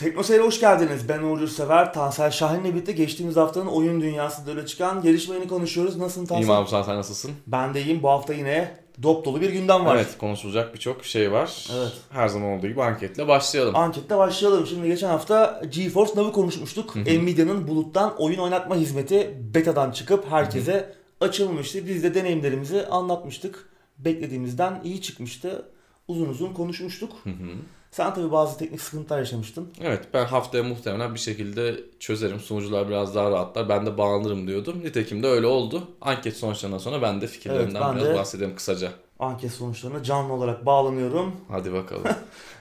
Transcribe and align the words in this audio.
Teknoseyir'e 0.00 0.44
hoş 0.44 0.60
geldiniz. 0.60 1.08
Ben 1.08 1.22
Uğur 1.22 1.48
Sever, 1.48 1.92
Tansel 1.92 2.30
Şahin'le 2.30 2.64
birlikte 2.64 2.92
geçtiğimiz 2.92 3.36
haftanın 3.36 3.66
oyun 3.66 4.00
dünyasında 4.00 4.50
öyle 4.50 4.66
çıkan 4.66 5.02
gelişmelerini 5.02 5.48
konuşuyoruz. 5.48 5.96
Nasılsın 5.96 6.26
Tansel? 6.26 6.42
İyiyim 6.42 6.50
abi 6.50 6.68
sen 6.70 6.96
nasılsın? 6.96 7.30
Ben 7.46 7.74
de 7.74 7.82
iyiyim. 7.82 8.02
Bu 8.02 8.08
hafta 8.08 8.34
yine 8.34 8.76
dop 9.02 9.24
dolu 9.24 9.40
bir 9.40 9.50
gündem 9.50 9.84
var. 9.84 9.96
Evet 9.96 10.18
konuşulacak 10.18 10.74
birçok 10.74 11.04
şey 11.04 11.32
var. 11.32 11.68
Evet. 11.74 11.92
Her 12.10 12.28
zaman 12.28 12.48
olduğu 12.48 12.66
gibi 12.66 12.82
anketle 12.82 13.28
başlayalım. 13.28 13.76
Anketle 13.76 14.16
başlayalım. 14.16 14.66
Şimdi 14.66 14.86
geçen 14.86 15.08
hafta 15.08 15.62
GeForce 15.70 16.12
Now'ı 16.16 16.32
konuşmuştuk. 16.32 16.96
Nvidia'nın 16.96 17.68
buluttan 17.68 18.14
oyun 18.18 18.38
oynatma 18.38 18.76
hizmeti 18.76 19.34
betadan 19.54 19.90
çıkıp 19.90 20.30
herkese 20.30 20.94
açılmıştı. 21.20 21.86
Biz 21.86 22.02
de 22.02 22.14
deneyimlerimizi 22.14 22.86
anlatmıştık. 22.86 23.68
Beklediğimizden 23.98 24.80
iyi 24.84 25.02
çıkmıştı. 25.02 25.68
Uzun 26.08 26.28
uzun 26.28 26.52
konuşmuştuk. 26.52 27.12
Hı 27.24 27.30
hı. 27.30 27.52
Sen 27.90 28.14
tabii 28.14 28.32
bazı 28.32 28.58
teknik 28.58 28.80
sıkıntılar 28.80 29.18
yaşamıştın. 29.18 29.68
Evet 29.80 30.04
ben 30.14 30.24
haftaya 30.24 30.64
muhtemelen 30.64 31.14
bir 31.14 31.18
şekilde 31.20 31.80
çözerim. 32.00 32.40
Sunucular 32.40 32.88
biraz 32.88 33.14
daha 33.14 33.30
rahatlar. 33.30 33.68
Ben 33.68 33.86
de 33.86 33.98
bağlanırım 33.98 34.46
diyordum. 34.48 34.80
Nitekim 34.84 35.22
de 35.22 35.26
öyle 35.26 35.46
oldu. 35.46 35.88
Anket 36.00 36.36
sonuçlarından 36.36 36.78
sonra 36.78 37.02
ben 37.02 37.20
de 37.20 37.26
fikirlerimden 37.26 37.74
Evet, 37.74 37.74
ben 37.88 37.96
biraz 37.96 38.08
de- 38.08 38.14
bahsedeyim 38.14 38.56
kısaca. 38.56 38.92
Anket 39.18 39.52
sonuçlarına 39.52 40.02
canlı 40.02 40.32
olarak 40.32 40.66
bağlanıyorum. 40.66 41.36
Hadi 41.48 41.72
bakalım. 41.72 42.04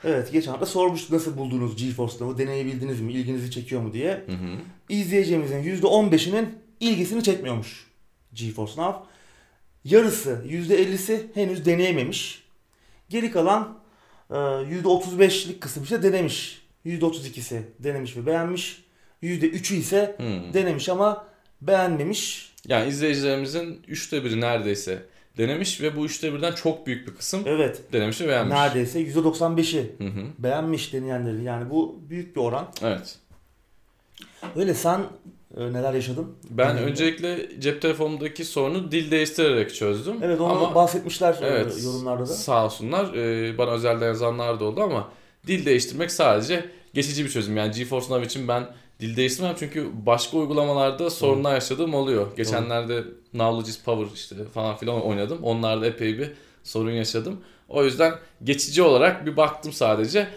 Evet 0.04 0.32
geçen 0.32 0.52
hafta 0.52 0.66
sormuştuk 0.66 1.12
nasıl 1.12 1.38
buldunuz 1.38 1.76
GeForce 1.76 2.16
Now'ı 2.20 2.38
deneyebildiniz 2.38 3.02
mi, 3.02 3.14
ilginizi 3.14 3.52
çekiyor 3.52 3.82
mu 3.82 3.94
diye. 3.94 4.12
hı 4.26 4.32
hı. 4.32 4.56
İzleyeceğimizin 4.90 5.64
%15'inin 5.64 6.60
ilgisini 6.80 7.24
çekmiyormuş 7.24 7.88
GeForce 8.34 8.82
Now. 8.82 9.00
Yarısı 9.84 10.44
%50'si 10.50 11.20
henüz 11.34 11.66
deneyememiş. 11.66 12.44
Geri 13.10 13.32
kalan 13.32 13.79
%35'lik 14.30 15.62
kısım 15.62 15.84
ise 15.84 16.04
denemiş. 16.04 16.62
%32'si 16.86 17.62
denemiş 17.80 18.18
ve 18.18 18.26
beğenmiş. 18.26 18.84
%3'ü 19.24 19.76
ise 19.76 20.16
Hmm. 20.18 20.54
denemiş 20.54 20.90
ama 20.90 21.26
beğenmemiş. 21.62 22.54
Yani 22.68 22.90
izleyicilerimizin 22.90 23.82
üçte 23.88 24.24
biri 24.24 24.42
neredeyse 24.42 25.06
denemiş 25.38 25.82
ve 25.82 25.96
bu 25.96 26.06
üçte 26.06 26.34
birden 26.34 26.52
çok 26.52 26.88
büyük 26.88 27.08
bir 27.08 27.16
kısım 27.16 27.44
Evet 27.46 27.82
denemiş 27.94 28.22
ve 28.22 28.28
beğenmiş. 28.28 28.56
neredeyse 28.56 29.00
%95'i 29.02 29.96
Hı 29.98 30.04
hı. 30.08 30.24
beğenmiş 30.40 30.94
deneyenlerin. 30.94 31.44
Yani 31.44 31.70
bu 31.70 32.00
büyük 32.10 32.36
bir 32.36 32.42
oran. 32.42 32.72
Evet. 32.84 33.18
Öyle 34.56 34.74
sen 34.74 35.02
neler 35.58 35.94
yaşadın? 35.94 36.36
Ben 36.50 36.70
Deneyimde. 36.70 36.92
öncelikle 36.92 37.50
cep 37.60 37.82
telefonumdaki 37.82 38.46
sorunu 38.46 38.92
dil 38.92 39.12
değiştirerek 39.12 39.76
çözdüm. 39.76 40.16
Evet 40.24 40.42
onu 40.42 40.52
Ama 40.52 40.76
bahsetmişler 40.76 41.34
e, 41.34 41.46
Evet. 41.48 41.84
yorumlarda 41.84 42.22
da. 42.22 42.26
Sağ 42.26 42.66
olsunlar. 42.66 43.14
Ee, 43.14 43.58
bana 43.58 43.72
özelden 43.72 44.06
yazanlar 44.08 44.60
da 44.60 44.66
oldu 44.66 44.82
ama 44.82 45.10
dil 45.48 45.66
değiştirmek 45.66 46.12
sadece 46.12 46.66
geçici 46.94 47.26
bir 47.26 47.30
çözüm. 47.30 47.58
Yani 47.58 47.72
GeForce 47.72 48.06
Now 48.10 48.26
için 48.26 48.48
ben 48.48 48.68
dil 49.00 49.16
değiştirmem 49.16 49.56
çünkü 49.60 49.88
başka 50.06 50.38
uygulamalarda 50.38 51.10
sorunlar 51.10 51.54
yaşadığım 51.54 51.94
oluyor. 51.94 52.28
Geçenlerde 52.38 53.04
Knowledge 53.32 53.72
Power 53.86 54.16
işte 54.16 54.36
falan 54.54 54.76
filan 54.78 55.02
oynadım. 55.02 55.44
Onlarda 55.44 55.86
epey 55.86 56.18
bir 56.18 56.32
sorun 56.64 56.92
yaşadım. 56.92 57.40
O 57.70 57.84
yüzden 57.84 58.14
geçici 58.44 58.82
olarak 58.82 59.26
bir 59.26 59.38
baktım 59.38 59.74
sadece. 59.74 60.28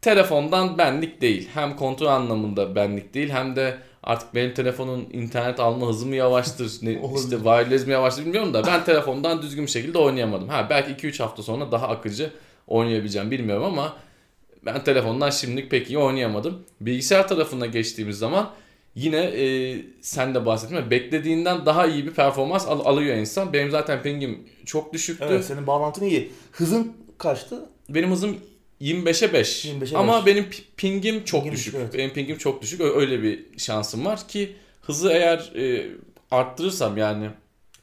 Telefondan 0.00 0.78
benlik 0.78 1.20
değil. 1.20 1.48
Hem 1.54 1.76
kontrol 1.76 2.06
anlamında 2.06 2.74
benlik 2.74 3.14
değil 3.14 3.28
hem 3.30 3.56
de 3.56 3.78
artık 4.02 4.34
benim 4.34 4.54
telefonun 4.54 5.08
internet 5.12 5.60
alma 5.60 5.86
hızı 5.88 6.06
mı 6.06 6.16
yavaştır, 6.16 6.78
ne, 6.82 6.92
işte 7.16 7.36
wireless 7.36 7.86
mi 7.86 7.92
yavaştır 7.92 8.24
bilmiyorum 8.24 8.54
da 8.54 8.66
ben 8.66 8.84
telefondan 8.84 9.42
düzgün 9.42 9.66
bir 9.66 9.70
şekilde 9.70 9.98
oynayamadım. 9.98 10.48
Ha 10.48 10.66
belki 10.70 11.08
2-3 11.08 11.22
hafta 11.22 11.42
sonra 11.42 11.72
daha 11.72 11.88
akıcı 11.88 12.30
oynayabileceğim 12.66 13.30
bilmiyorum 13.30 13.64
ama 13.64 13.96
ben 14.66 14.84
telefondan 14.84 15.30
şimdilik 15.30 15.70
pek 15.70 15.90
iyi 15.90 15.98
oynayamadım. 15.98 16.62
Bilgisayar 16.80 17.28
tarafına 17.28 17.66
geçtiğimiz 17.66 18.18
zaman 18.18 18.50
yine 18.94 19.16
e, 19.24 19.76
sen 20.00 20.34
de 20.34 20.46
bahsettin 20.46 20.90
beklediğinden 20.90 21.66
daha 21.66 21.86
iyi 21.86 22.04
bir 22.06 22.10
performans 22.10 22.68
al- 22.68 22.84
alıyor 22.84 23.16
insan. 23.16 23.52
Benim 23.52 23.70
zaten 23.70 24.02
pingim 24.02 24.48
çok 24.66 24.92
düşüktü. 24.92 25.24
Evet 25.28 25.44
senin 25.44 25.66
bağlantın 25.66 26.04
iyi. 26.04 26.32
Hızın 26.52 26.92
kaçtı? 27.18 27.66
Benim 27.88 28.10
hızım 28.10 28.36
25'e 28.82 29.32
5. 29.32 29.64
25'e 29.66 29.96
Ama 29.98 30.26
5. 30.26 30.34
benim 30.34 30.44
pi- 30.44 30.62
pingim 30.76 31.24
çok 31.24 31.42
Pingin 31.42 31.56
düşük. 31.56 31.72
düşük, 31.74 31.80
evet. 31.84 31.94
Benim 31.98 32.10
pingim 32.10 32.38
çok 32.38 32.62
düşük. 32.62 32.80
Öyle 32.80 33.22
bir 33.22 33.44
şansım 33.58 34.04
var 34.04 34.28
ki 34.28 34.52
hızı 34.82 35.10
eğer 35.12 35.52
e, 35.56 35.86
arttırırsam 36.30 36.96
yani 36.96 37.30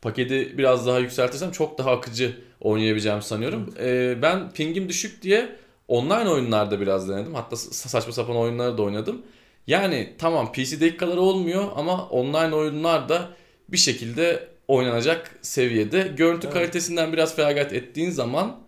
paketi 0.01 0.57
biraz 0.57 0.87
daha 0.87 0.99
yükseltirsem 0.99 1.51
çok 1.51 1.77
daha 1.77 1.91
akıcı 1.91 2.37
oynayabileceğimi 2.61 3.23
sanıyorum. 3.23 3.73
E, 3.79 4.17
ben 4.21 4.51
pingim 4.51 4.89
düşük 4.89 5.21
diye 5.21 5.49
online 5.87 6.29
oyunlarda 6.29 6.81
biraz 6.81 7.09
denedim. 7.09 7.33
Hatta 7.35 7.55
sa- 7.55 7.87
saçma 7.87 8.13
sapan 8.13 8.35
oyunları 8.37 8.77
da 8.77 8.81
oynadım. 8.81 9.21
Yani 9.67 10.13
tamam 10.17 10.51
PC'deki 10.51 10.97
kadar 10.97 11.17
olmuyor 11.17 11.63
ama 11.75 12.05
online 12.09 12.55
oyunlar 12.55 13.09
da 13.09 13.29
bir 13.69 13.77
şekilde 13.77 14.47
oynanacak 14.67 15.39
seviyede. 15.41 16.11
Görüntü 16.17 16.47
Evet. 16.47 16.53
kalitesinden 16.53 17.13
biraz 17.13 17.35
feragat 17.35 17.73
ettiğin 17.73 18.09
zaman 18.09 18.59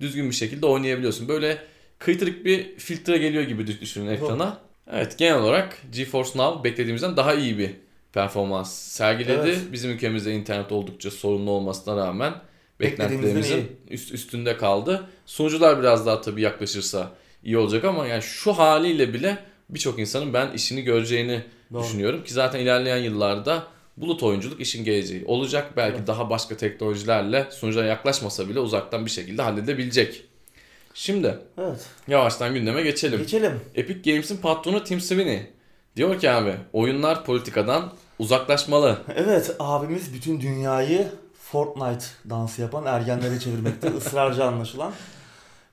düzgün 0.00 0.30
bir 0.30 0.34
şekilde 0.34 0.66
oynayabiliyorsun. 0.66 1.28
Böyle 1.28 1.58
kıytırık 2.04 2.44
bir 2.44 2.76
filtre 2.78 3.18
geliyor 3.18 3.42
gibi 3.42 3.66
düş- 3.66 3.80
düşünün 3.80 4.06
ekrana. 4.10 4.58
Evet 4.92 5.18
genel 5.18 5.38
olarak 5.38 5.78
GeForce 5.92 6.30
Now 6.36 6.64
beklediğimizden 6.70 7.16
daha 7.16 7.34
iyi 7.34 7.58
bir 7.58 7.70
performans 8.12 8.74
sergiledi. 8.74 9.32
Evet. 9.48 9.58
Bizim 9.72 9.90
ülkemizde 9.90 10.32
internet 10.34 10.72
oldukça 10.72 11.10
sorunlu 11.10 11.50
olmasına 11.50 11.96
rağmen 11.96 12.34
beklentilerimizin 12.80 13.76
üst, 13.90 14.12
üstünde 14.12 14.56
kaldı. 14.56 15.06
Sunucular 15.26 15.80
biraz 15.80 16.06
daha 16.06 16.20
tabii 16.20 16.40
yaklaşırsa 16.40 17.10
iyi 17.44 17.58
olacak 17.58 17.84
ama 17.84 18.06
yani 18.06 18.22
şu 18.22 18.52
haliyle 18.52 19.14
bile 19.14 19.38
birçok 19.70 19.98
insanın 19.98 20.34
ben 20.34 20.50
işini 20.52 20.82
göreceğini 20.82 21.40
Doğru. 21.72 21.82
düşünüyorum 21.82 22.24
ki 22.24 22.32
zaten 22.32 22.60
ilerleyen 22.60 22.96
yıllarda 22.98 23.66
bulut 23.96 24.22
oyunculuk 24.22 24.60
işin 24.60 24.84
geleceği 24.84 25.24
olacak. 25.24 25.72
Belki 25.76 25.96
Evet. 25.96 26.06
daha 26.06 26.30
başka 26.30 26.56
teknolojilerle 26.56 27.46
sunucuya 27.50 27.86
yaklaşmasa 27.86 28.48
bile 28.48 28.60
uzaktan 28.60 29.06
bir 29.06 29.10
şekilde 29.10 29.42
halledebilecek. 29.42 30.24
Şimdi 30.94 31.38
Evet. 31.58 31.86
yavaştan 32.08 32.54
gündeme 32.54 32.82
geçelim. 32.82 33.18
Geçelim. 33.18 33.60
Epic 33.74 34.10
Games'in 34.10 34.36
patronu 34.36 34.84
Tim 34.84 35.00
Sweeney 35.00 35.46
diyor 35.96 36.20
ki 36.20 36.30
abi 36.30 36.54
oyunlar 36.72 37.24
politikadan 37.24 37.92
uzaklaşmalı. 38.18 38.98
Evet 39.16 39.56
abimiz 39.58 40.14
bütün 40.14 40.40
dünyayı 40.40 41.08
Fortnite 41.38 42.04
dansı 42.30 42.62
yapan 42.62 42.84
ergenlere 42.86 43.38
çevirmekte 43.40 43.88
ısrarcı 43.96 44.44
anlaşılan. 44.44 44.92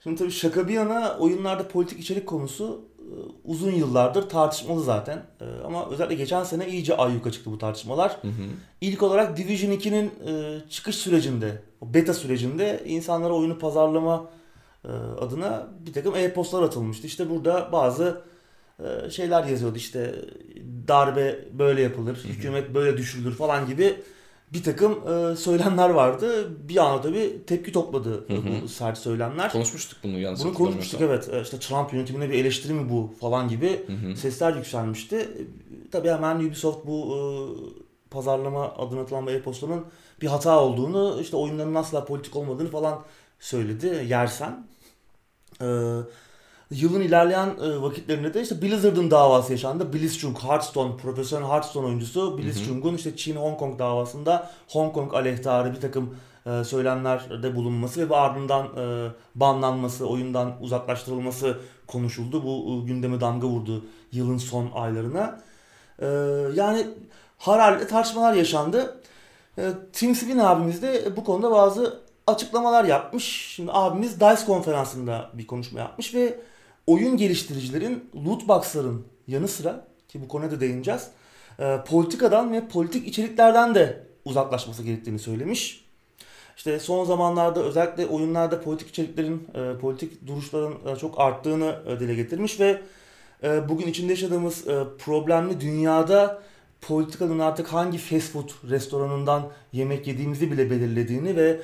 Şimdi 0.04 0.16
tabii 0.16 0.32
şaka 0.32 0.68
bir 0.68 0.74
yana 0.74 1.18
oyunlarda 1.20 1.68
politik 1.68 2.00
içerik 2.00 2.28
konusu 2.28 2.82
e, 3.00 3.14
uzun 3.44 3.72
yıllardır 3.72 4.30
tartışmalı 4.30 4.84
zaten. 4.84 5.18
E, 5.42 5.46
Ama 5.66 5.90
özellikle 5.90 6.16
geçen 6.16 6.44
sene 6.44 6.68
iyice 6.68 6.98
ayyuka 6.98 7.32
çıktı 7.32 7.52
bu 7.52 7.58
tartışmalar. 7.58 8.12
Hı 8.22 8.28
hı. 8.28 8.32
İlk 8.82 9.04
olarak 9.04 9.38
Division 9.38 9.72
2'nin 9.72 10.06
e, 10.28 10.60
çıkış 10.70 10.96
sürecinde, 10.96 11.62
beta 11.82 12.14
sürecinde 12.14 12.84
insanlara 12.86 13.34
oyunu 13.34 13.60
pazarlama 13.60 14.26
adına 15.20 15.68
bir 15.86 15.94
takım 15.94 16.16
e-postlar 16.16 16.64
atılmıştı. 16.64 17.08
İşte 17.08 17.30
burada 17.30 17.70
bazı 17.72 18.22
e, 18.80 19.10
şeyler 19.10 19.44
yazıyordu 19.44 19.78
işte 19.78 20.16
darbe 20.88 21.40
böyle 21.60 21.82
yapılır, 21.82 22.16
hükümet 22.16 22.74
böyle 22.74 22.98
düşürülür 22.98 23.36
falan 23.36 23.68
gibi 23.68 23.98
bir 24.54 24.64
takım 24.64 24.92
e, 24.92 25.36
söylemler 25.36 25.90
vardı. 25.90 26.50
Bir 26.70 26.78
anda 26.78 27.02
tabii 27.02 27.42
tepki 27.48 27.72
topladı 27.72 28.12
Hı 28.28 28.34
hı. 28.34 28.62
bu 28.64 28.68
sert 28.68 28.98
söylemler. 28.98 29.52
Konuşmuştuk 29.52 30.00
bunu 30.04 30.20
yanlış 30.20 30.44
Bunu 30.44 30.54
konuşmuştuk 30.54 31.02
evet. 31.02 31.30
E, 31.34 31.42
İşte 31.42 31.60
Trump 31.60 31.94
yönetimine 31.94 32.30
bir 32.30 32.34
eleştiri 32.34 32.74
mi 32.74 32.90
bu 32.90 33.14
falan 33.22 33.48
gibi 33.48 33.86
Hı 33.88 33.94
hı. 33.94 34.16
sesler 34.16 34.56
yükselmişti. 34.56 35.16
E, 35.16 35.30
Tabii 35.92 36.10
hemen 36.10 36.36
Ubisoft 36.36 36.88
bu 36.88 37.16
e, 37.16 37.20
pazarlama 38.10 38.74
adına 38.78 39.02
atılan 39.02 39.26
bu 39.26 39.32
e-postanın 39.32 39.86
bir 40.22 40.28
hata 40.28 40.60
olduğunu, 40.60 41.18
işte 41.22 41.38
oyunların 41.38 41.76
asla 41.76 42.06
politik 42.06 42.36
olmadığını 42.36 42.70
falan 42.70 43.02
söyledi 43.40 44.06
yersen. 44.10 44.68
E, 45.62 45.68
yılın 46.72 47.02
ilerleyen 47.02 47.48
e, 47.48 47.82
vakitlerinde 47.82 48.34
de 48.34 48.42
işte 48.42 48.62
Blizzard'ın 48.62 49.12
davası 49.12 49.52
yaşandı. 49.52 49.94
Blitzchung, 49.94 50.38
Hearthstone, 50.38 50.98
profesyonel 50.98 51.48
Hearthstone 51.48 51.86
oyuncusu 51.86 52.38
Blitzchung'un 52.38 52.96
işte 52.96 53.18
Çin 53.18 53.36
Hong 53.36 53.60
Kong 53.60 53.80
davasında 53.80 54.52
Hong 54.68 54.94
Kong 54.94 55.14
aleyhtarı 55.14 55.74
bir 55.74 55.82
takım 55.82 56.16
e, 56.46 56.64
söylemlerde 56.64 57.56
bulunması 57.56 58.10
ve 58.10 58.16
ardından 58.16 58.66
e, 58.66 59.10
banlanması, 59.36 60.08
oyundan 60.08 60.54
uzaklaştırılması 60.62 61.58
konuşuldu. 61.88 62.44
Bu 62.44 62.82
e, 62.84 62.88
gündeme 62.88 63.22
damga 63.22 63.48
vurdu 63.48 63.86
yılın 64.12 64.38
son 64.38 64.70
aylarına. 64.76 65.42
E, 66.00 66.08
yani 66.56 66.88
hararetle 67.38 67.88
tartışmalar 67.88 68.34
yaşandı. 68.34 69.02
E, 69.58 69.64
Tim 69.94 70.16
Sweeney 70.16 70.46
abimiz 70.46 70.82
de 70.82 71.16
bu 71.18 71.24
konuda 71.24 71.52
bazı 71.52 72.00
açıklamalar 72.30 72.84
yapmış. 72.84 73.54
Şimdi 73.56 73.72
abimiz 73.74 74.16
DICE 74.16 74.46
konferansında 74.46 75.30
bir 75.34 75.48
konuşma 75.48 75.80
yapmış 75.80 76.16
ve 76.16 76.40
oyun 76.88 77.18
geliştiricilerin 77.18 78.10
loot 78.26 78.48
box'ların 78.48 79.06
yanı 79.28 79.48
sıra 79.48 79.88
ki 80.08 80.22
bu 80.22 80.28
konuya 80.28 80.52
da 80.52 80.60
değineceğiz. 80.60 81.08
e, 81.60 81.78
politikadan 81.88 82.54
ve 82.54 82.68
politik 82.68 83.08
içeriklerden 83.08 83.76
de 83.76 84.04
uzaklaşması 84.26 84.84
gerektiğini 84.84 85.20
söylemiş. 85.20 85.86
İşte 86.58 86.80
son 86.80 87.06
zamanlarda 87.06 87.64
özellikle 87.64 88.06
oyunlarda 88.06 88.62
politik 88.62 88.90
içeriklerin, 88.90 89.48
e, 89.56 89.80
politik 89.80 90.28
duruşların 90.28 90.74
e, 90.88 90.96
çok 90.96 91.20
arttığını 91.20 91.76
e, 91.88 92.00
dile 92.00 92.16
getirmiş 92.16 92.60
ve 92.60 92.82
e, 93.44 93.70
bugün 93.70 93.88
içinde 93.88 94.12
yaşadığımız 94.12 94.68
e, 94.68 94.84
problemli 94.98 95.62
dünyada 95.62 96.42
politikanın 96.82 97.40
artık 97.40 97.68
hangi 97.68 97.98
fast 97.98 98.32
food 98.32 98.50
restoranından 98.70 99.44
yemek 99.74 100.08
yediğimizi 100.08 100.52
bile 100.52 100.70
belirlediğini 100.70 101.36
ve 101.36 101.62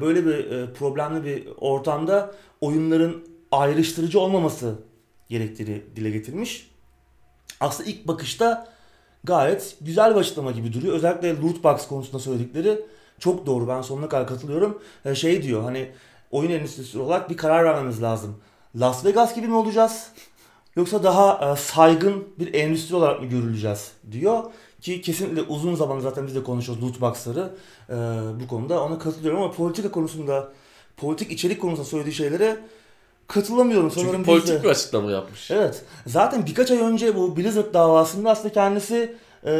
böyle 0.00 0.26
bir 0.26 0.50
e, 0.50 0.72
problemli 0.72 1.24
bir 1.24 1.48
ortamda 1.56 2.34
oyunların 2.60 3.24
ayrıştırıcı 3.52 4.20
olmaması 4.20 4.74
gerektiğini 5.28 5.82
dile 5.96 6.10
getirmiş. 6.10 6.70
Aslında 7.60 7.90
ilk 7.90 8.08
bakışta 8.08 8.68
gayet 9.24 9.76
güzel 9.80 10.14
bir 10.14 10.20
açıklama 10.20 10.50
gibi 10.50 10.72
duruyor. 10.72 10.94
Özellikle 10.94 11.40
loot 11.40 11.64
box 11.64 11.88
konusunda 11.88 12.18
söyledikleri 12.18 12.80
çok 13.18 13.46
doğru. 13.46 13.68
Ben 13.68 13.82
sonuna 13.82 14.08
kadar 14.08 14.26
katılıyorum. 14.26 14.82
E, 15.04 15.14
şey 15.14 15.42
diyor 15.42 15.62
hani 15.62 15.90
oyun 16.30 16.50
endüstrisi 16.50 16.98
olarak 16.98 17.30
bir 17.30 17.36
karar 17.36 17.64
vermemiz 17.64 18.02
lazım. 18.02 18.36
Las 18.76 19.04
Vegas 19.04 19.34
gibi 19.34 19.46
mi 19.46 19.54
olacağız? 19.54 20.10
Yoksa 20.76 21.02
daha 21.02 21.52
e, 21.52 21.56
saygın 21.56 22.28
bir 22.38 22.54
endüstri 22.54 22.96
olarak 22.96 23.20
mı 23.20 23.26
görüleceğiz 23.26 23.92
diyor. 24.12 24.44
Ki 24.80 25.00
kesinlikle 25.00 25.42
uzun 25.42 25.74
zaman 25.74 26.00
zaten 26.00 26.26
biz 26.26 26.34
de 26.34 26.42
konuşuyoruz 26.42 26.84
loot 26.84 27.00
box'ları 27.00 27.50
e, 27.90 27.94
bu 28.40 28.48
konuda. 28.48 28.82
Ona 28.82 28.98
katılıyorum 28.98 29.42
ama 29.42 29.52
politika 29.52 29.90
konusunda, 29.90 30.48
politik 30.96 31.32
içerik 31.32 31.60
konusunda 31.60 31.88
söylediği 31.88 32.14
şeylere 32.14 32.56
katılamıyorum. 33.28 33.88
Çünkü 33.88 34.00
Sanırım 34.06 34.20
biz 34.20 34.26
politik 34.26 34.64
bir 34.64 34.68
açıklama 34.68 35.10
yapmış. 35.10 35.50
Evet. 35.50 35.82
Zaten 36.06 36.46
birkaç 36.46 36.70
ay 36.70 36.78
önce 36.78 37.16
bu 37.16 37.36
Blizzard 37.36 37.74
davasında 37.74 38.30
aslında 38.30 38.52
kendisi 38.52 39.14
e, 39.44 39.50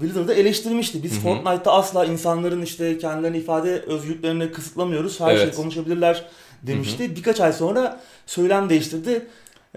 Blizzard'ı 0.00 0.32
eleştirmişti. 0.34 1.02
Biz 1.02 1.12
Hı 1.12 1.16
hı. 1.16 1.20
Fortnite'ta 1.20 1.72
asla 1.72 2.04
insanların 2.04 2.62
işte 2.62 2.98
kendilerini 2.98 3.38
ifade 3.38 3.80
özgürlüklerini 3.80 4.52
kısıtlamıyoruz. 4.52 5.20
Her 5.20 5.30
Evet. 5.30 5.40
şeyi 5.40 5.54
konuşabilirler 5.54 6.24
demişti. 6.62 7.16
Birkaç 7.16 7.40
ay 7.40 7.52
sonra 7.52 8.00
söylem 8.26 8.68
değiştirdi. 8.68 9.26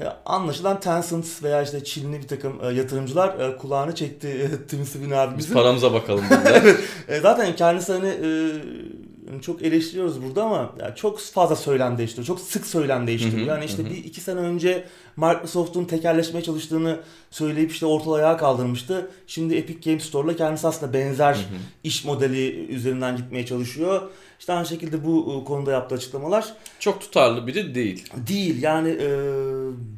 E, 0.02 0.06
anlaşılan 0.26 0.80
Tencent 0.80 1.44
veya 1.44 1.62
işte 1.62 1.84
Çinli 1.84 2.22
bir 2.22 2.28
takım 2.28 2.60
e, 2.64 2.68
yatırımcılar 2.74 3.40
e, 3.40 3.58
kulağını 3.58 3.96
çekti 3.96 4.52
Tim 4.68 4.86
Sweeney 4.86 5.10
Biz 5.12 5.18
abimizin. 5.18 5.54
paramıza 5.54 5.94
bakalım 5.94 6.24
dediler. 6.30 6.76
E, 7.08 7.20
zaten 7.20 7.56
kendisi 7.56 7.94
hani 7.94 8.08
çok 9.42 9.62
eleştiriyoruz 9.62 10.24
burada 10.24 10.44
ama 10.44 10.74
ya 10.80 10.96
çok 10.96 11.20
fazla 11.20 11.56
söylem 11.56 11.98
değiştiriyor. 11.98 12.28
Çok 12.28 12.40
sık 12.40 12.66
söylem 12.66 13.08
değiştiriyor. 13.08 13.42
Hı 13.42 13.46
hı, 13.46 13.50
yani 13.50 13.66
işte 13.66 13.84
hı 13.84 13.90
bir 13.90 13.98
iki 13.98 14.22
sene 14.22 14.40
önce 14.40 14.86
Microsoft'un 15.18 15.86
tekerleşmeye 15.86 16.44
çalıştığını 16.44 17.00
söyleyip 17.32 17.72
işte 17.72 17.86
ortalığı 17.86 18.16
ayağa 18.16 18.38
kaldırmıştı. 18.38 19.12
Şimdi 19.28 19.56
Epic 19.56 19.90
Games 19.90 20.04
Store'la 20.04 20.36
kendisi 20.36 20.68
aslında 20.68 20.94
benzer 20.94 21.34
Hı 21.34 21.38
hı. 21.40 21.44
iş 21.84 22.06
modeli 22.06 22.66
üzerinden 22.68 23.18
gitmeye 23.18 23.46
çalışıyor. 23.46 24.02
İşte 24.40 24.54
aynı 24.54 24.66
şekilde 24.66 25.06
bu 25.06 25.42
e, 25.42 25.46
konuda 25.46 25.72
yaptığı 25.72 25.96
açıklamalar 25.96 26.54
Çok 26.80 27.02
tutarlı 27.02 27.48
biri 27.48 27.76
değil. 27.76 28.10
değil. 28.28 28.62
Yani 28.62 28.90
e, 28.90 29.10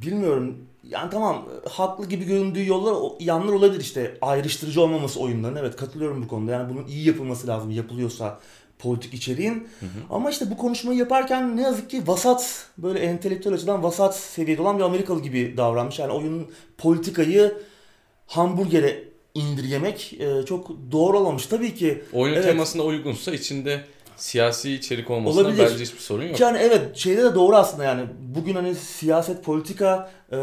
bilmiyorum. 0.01 0.57
Yani 0.89 1.09
tamam 1.09 1.45
haklı 1.69 2.09
gibi 2.09 2.25
göründüğü 2.25 2.67
yollar 2.67 3.11
yanlar 3.19 3.53
olabilir 3.53 3.81
işte 3.81 4.17
ayrıştırıcı 4.21 4.81
olmaması 4.81 5.19
oyunların. 5.19 5.55
Evet 5.55 5.75
katılıyorum 5.75 6.23
bu 6.23 6.27
konuda. 6.27 6.51
Yani 6.51 6.73
bunun 6.73 6.87
iyi 6.87 7.07
yapılması 7.07 7.47
lazım 7.47 7.71
yapılıyorsa 7.71 8.39
politik 8.79 9.13
içeriğin. 9.13 9.67
Ama 10.09 10.29
işte 10.29 10.51
bu 10.51 10.57
konuşmayı 10.57 10.99
yaparken 10.99 11.57
ne 11.57 11.61
yazık 11.61 11.89
ki 11.89 12.07
vasat 12.07 12.65
böyle 12.77 12.99
entelektüel 12.99 13.55
açıdan 13.55 13.83
vasat 13.83 14.17
seviyede 14.17 14.61
olan 14.61 14.77
bir 14.77 14.83
Amerikalı 14.83 15.21
gibi 15.21 15.53
davranmış. 15.57 15.99
Yani 15.99 16.13
oyunun 16.13 16.51
politikayı 16.77 17.53
hamburgere 18.27 19.03
indirgemek 19.33 20.13
e, 20.19 20.45
çok 20.45 20.69
doğru 20.91 21.19
olmamış. 21.19 21.45
Tabii 21.45 21.75
ki 21.75 22.03
Oyunun 22.13 22.35
Evet. 22.35 22.45
temasına 22.45 22.83
uygunsa 22.83 23.31
içinde 23.31 23.81
siyasi 24.17 24.73
içerik 24.73 25.09
olmasında 25.09 25.41
Olabilir. 25.43 25.63
bence 25.71 25.83
hiçbir 25.83 25.99
sorun 25.99 26.23
yok. 26.23 26.39
Yani 26.39 26.57
evet 26.57 26.97
şeyde 26.97 27.23
de 27.23 27.35
doğru 27.35 27.55
aslında 27.55 27.83
yani 27.83 28.03
bugün 28.35 28.55
hani 28.55 28.75
siyaset 28.75 29.43
politika 29.43 30.11
e, 30.31 30.37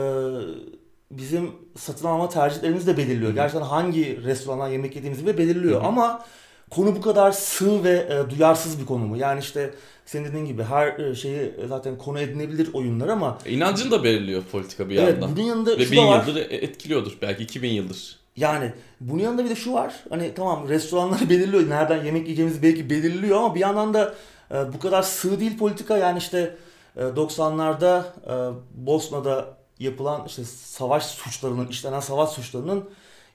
bizim 1.11 1.53
satın 1.77 2.07
alma 2.07 2.29
tercihlerimizi 2.29 2.87
de 2.87 2.97
belirliyor. 2.97 3.29
Hı 3.29 3.33
hı. 3.33 3.35
Gerçekten 3.35 3.67
hangi 3.67 4.23
restorandan 4.25 4.69
yemek 4.69 4.97
yediğimizi 4.97 5.27
de 5.27 5.39
belirliyor. 5.39 5.81
Hı 5.81 5.85
hı. 5.85 5.89
Ama 5.89 6.25
konu 6.71 6.97
bu 6.97 7.01
kadar 7.01 7.33
sığ 7.33 7.85
ve 7.85 7.91
e, 8.11 8.31
duyarsız 8.31 8.81
bir 8.81 8.87
konu 8.87 9.07
mu? 9.07 9.17
Yani 9.17 9.41
işte 9.41 9.75
senin 10.07 10.25
dediğin 10.25 10.45
gibi 10.47 10.63
her 10.63 10.99
e, 10.99 11.15
şeyi 11.15 11.53
zaten 11.69 11.99
konu 11.99 12.21
edinebilir 12.21 12.75
oyunlar 12.75 13.09
ama 13.09 13.39
E, 13.47 13.51
İnancını 13.53 13.91
da 13.91 14.05
belirliyor 14.05 14.43
politika 14.53 14.89
bir 14.89 14.97
evet 14.97 15.13
yandan. 15.13 15.37
bunun 15.37 15.45
yanında 15.47 15.79
Ve 15.79 15.85
şu 15.85 15.93
bin 15.93 15.97
da 15.97 16.07
var. 16.07 16.27
yıldır 16.27 16.41
e- 16.41 16.57
etkiliyordur. 16.57 17.13
Belki 17.23 17.43
2000 17.43 17.71
yıldır. 17.71 18.17
Yani 18.37 18.73
bunun 19.01 19.23
yanında 19.23 19.45
bir 19.45 19.51
de 19.51 19.57
şu 19.57 19.73
var. 19.73 19.95
Hani 20.11 20.35
tamam 20.35 20.69
restoranları 20.69 21.29
belirliyor. 21.31 21.71
Nereden 21.71 22.05
yemek 22.05 22.23
yiyeceğimizi 22.23 22.63
belki 22.63 22.91
belirliyor 22.91 23.37
ama 23.39 23.55
bir 23.55 23.61
yandan 23.61 23.95
da 23.95 24.15
e, 24.51 24.73
bu 24.73 24.79
kadar 24.79 25.03
sığ 25.03 25.41
değil 25.41 25.59
politika. 25.59 25.97
Yani 25.99 26.19
işte 26.19 26.57
e, 26.97 27.01
90'larda 27.01 28.03
e, 28.27 28.55
Bosna'da 28.75 29.57
yapılan 29.79 30.25
işte 30.27 30.45
savaş 30.45 31.05
suçlarının, 31.05 31.67
işlenen 31.69 32.01
savaş 32.01 32.29
suçlarının 32.31 32.85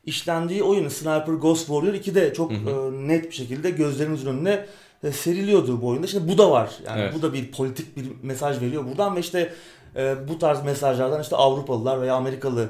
işlendiği 0.05 0.63
oyunu 0.63 0.89
Sniper 0.89 1.33
Ghost 1.33 1.67
Warrior 1.67 1.93
2'de 1.93 2.33
çok 2.33 2.51
Hı 2.51 2.55
hı. 2.55 2.69
e, 2.69 3.07
net 3.07 3.29
bir 3.29 3.35
şekilde 3.35 3.69
gözlerimizin 3.69 4.27
önüne 4.27 4.65
e, 5.03 5.11
seriliyordu 5.11 5.81
bu 5.81 5.87
oyunda. 5.87 6.07
Şimdi 6.07 6.33
bu 6.33 6.37
da 6.37 6.51
var. 6.51 6.69
Yani 6.87 7.01
Evet. 7.01 7.13
bu 7.17 7.21
da 7.21 7.33
bir 7.33 7.51
politik 7.51 7.97
bir 7.97 8.05
mesaj 8.23 8.61
veriyor 8.61 8.85
buradan 8.85 9.15
ve 9.15 9.19
işte 9.19 9.53
e, 9.95 10.15
bu 10.27 10.39
tarz 10.39 10.63
mesajlardan 10.63 11.21
işte 11.21 11.35
Avrupalılar 11.35 12.01
veya 12.01 12.15
Amerikalı 12.15 12.69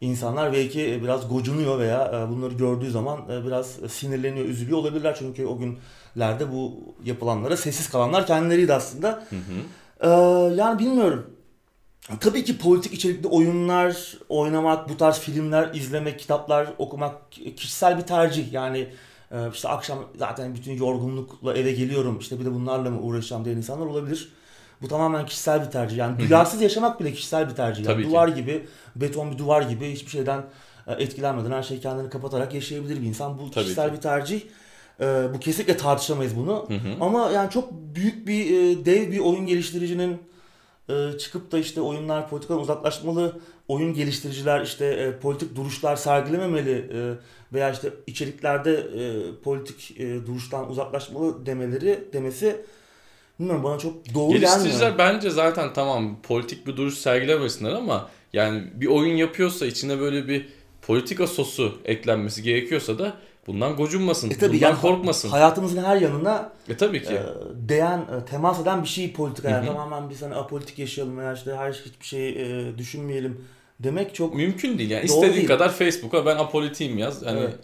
insanlar 0.00 0.52
belki 0.52 1.00
biraz 1.02 1.28
gocunuyor 1.28 1.78
veya 1.78 2.28
bunları 2.30 2.54
gördüğü 2.54 2.90
zaman 2.90 3.20
biraz 3.46 3.66
sinirleniyor, 3.88 4.46
üzülüyor 4.46 4.78
olabilirler. 4.78 5.16
Çünkü 5.18 5.46
o 5.46 5.58
günlerde 5.58 6.52
bu 6.52 6.72
yapılanlara 7.04 7.56
sessiz 7.56 7.90
kalanlar 7.90 8.26
kendileriydi 8.26 8.74
aslında. 8.74 9.08
Hı 9.30 9.36
hı. 9.36 9.62
Ee, 10.00 10.08
yani 10.54 10.78
bilmiyorum. 10.78 11.26
Tabii 12.20 12.44
ki 12.44 12.58
politik 12.58 12.92
içerikli 12.92 13.26
oyunlar 13.26 14.18
oynamak, 14.28 14.88
bu 14.88 14.96
tarz 14.96 15.18
filmler 15.18 15.74
izlemek, 15.74 16.18
kitaplar 16.18 16.68
okumak 16.78 17.32
kişisel 17.56 17.98
bir 17.98 18.02
tercih. 18.02 18.52
Yani 18.52 18.88
e, 19.32 19.36
işte 19.52 19.68
akşam 19.68 19.98
zaten 20.18 20.54
bütün 20.54 20.72
yorgunlukla 20.72 21.54
eve 21.54 21.72
geliyorum. 21.72 22.18
işte 22.18 22.40
bir 22.40 22.44
de 22.44 22.54
bunlarla 22.54 22.90
mı 22.90 23.00
uğraşacağım 23.00 23.44
diyen 23.44 23.56
insanlar 23.56 23.86
olabilir. 23.86 24.32
Bu 24.82 24.88
tamamen 24.88 25.26
kişisel 25.26 25.66
bir 25.66 25.70
tercih. 25.70 25.96
Yani 25.96 26.28
duyarsız 26.28 26.62
yaşamak 26.62 27.00
bile 27.00 27.12
kişisel 27.12 27.50
bir 27.50 27.54
tercih. 27.54 27.84
Yani 27.84 27.94
Tabii 27.94 28.02
ki. 28.04 28.10
duvar 28.10 28.28
gibi, 28.28 28.66
beton 28.96 29.32
bir 29.32 29.38
duvar 29.38 29.62
gibi 29.62 29.92
hiçbir 29.92 30.10
şeyden 30.10 30.44
e, 30.86 30.92
etkilenmeden 30.92 31.50
her 31.50 31.62
şeyi 31.62 31.80
kendini 31.80 32.10
kapatarak 32.10 32.54
yaşayabilir 32.54 33.02
bir 33.02 33.06
insan. 33.06 33.38
Bu 33.38 33.50
Tabii 33.50 33.64
kişisel 33.64 33.88
ki. 33.88 33.96
bir 33.96 34.00
tercih. 34.00 34.40
E, 35.00 35.04
bu 35.34 35.40
kesinlikle 35.40 35.76
tartışamayız 35.76 36.36
bunu. 36.36 36.64
Hı 36.68 36.74
hı. 36.74 37.04
Ama 37.04 37.30
yani 37.30 37.50
çok 37.50 37.72
büyük 37.72 38.26
bir 38.26 38.44
dev 38.84 39.12
bir 39.12 39.18
oyun 39.18 39.46
geliştiricinin 39.46 40.18
e, 40.88 41.18
çıkıp 41.18 41.52
da 41.52 41.58
işte 41.58 41.80
oyunlar 41.80 42.28
politikadan 42.28 42.60
uzaklaşmalı, 42.60 43.40
oyun 43.68 43.94
geliştiriciler 43.94 44.60
işte 44.60 44.86
e, 44.86 45.18
politik 45.20 45.56
duruşlar 45.56 45.96
sergilememeli 45.96 46.90
e, 46.94 46.98
veya 47.52 47.70
işte 47.70 47.90
içeriklerde 48.06 48.72
e, 48.74 49.04
politik 49.44 50.00
e, 50.00 50.26
duruştan 50.26 50.70
uzaklaşmalı 50.70 51.46
demeleri 51.46 52.04
demesi 52.12 52.56
bilmiyorum 53.38 53.64
bana 53.64 53.78
çok 53.78 54.14
doğru 54.14 54.32
Geliştiriciler 54.32 54.90
gelmiyor. 54.90 54.98
bence 54.98 55.30
zaten 55.30 55.72
tamam 55.72 56.16
politik 56.22 56.66
bir 56.66 56.76
duruş 56.76 56.94
sergilemesinler 56.98 57.72
ama 57.72 58.10
yani 58.32 58.64
bir 58.74 58.86
oyun 58.86 59.16
yapıyorsa 59.16 59.66
içine 59.66 60.00
böyle 60.00 60.28
bir 60.28 60.48
politika 60.82 61.26
sosu 61.26 61.78
eklenmesi 61.84 62.42
gerekiyorsa 62.42 62.98
da 62.98 63.16
bundan 63.46 63.76
gocunmasın. 63.76 64.30
E 64.30 64.38
tabii 64.38 64.56
bundan 64.56 64.68
yani 64.68 64.80
korkmasın. 64.80 65.28
hayatımızın 65.28 65.82
her 65.82 65.96
yanına 65.96 66.52
e 66.68 66.76
tabii 66.76 67.02
ki. 67.02 67.14
e, 67.14 67.22
değen, 67.54 67.98
e, 67.98 68.24
temas 68.30 68.60
eden 68.60 68.82
bir 68.82 68.88
şey 68.88 69.12
politika. 69.12 69.48
Yani 69.48 69.66
tamamen 69.66 70.10
biz 70.10 70.22
hani 70.22 70.34
apolitik 70.34 70.78
yaşayalım 70.78 71.18
veya 71.18 71.32
işte 71.32 71.54
her 71.56 71.72
hiçbir 71.72 72.06
şey 72.06 72.28
e, 72.28 72.78
düşünmeyelim 72.78 73.44
demek 73.80 74.14
çok 74.14 74.34
Mümkün 74.34 74.78
değil 74.78 74.90
yani. 74.90 75.04
İstediğin 75.04 75.34
değil. 75.34 75.46
kadar 75.46 75.72
Facebook'a 75.72 76.26
ben 76.26 76.36
apolitiyim 76.36 76.98
yaz. 76.98 77.22
Yani 77.22 77.40
Evet. 77.40 77.54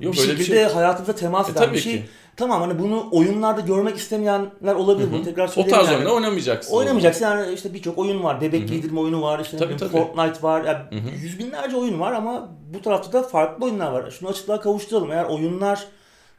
Yok 0.00 0.14
bir 0.14 0.18
öyle 0.20 0.32
bir 0.32 0.36
şekilde 0.38 0.64
şey. 0.64 0.74
hayatımıza 0.74 1.12
temas 1.14 1.48
E, 1.48 1.52
eden 1.52 1.60
tabii 1.60 1.74
bir 1.74 1.80
şey. 1.80 1.92
ki. 1.92 2.04
Tamam 2.36 2.60
hani 2.60 2.78
bunu 2.78 3.08
oyunlarda 3.12 3.60
görmek 3.60 3.96
istemeyenler 3.96 4.74
olabilir. 4.74 5.06
Hı 5.06 5.10
hı. 5.10 5.14
Bunu 5.14 5.24
tekrar 5.24 5.44
O 5.44 5.48
söyleyeyim 5.48 5.76
tarz 5.78 5.90
yani. 5.92 6.08
oynamayacaksın. 6.08 6.72
o 6.72 6.76
Oynamayacaksın 6.76 7.24
yani 7.24 7.54
işte 7.54 7.74
birçok 7.74 7.98
oyun 7.98 8.22
var. 8.22 8.40
Bebek 8.40 8.60
Hı 8.60 8.64
hı. 8.64 8.68
giydirme 8.68 9.00
oyunu 9.00 9.22
var. 9.22 9.40
işte 9.40 9.56
Tabii, 9.56 9.74
bileyim, 9.74 9.92
tabii. 9.92 10.02
Fortnite 10.14 10.42
var. 10.42 10.64
Yani 10.64 10.78
yüz 11.22 11.38
binlerce 11.38 11.76
oyun 11.76 12.00
var 12.00 12.12
ama 12.12 12.48
bu 12.74 12.82
tarafta 12.82 13.12
da 13.12 13.22
farklı 13.22 13.64
oyunlar 13.64 13.92
var. 13.92 14.10
Şunu 14.10 14.28
açıklığa 14.28 14.60
kavuşturalım. 14.60 15.12
Eğer 15.12 15.24
oyunlar 15.24 15.84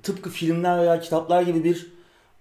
tıpkı 0.03 0.29
filmler 0.29 0.81
veya 0.81 0.99
kitaplar 0.99 1.41
gibi 1.41 1.63
bir 1.63 1.87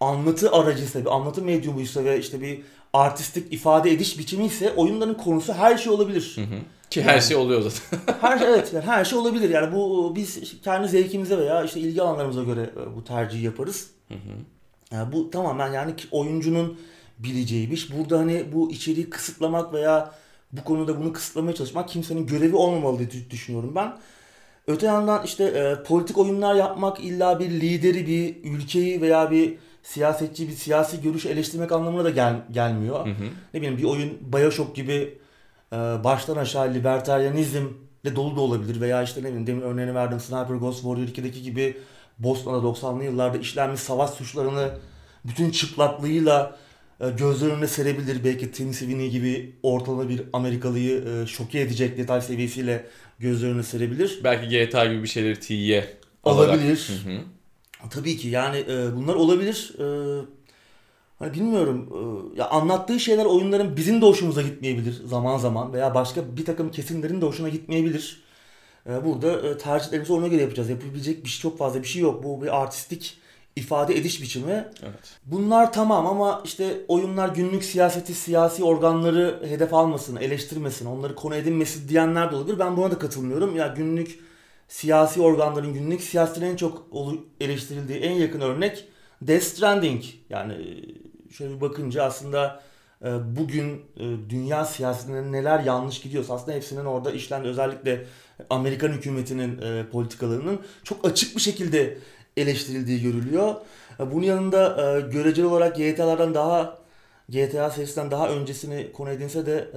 anlatı 0.00 0.52
aracıysa, 0.52 1.00
bir 1.00 1.14
anlatı 1.14 1.42
medyumuysa 1.42 2.04
ve 2.04 2.18
işte 2.18 2.40
bir 2.40 2.61
artistik 2.92 3.52
ifade 3.52 3.90
ediş 3.92 4.18
biçimi 4.18 4.44
ise 4.46 4.73
oyunların 4.76 5.14
konusu 5.14 5.52
her 5.52 5.78
şey 5.78 5.92
olabilir. 5.92 6.32
Hı 6.37 6.40
hı. 6.40 6.58
Ki 6.90 7.02
her 7.02 7.21
şey 7.21 7.37
oluyor 7.37 7.62
zaten. 7.71 8.14
Her 8.21 8.38
şey 8.38 8.49
evet 8.49 8.73
yani 8.73 8.85
her 8.85 9.05
şey 9.05 9.19
olabilir. 9.19 9.50
Yani 9.50 9.75
bu 9.75 10.12
biz 10.16 10.61
kendi 10.62 10.88
zevkimize 10.88 11.38
veya 11.38 11.64
işte 11.64 11.81
ilgi 11.81 12.02
alanlarımıza 12.02 12.43
göre 12.43 12.71
e, 12.76 12.97
bu 12.97 13.05
tercihi 13.05 13.45
yaparız. 13.45 13.90
Hı 14.09 14.14
hı. 14.14 14.38
Yani 14.90 15.12
bu 15.12 15.31
tamamen 15.31 15.73
yani 15.73 15.95
oyuncunun 16.11 16.78
bileceği 17.19 17.71
bir 17.71 17.75
iş. 17.76 17.97
Burada 17.97 18.19
hani 18.19 18.45
bu 18.52 18.71
içeriği 18.71 19.11
kısıtlamak 19.11 19.73
veya 19.73 20.14
bu 20.52 20.64
konuda 20.64 21.00
bunu 21.00 21.12
kısıtlamaya 21.12 21.55
çalışmak 21.55 21.88
kimsenin 21.88 22.26
görevi 22.26 22.57
olmamalı 22.57 22.99
diye 22.99 23.09
dü- 23.09 23.31
düşünüyorum 23.31 23.73
ben. 23.75 23.97
Öte 24.66 24.87
yandan 24.87 25.25
işte 25.25 25.45
e, 25.45 25.83
politik 25.83 26.19
oyunlar 26.19 26.55
yapmak 26.55 27.00
illa 27.00 27.40
bir 27.40 27.50
lideri, 27.50 28.07
bir 28.07 28.50
ülkeyi 28.50 29.00
veya 29.00 29.31
bir 29.31 29.55
siyasetçi, 29.83 30.49
bir 30.49 30.52
siyasi 30.52 31.02
görüş 31.02 31.26
eleştirmek 31.26 31.73
anlamına 31.73 32.05
da 32.05 32.11
gel, 32.11 32.35
gelmiyor. 32.50 33.07
Hı 33.07 33.11
hı. 33.11 33.25
Ne 33.55 33.61
bileyim 33.61 33.78
bir 33.78 33.85
oyun 33.85 34.19
Bioshock 34.33 34.76
gibi 34.76 35.19
baştan 35.73 36.37
aşağı 36.37 36.75
libertaryanizmle 36.75 38.16
dolu 38.16 38.37
da 38.37 38.40
olabilir 38.40 38.80
veya 38.80 39.02
işte 39.02 39.20
ne 39.20 39.25
bileyim 39.25 39.46
demin 39.46 39.62
örneğini 39.62 39.94
verdim 39.94 40.20
Sniper 40.20 40.54
Ghost 40.54 40.82
Warrior 40.82 41.08
2'deki 41.08 41.42
gibi 41.42 41.76
Bosna'da 42.18 42.56
90'lı 42.56 43.04
yıllarda 43.04 43.38
işlenmiş 43.38 43.80
savaş 43.80 44.11
suçlarını 44.11 44.70
bütün 45.25 45.50
çıplaklığıyla 45.50 46.56
e, 47.00 47.11
gözler 47.11 47.50
önüne 47.50 47.66
serebilir. 47.66 48.25
Belki 48.25 48.52
Tim 48.52 48.73
Sweeney 48.73 49.11
gibi 49.11 49.56
ortalama 49.62 50.08
bir 50.08 50.23
Amerikalıyı 50.32 51.04
e, 51.04 51.26
şoke 51.26 51.61
edecek 51.61 51.99
detay 51.99 52.20
seviyesiyle 52.20 52.87
gözler 53.18 53.49
önüne 53.49 53.62
serebilir. 53.62 54.20
Belki 54.25 54.66
GTA 54.66 54.87
gibi 54.87 55.02
bir 55.02 55.08
şeyleri 55.08 55.40
T'ye 55.40 55.96
Olabilir. 56.23 56.90
Hı 57.04 57.11
hı. 57.11 57.20
Tabii 57.90 58.16
ki 58.16 58.28
yani 58.28 58.56
e, 58.56 58.96
bunlar 58.96 59.14
olabilir. 59.14 59.73
Hani 61.18 61.35
bilmiyorum. 61.35 61.88
E, 62.35 62.38
ya 62.38 62.49
anlattığı 62.49 63.00
şeyler 63.00 63.25
oyunların 63.25 63.76
bizim 63.76 64.02
de 64.02 64.06
hoşumuza 64.06 64.42
gitmeyebilir 64.42 65.02
zaman 65.04 65.38
zaman 65.38 65.73
veya 65.73 65.94
başka 65.94 66.37
bir 66.37 66.44
takım 66.44 66.70
kesimlerin 66.70 67.20
de 67.20 67.26
hoşuna 67.26 67.49
gitmeyebilir. 67.49 68.23
E, 68.88 69.04
burada 69.04 69.49
e, 69.49 69.58
tercihlerimizi 69.58 70.12
ona 70.12 70.26
göre 70.28 70.42
yapacağız. 70.42 70.70
Yapabilecek 70.70 71.25
bir 71.25 71.28
şey 71.28 71.42
çok 71.42 71.58
fazla 71.58 71.82
bir 71.82 71.88
şey 71.88 72.02
yok. 72.02 72.25
Bu 72.25 72.42
bir 72.42 72.62
artistik 72.62 73.18
ifade 73.56 73.96
ediş 73.96 74.23
biçimi. 74.23 74.68
Evet. 74.82 75.18
Bunlar 75.26 75.73
tamam 75.73 76.06
ama 76.06 76.42
işte 76.44 76.80
oyunlar 76.88 77.28
günlük 77.28 77.64
siyaseti, 77.64 78.14
siyasi 78.14 78.64
organları 78.64 79.42
hedef 79.49 79.75
almasın, 79.75 80.16
eleştirmesin, 80.16 80.87
onları 80.87 81.14
konu 81.14 81.35
edinmesin 81.35 81.88
diyenler 81.88 82.30
de 82.32 82.37
olabilir. 82.37 82.58
Ben 82.58 82.76
buna 82.76 82.90
da 82.90 82.99
katılmıyorum. 82.99 83.56
Ya 83.56 83.66
günlük 83.66 84.18
siyasi 84.68 85.20
organların 85.20 85.75
günlük 85.75 86.02
siyasetin 86.02 86.42
en 86.42 86.56
çok 86.56 86.87
eleştirildiği 87.40 87.99
en 87.99 88.12
yakın 88.12 88.40
örnek 88.40 88.85
Death 89.23 89.44
Stranding. 89.44 90.04
Yani 90.30 90.54
şöyle 91.30 91.56
bir 91.56 91.61
bakınca 91.61 92.04
aslında 92.04 92.62
e, 93.04 93.37
bugün 93.37 93.83
e, 93.97 94.04
dünya 94.30 94.64
siyasetinde 94.64 95.33
neler 95.33 95.61
yanlış 95.61 96.00
gidiyorsa 96.00 96.35
aslında 96.35 96.56
hepsinin 96.56 96.85
orada 96.85 97.11
işlendi. 97.11 97.49
Özellikle 97.49 98.06
Amerikan 98.50 98.88
hükümetinin 98.88 99.61
politikalarının 99.87 100.61
çok 100.85 101.04
açık 101.04 101.37
bir 101.37 101.40
şekilde 101.40 101.99
eleştirildiği 102.37 103.02
görülüyor. 103.02 103.54
Bunun 103.99 104.23
yanında 104.23 105.00
göreceli 105.00 105.47
olarak 105.47 105.76
GTA'lardan 105.76 106.35
daha 106.35 106.78
GTA 107.28 107.71
serisinden 107.71 108.11
daha 108.11 108.28
öncesini 108.28 108.92
konu 108.92 109.11
edinse 109.11 109.47
de 109.47 109.68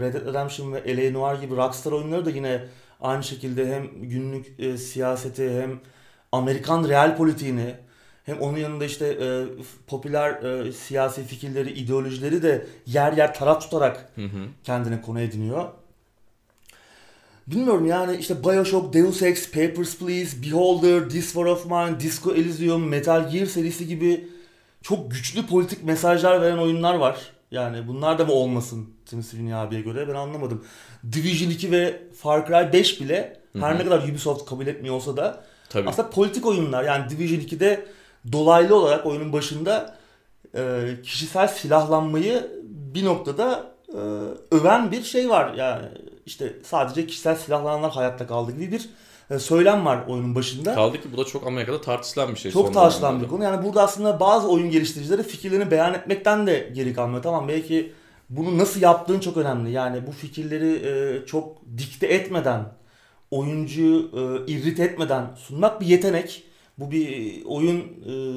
Red 0.00 0.14
Dead 0.14 0.26
Redemption 0.26 0.72
ve 0.72 0.96
L.A. 0.96 1.12
Noire 1.12 1.40
gibi 1.40 1.56
Rockstar 1.56 1.92
oyunları 1.92 2.24
da 2.24 2.30
yine 2.30 2.64
aynı 3.00 3.22
şekilde 3.22 3.74
hem 3.74 4.02
günlük 4.02 4.60
e, 4.60 4.76
siyaseti 4.76 5.50
hem 5.60 5.80
Amerikan 6.32 6.88
real 6.88 7.16
politiğini 7.16 7.74
hem 8.26 8.40
onun 8.40 8.58
yanında 8.58 8.84
işte 8.84 9.06
e, 9.06 9.44
popüler 9.86 10.42
e, 10.42 10.72
siyasi 10.72 11.24
fikirleri, 11.24 11.72
ideolojileri 11.72 12.42
de 12.42 12.66
yer 12.86 13.12
yer 13.12 13.34
taraf 13.34 13.62
tutarak 13.62 14.12
hı 14.14 14.24
hı. 14.24 14.46
kendine 14.64 15.02
konu 15.02 15.20
ediniyor. 15.20 15.68
Bilmiyorum 17.46 17.86
yani 17.86 18.16
işte 18.16 18.44
Bioshock, 18.44 18.92
Deus 18.92 19.22
Ex, 19.22 19.50
Papers, 19.50 19.98
Please, 19.98 20.42
Beholder, 20.42 21.08
This 21.08 21.24
War 21.24 21.44
of 21.44 21.66
Mine, 21.66 22.00
Disco 22.00 22.34
Elysium, 22.34 22.88
Metal 22.88 23.30
Gear 23.30 23.46
serisi 23.46 23.86
gibi 23.86 24.28
çok 24.82 25.10
güçlü 25.10 25.46
politik 25.46 25.84
mesajlar 25.84 26.42
veren 26.42 26.58
oyunlar 26.58 26.94
var. 26.94 27.32
Yani 27.50 27.88
bunlar 27.88 28.18
da 28.18 28.24
mı 28.24 28.32
olmasın 28.32 28.90
Tim 29.06 29.22
Sweeney 29.22 29.54
abiye 29.54 29.80
göre 29.80 30.08
ben 30.08 30.14
anlamadım. 30.14 30.64
Division 31.12 31.50
2 31.50 31.70
ve 31.72 32.02
Far 32.16 32.46
Cry 32.46 32.72
5 32.72 33.00
bile 33.00 33.36
Hı-hı. 33.52 33.62
her 33.62 33.78
ne 33.78 33.84
kadar 33.84 34.08
Ubisoft 34.08 34.48
kabul 34.48 34.66
etmiyor 34.66 34.94
olsa 34.94 35.16
da 35.16 35.44
Tabii. 35.68 35.88
aslında 35.88 36.10
politik 36.10 36.46
oyunlar. 36.46 36.84
Yani 36.84 37.10
Division 37.10 37.40
2'de 37.40 37.86
dolaylı 38.32 38.76
olarak 38.76 39.06
oyunun 39.06 39.32
başında 39.32 39.96
e, 40.54 40.80
kişisel 41.02 41.48
silahlanmayı 41.48 42.50
bir 42.64 43.04
noktada 43.04 43.72
e, 43.88 44.00
öven 44.50 44.92
bir 44.92 45.02
şey 45.02 45.30
var. 45.30 45.54
Yani 45.54 45.88
işte 46.26 46.56
sadece 46.64 47.06
kişisel 47.06 47.36
silahlananlar 47.36 47.92
hayatta 47.92 48.26
kaldı 48.26 48.52
gibi 48.52 48.72
bir 48.72 48.90
e, 49.30 49.38
söylem 49.38 49.86
var 49.86 50.04
oyunun 50.08 50.34
başında. 50.34 50.74
Kaldı 50.74 51.00
ki 51.00 51.08
bu 51.12 51.16
da 51.18 51.24
çok 51.24 51.46
Amerika'da 51.46 51.80
tartışılan 51.80 52.34
bir 52.34 52.38
şey. 52.38 52.52
Çok 52.52 52.74
tartışılan 52.74 53.22
bir 53.22 53.28
konu. 53.28 53.44
Yani 53.44 53.64
burada 53.64 53.82
aslında 53.82 54.20
bazı 54.20 54.48
oyun 54.48 54.70
geliştiricileri 54.70 55.22
fikirlerini 55.22 55.70
beyan 55.70 55.94
etmekten 55.94 56.46
de 56.46 56.70
geri 56.74 56.94
kalmıyor. 56.94 57.22
Tamam 57.22 57.48
belki 57.48 57.92
bunu 58.30 58.58
nasıl 58.58 58.80
yaptığın 58.80 59.20
çok 59.20 59.36
önemli. 59.36 59.70
Yani 59.70 60.06
bu 60.06 60.12
fikirleri 60.12 60.72
e, 60.72 61.26
çok 61.26 61.56
dikte 61.78 62.06
etmeden, 62.06 62.64
oyuncuyu 63.30 64.10
e, 64.14 64.52
irrit 64.52 64.80
etmeden 64.80 65.24
sunmak 65.36 65.80
bir 65.80 65.86
yetenek. 65.86 66.42
Bu 66.78 66.90
bir 66.90 67.44
oyun 67.44 67.78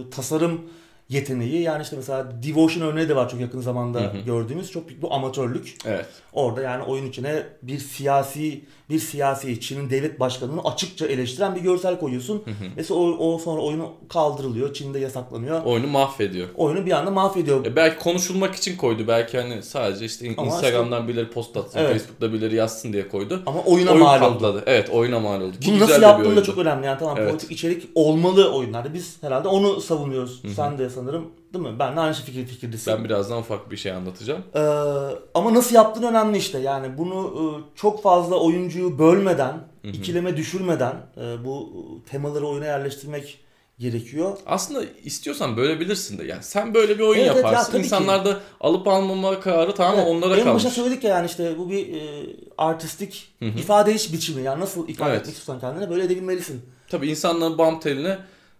e, 0.08 0.10
tasarım 0.10 0.70
yeteneği. 1.10 1.62
Yani 1.62 1.84
işte 1.84 1.96
mesela 1.96 2.32
Devotion 2.44 2.88
örneği 2.88 3.10
de 3.10 3.16
var 3.16 3.30
çok 3.30 3.40
yakın 3.40 3.62
zamanda 3.62 4.00
hı 4.00 4.04
hı. 4.04 4.20
gördüğümüz 4.26 4.72
çok 4.72 4.90
büyük 4.90 5.04
bir 5.04 5.08
amatörlük. 5.12 5.78
Evet. 5.86 6.06
Orada 6.34 6.62
yani 6.62 6.84
oyun 6.84 7.06
içine 7.06 7.44
bir 7.62 7.78
siyasi 7.78 8.62
bir 8.90 9.00
siyasi 9.00 9.62
Çin'in 9.62 9.90
devlet 9.90 10.20
başkanını 10.20 10.64
açıkça 10.64 11.06
eleştiren 11.06 11.56
bir 11.56 11.62
görsel 11.62 12.00
koyuyorsun. 12.00 12.36
Hı 12.46 12.52
hı. 12.52 12.70
Mesela 12.76 13.00
o, 13.00 13.34
o 13.34 13.40
sonra 13.40 13.62
oyunu 13.62 13.94
kaldırılıyor. 14.10 14.74
Çin'de 14.74 15.00
yasaklanıyor. 15.00 15.64
Oyunu 15.64 15.88
mahvediyor. 15.88 16.48
Oyunu 16.56 16.86
bir 16.86 16.92
anda 16.92 17.12
mahvediyor. 17.12 17.66
E 17.66 17.76
belki 17.76 18.00
konuşulmak 18.00 18.56
için 18.56 18.78
koydu. 18.78 19.08
Belki 19.08 19.38
hani 19.38 19.64
sadece 19.64 20.06
işte 20.06 20.34
Ama 20.38 20.48
Instagram'dan 20.48 21.02
işte, 21.02 21.08
birileri 21.08 21.32
post 21.32 21.58
atsın, 21.58 21.80
evet. 21.80 21.92
Facebook'ta 21.92 22.34
birileri 22.34 22.56
yazsın 22.56 22.94
diye 22.94 23.08
koydu. 23.08 23.44
Ama 23.46 23.62
oyuna 23.62 23.92
Oyun 23.92 24.04
mal 24.04 24.20
patladı. 24.20 24.48
oldu. 24.48 24.64
Evet 24.66 24.90
oyuna 24.90 25.20
mal 25.20 25.42
oldu. 25.42 25.56
Bunu 25.68 25.80
nasıl 25.80 26.02
yaptığın 26.02 26.36
da 26.36 26.44
çok 26.44 26.58
önemli. 26.58 26.86
Yani 26.86 27.00
tamam 27.00 27.18
evet. 27.20 27.32
politik 27.32 27.52
içerik 27.52 27.90
olmalı 27.96 28.54
oyunlarda. 28.54 28.94
Biz 28.94 29.18
herhalde 29.22 29.48
onu 29.48 29.82
savunuyoruz. 29.82 30.44
Hı 30.44 30.48
hı. 30.48 30.52
Sen 30.52 30.78
de 30.78 30.90
sanırım 31.00 31.32
Değil 31.54 31.66
mi? 31.66 31.80
Ben 31.80 31.96
de 31.96 32.00
aynı 32.00 32.14
fikir 32.14 32.48
fikirdesin. 32.48 32.94
Ben 32.94 33.04
birazdan 33.04 33.38
ufak 33.38 33.72
bir 33.72 33.78
şey 33.78 33.92
anlatacağım. 33.92 34.44
Ee, 34.56 34.60
ama 35.34 35.54
nasıl 35.54 35.76
yaptığın 35.76 36.04
önemli 36.04 36.38
işte. 36.38 36.60
Yani 36.60 36.98
bunu 36.98 37.34
e, 37.40 37.44
çok 37.76 38.04
fazla 38.04 38.40
oyuncuyu 38.40 39.00
bölmeden, 39.00 39.54
Hı-hı. 39.54 39.92
ikileme 39.92 40.38
düşürmeden 40.38 40.96
e, 41.18 41.46
bu 41.46 41.70
temaları 42.10 42.48
oyuna 42.48 42.66
yerleştirmek 42.66 43.40
gerekiyor. 43.80 44.38
Aslında 44.46 44.84
istiyorsan 45.04 45.58
bölebilirsin 45.58 46.18
de. 46.18 46.24
Yani 46.24 46.44
sen 46.44 46.74
böyle 46.74 47.00
bir 47.00 47.04
oyun 47.04 47.20
evet, 47.20 47.36
yaparsın. 47.36 47.72
Evet, 47.72 47.74
ya, 47.74 47.80
İnsanlar 47.80 48.26
da 48.26 48.40
alıp 48.62 48.88
almama 48.88 49.40
kararı 49.40 49.76
tamamen 49.76 49.98
evet, 49.98 50.12
onlara 50.12 50.30
kalmış. 50.30 50.48
En 50.48 50.54
başta 50.54 50.70
söyledik 50.70 51.04
ya 51.04 51.10
yani 51.10 51.26
işte 51.26 51.58
bu 51.58 51.70
bir 51.70 51.94
e, 51.94 52.26
artistik 52.58 53.32
Hı-hı. 53.40 53.50
ifade 53.50 53.92
ediş 53.92 54.14
biçimi. 54.14 54.42
Yani 54.42 54.62
nasıl 54.62 54.88
ifade 54.88 55.10
evet. 55.10 55.22
etmek 55.22 55.36
istiyorsan 55.36 55.70
kendine 55.70 55.90
böyle 55.90 56.04
edebilmelisin. 56.04 56.62
Tabii 56.88 57.10
insanların 57.10 57.58
bam 57.58 57.80
teline 57.80 58.18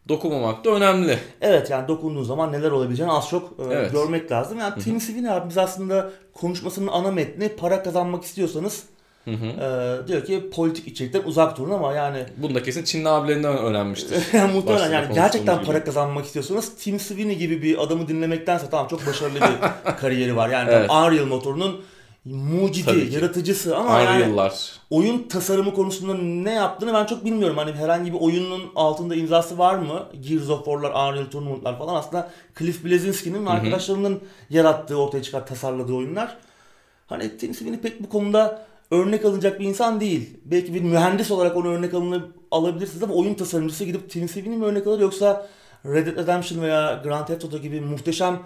dokunmamak 0.10 0.66
da 0.66 0.70
önemli. 0.70 1.20
Evet 1.42 1.70
yani 1.70 1.88
dokunduğun 1.88 2.24
zaman 2.24 2.52
neler 2.52 2.72
olabileceğini 2.72 3.12
az 3.12 3.30
çok 3.30 3.60
e, 3.60 3.64
evet. 3.74 3.92
görmek 3.92 4.32
lazım. 4.32 4.60
Yani 4.60 4.84
Tim 4.84 5.02
Sweeney 5.02 5.32
abimiz 5.32 5.58
aslında 5.58 6.10
konuşmasının 6.34 6.88
ana 6.88 7.12
metni 7.12 7.50
para 7.50 7.84
kazanmak 7.84 8.24
istiyorsanız 8.24 8.84
Hı 9.26 9.32
hı. 9.32 9.46
E, 9.46 10.08
diyor 10.08 10.26
ki 10.26 10.50
politik 10.54 10.88
içerikten 10.88 11.22
uzak 11.26 11.58
durun 11.58 11.72
ama 11.72 11.94
yani... 11.94 12.26
Bunda 12.38 12.64
kesin 12.64 12.84
Çinli 12.84 13.10
abilerinden 13.10 13.58
öğrenmiştir. 13.58 14.18
muhtemelen 14.54 14.92
yani 14.92 15.14
gerçekten 15.14 15.56
gibi. 15.56 15.66
para 15.66 15.84
kazanmak 15.84 16.26
istiyorsanız 16.26 16.76
Tim 16.76 17.00
Sweeney 17.00 17.36
gibi 17.36 17.62
bir 17.62 17.84
adamı 17.84 18.08
dinlemektense 18.08 18.66
tamam 18.72 18.88
çok 18.88 19.08
başarılı 19.08 19.36
bir 19.36 19.92
kariyeri 20.00 20.36
var. 20.36 20.50
Yani 20.50 20.70
evet. 20.72 20.90
Unreal 20.90 21.26
motorunun 21.26 21.82
mucidi, 22.26 23.14
yaratıcısı 23.16 23.78
ama 23.78 23.90
Unreal'lar. 23.90 24.20
yani 24.20 24.54
oyun 24.90 25.28
tasarımı 25.28 25.74
konusunda 25.74 26.14
ne 26.14 26.54
yaptığını 26.54 26.94
ben 26.94 27.06
çok 27.06 27.26
bilmiyorum. 27.26 27.58
Hani 27.58 27.72
herhangi 27.72 28.14
bir 28.14 28.20
oyunun 28.20 28.62
altında 28.76 29.16
imzası 29.16 29.58
var 29.58 29.76
mı? 29.76 30.06
Gears 30.22 30.50
of 30.50 30.66
War'lar, 30.66 30.90
Unreal 31.12 31.26
Tournament'lar 31.26 31.78
falan 31.78 31.96
aslında 31.96 32.32
Cliff 32.60 32.86
Blazinski'nin 32.86 33.46
arkadaşlarının 33.46 34.20
yarattığı, 34.50 34.98
ortaya 34.98 35.24
çıkar 35.24 35.48
tasarladığı 35.48 35.94
oyunlar. 35.94 36.38
Hani 37.08 37.38
Tim 37.38 37.54
Sweeney 37.54 37.80
pek 37.80 38.04
bu 38.04 38.10
konuda 38.10 38.66
örnek 38.92 39.26
alınacak 39.26 39.60
bir 39.60 39.66
insan 39.66 40.00
değil. 40.00 40.38
Belki 40.46 40.74
bir 40.74 40.82
mühendis 40.82 41.32
olarak 41.32 41.58
onu 41.58 41.68
örnek 41.68 41.94
alını 41.94 42.26
alabilirsiniz 42.52 43.04
ama 43.04 43.14
oyun 43.14 43.34
tasarımcısı 43.34 43.86
gidip 43.86 44.10
Tim 44.10 44.30
Sweeney 44.30 44.58
mi 44.58 44.66
örnek 44.66 44.88
alır 44.88 45.00
yoksa 45.00 45.48
Red 45.86 46.08
Dead 46.08 46.18
Redemption 46.18 46.62
veya 46.62 47.02
Grand 47.04 47.28
Theft 47.28 47.44
Auto 47.44 47.58
gibi 47.58 47.82
muhteşem 47.82 48.40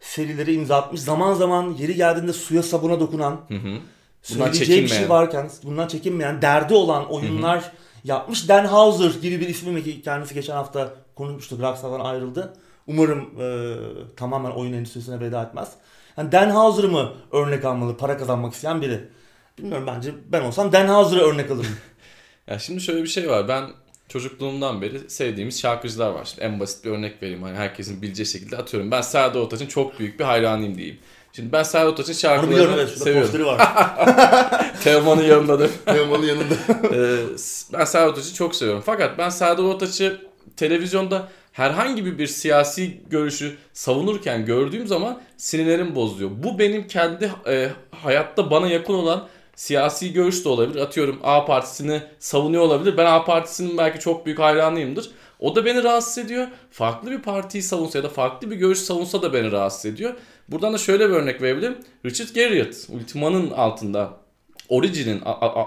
serileri 0.00 0.54
imza 0.54 0.76
atmış. 0.76 1.00
Zaman 1.00 1.34
zaman 1.34 1.74
yeri 1.78 1.94
geldiğinde 1.94 2.32
suya 2.32 2.62
sabuna 2.62 3.00
dokunan, 3.00 3.40
hı 3.48 3.54
hı. 3.54 3.78
söyleyeceği 4.22 4.82
bir 4.82 4.88
şey 4.88 5.08
varken 5.08 5.50
bundan 5.64 5.88
çekinmeyen, 5.88 6.42
derdi 6.42 6.74
olan 6.74 7.10
oyunlar 7.10 7.62
hı 7.62 7.66
hı. 7.66 7.70
yapmış. 8.04 8.48
Dan 8.48 8.64
Houser 8.64 9.20
gibi 9.20 9.40
bir 9.40 9.48
ismi 9.48 9.84
ki 9.84 10.02
kendisi 10.02 10.34
geçen 10.34 10.54
hafta 10.54 10.94
konuşmuştuk. 11.14 11.60
Rockstar'dan 11.60 12.00
ayrıldı. 12.00 12.54
Umarım 12.86 13.40
e, 13.40 13.76
tamamen 14.16 14.50
oyun 14.50 14.72
endüstrisine 14.72 15.20
veda 15.20 15.42
etmez. 15.42 15.72
Yani 16.16 16.32
Dan 16.32 16.50
Houser'ı 16.50 16.88
mı 16.88 17.12
örnek 17.32 17.64
almalı 17.64 17.96
para 17.96 18.18
kazanmak 18.18 18.54
isteyen 18.54 18.82
biri? 18.82 19.08
Bilmiyorum 19.58 19.86
bence 19.86 20.14
ben 20.32 20.40
olsam 20.40 20.72
Dan 20.72 20.88
Houser'ı 20.88 21.20
örnek 21.20 21.50
alırım. 21.50 21.76
ya 22.46 22.58
şimdi 22.58 22.80
şöyle 22.80 23.02
bir 23.02 23.08
şey 23.08 23.30
var. 23.30 23.48
Ben 23.48 23.64
çocukluğumdan 24.10 24.82
beri 24.82 25.10
sevdiğimiz 25.10 25.60
şarkıcılar 25.60 26.10
var. 26.10 26.24
Şimdi 26.24 26.40
en 26.40 26.60
basit 26.60 26.84
bir 26.84 26.90
örnek 26.90 27.22
vereyim. 27.22 27.42
Hani 27.42 27.56
herkesin 27.56 28.02
bileceği 28.02 28.26
şekilde 28.26 28.56
atıyorum. 28.56 28.90
Ben 28.90 29.00
Serdar 29.00 29.40
Ortaç'ın 29.40 29.66
çok 29.66 29.98
büyük 29.98 30.18
bir 30.20 30.24
hayranıyım 30.24 30.76
diyeyim. 30.76 30.98
Şimdi 31.32 31.52
ben 31.52 31.62
Serdar 31.62 31.86
Ortaç'ın 31.86 32.12
şarkılarını 32.12 32.74
evet, 32.74 32.90
seviyorum. 32.90 33.46
var. 33.46 33.74
Teoman'ın 34.84 35.22
yanındadır. 35.22 35.70
Teoman'ın 35.86 36.26
yanında. 36.26 36.54
ee, 36.92 37.18
ben 37.72 37.84
Serdar 37.84 38.08
Ortaç'ı 38.08 38.34
çok 38.34 38.54
seviyorum. 38.54 38.82
Fakat 38.86 39.18
ben 39.18 39.28
Serdar 39.28 39.62
Ortaç'ı 39.62 40.20
televizyonda 40.56 41.28
herhangi 41.52 42.18
bir 42.18 42.26
siyasi 42.26 43.00
görüşü 43.10 43.56
savunurken 43.72 44.46
gördüğüm 44.46 44.86
zaman 44.86 45.20
sinirlerim 45.36 45.94
bozuyor. 45.94 46.30
Bu 46.34 46.58
benim 46.58 46.86
kendi 46.86 47.32
e, 47.46 47.70
hayatta 47.90 48.50
bana 48.50 48.68
yakın 48.68 48.94
olan 48.94 49.28
siyasi 49.60 50.12
görüş 50.12 50.44
de 50.44 50.48
olabilir. 50.48 50.80
Atıyorum 50.80 51.20
A 51.22 51.44
partisini 51.44 52.02
savunuyor 52.18 52.62
olabilir. 52.62 52.96
Ben 52.96 53.06
A 53.06 53.24
partisinin 53.24 53.78
belki 53.78 53.98
çok 53.98 54.26
büyük 54.26 54.38
hayranıyımdır. 54.38 55.10
O 55.40 55.56
da 55.56 55.64
beni 55.64 55.82
rahatsız 55.82 56.18
ediyor. 56.18 56.46
Farklı 56.70 57.10
bir 57.10 57.22
partiyi 57.22 57.62
savunsa 57.62 57.98
ya 57.98 58.04
da 58.04 58.08
farklı 58.08 58.50
bir 58.50 58.56
görüş 58.56 58.78
savunsa 58.78 59.22
da 59.22 59.32
beni 59.32 59.52
rahatsız 59.52 59.86
ediyor. 59.86 60.14
Buradan 60.48 60.72
da 60.72 60.78
şöyle 60.78 61.08
bir 61.08 61.14
örnek 61.14 61.42
verebilirim. 61.42 61.78
Richard 62.04 62.28
Garriott, 62.34 62.74
Ultima'nın 62.88 63.50
altında, 63.50 64.10
Origin'in 64.68 65.20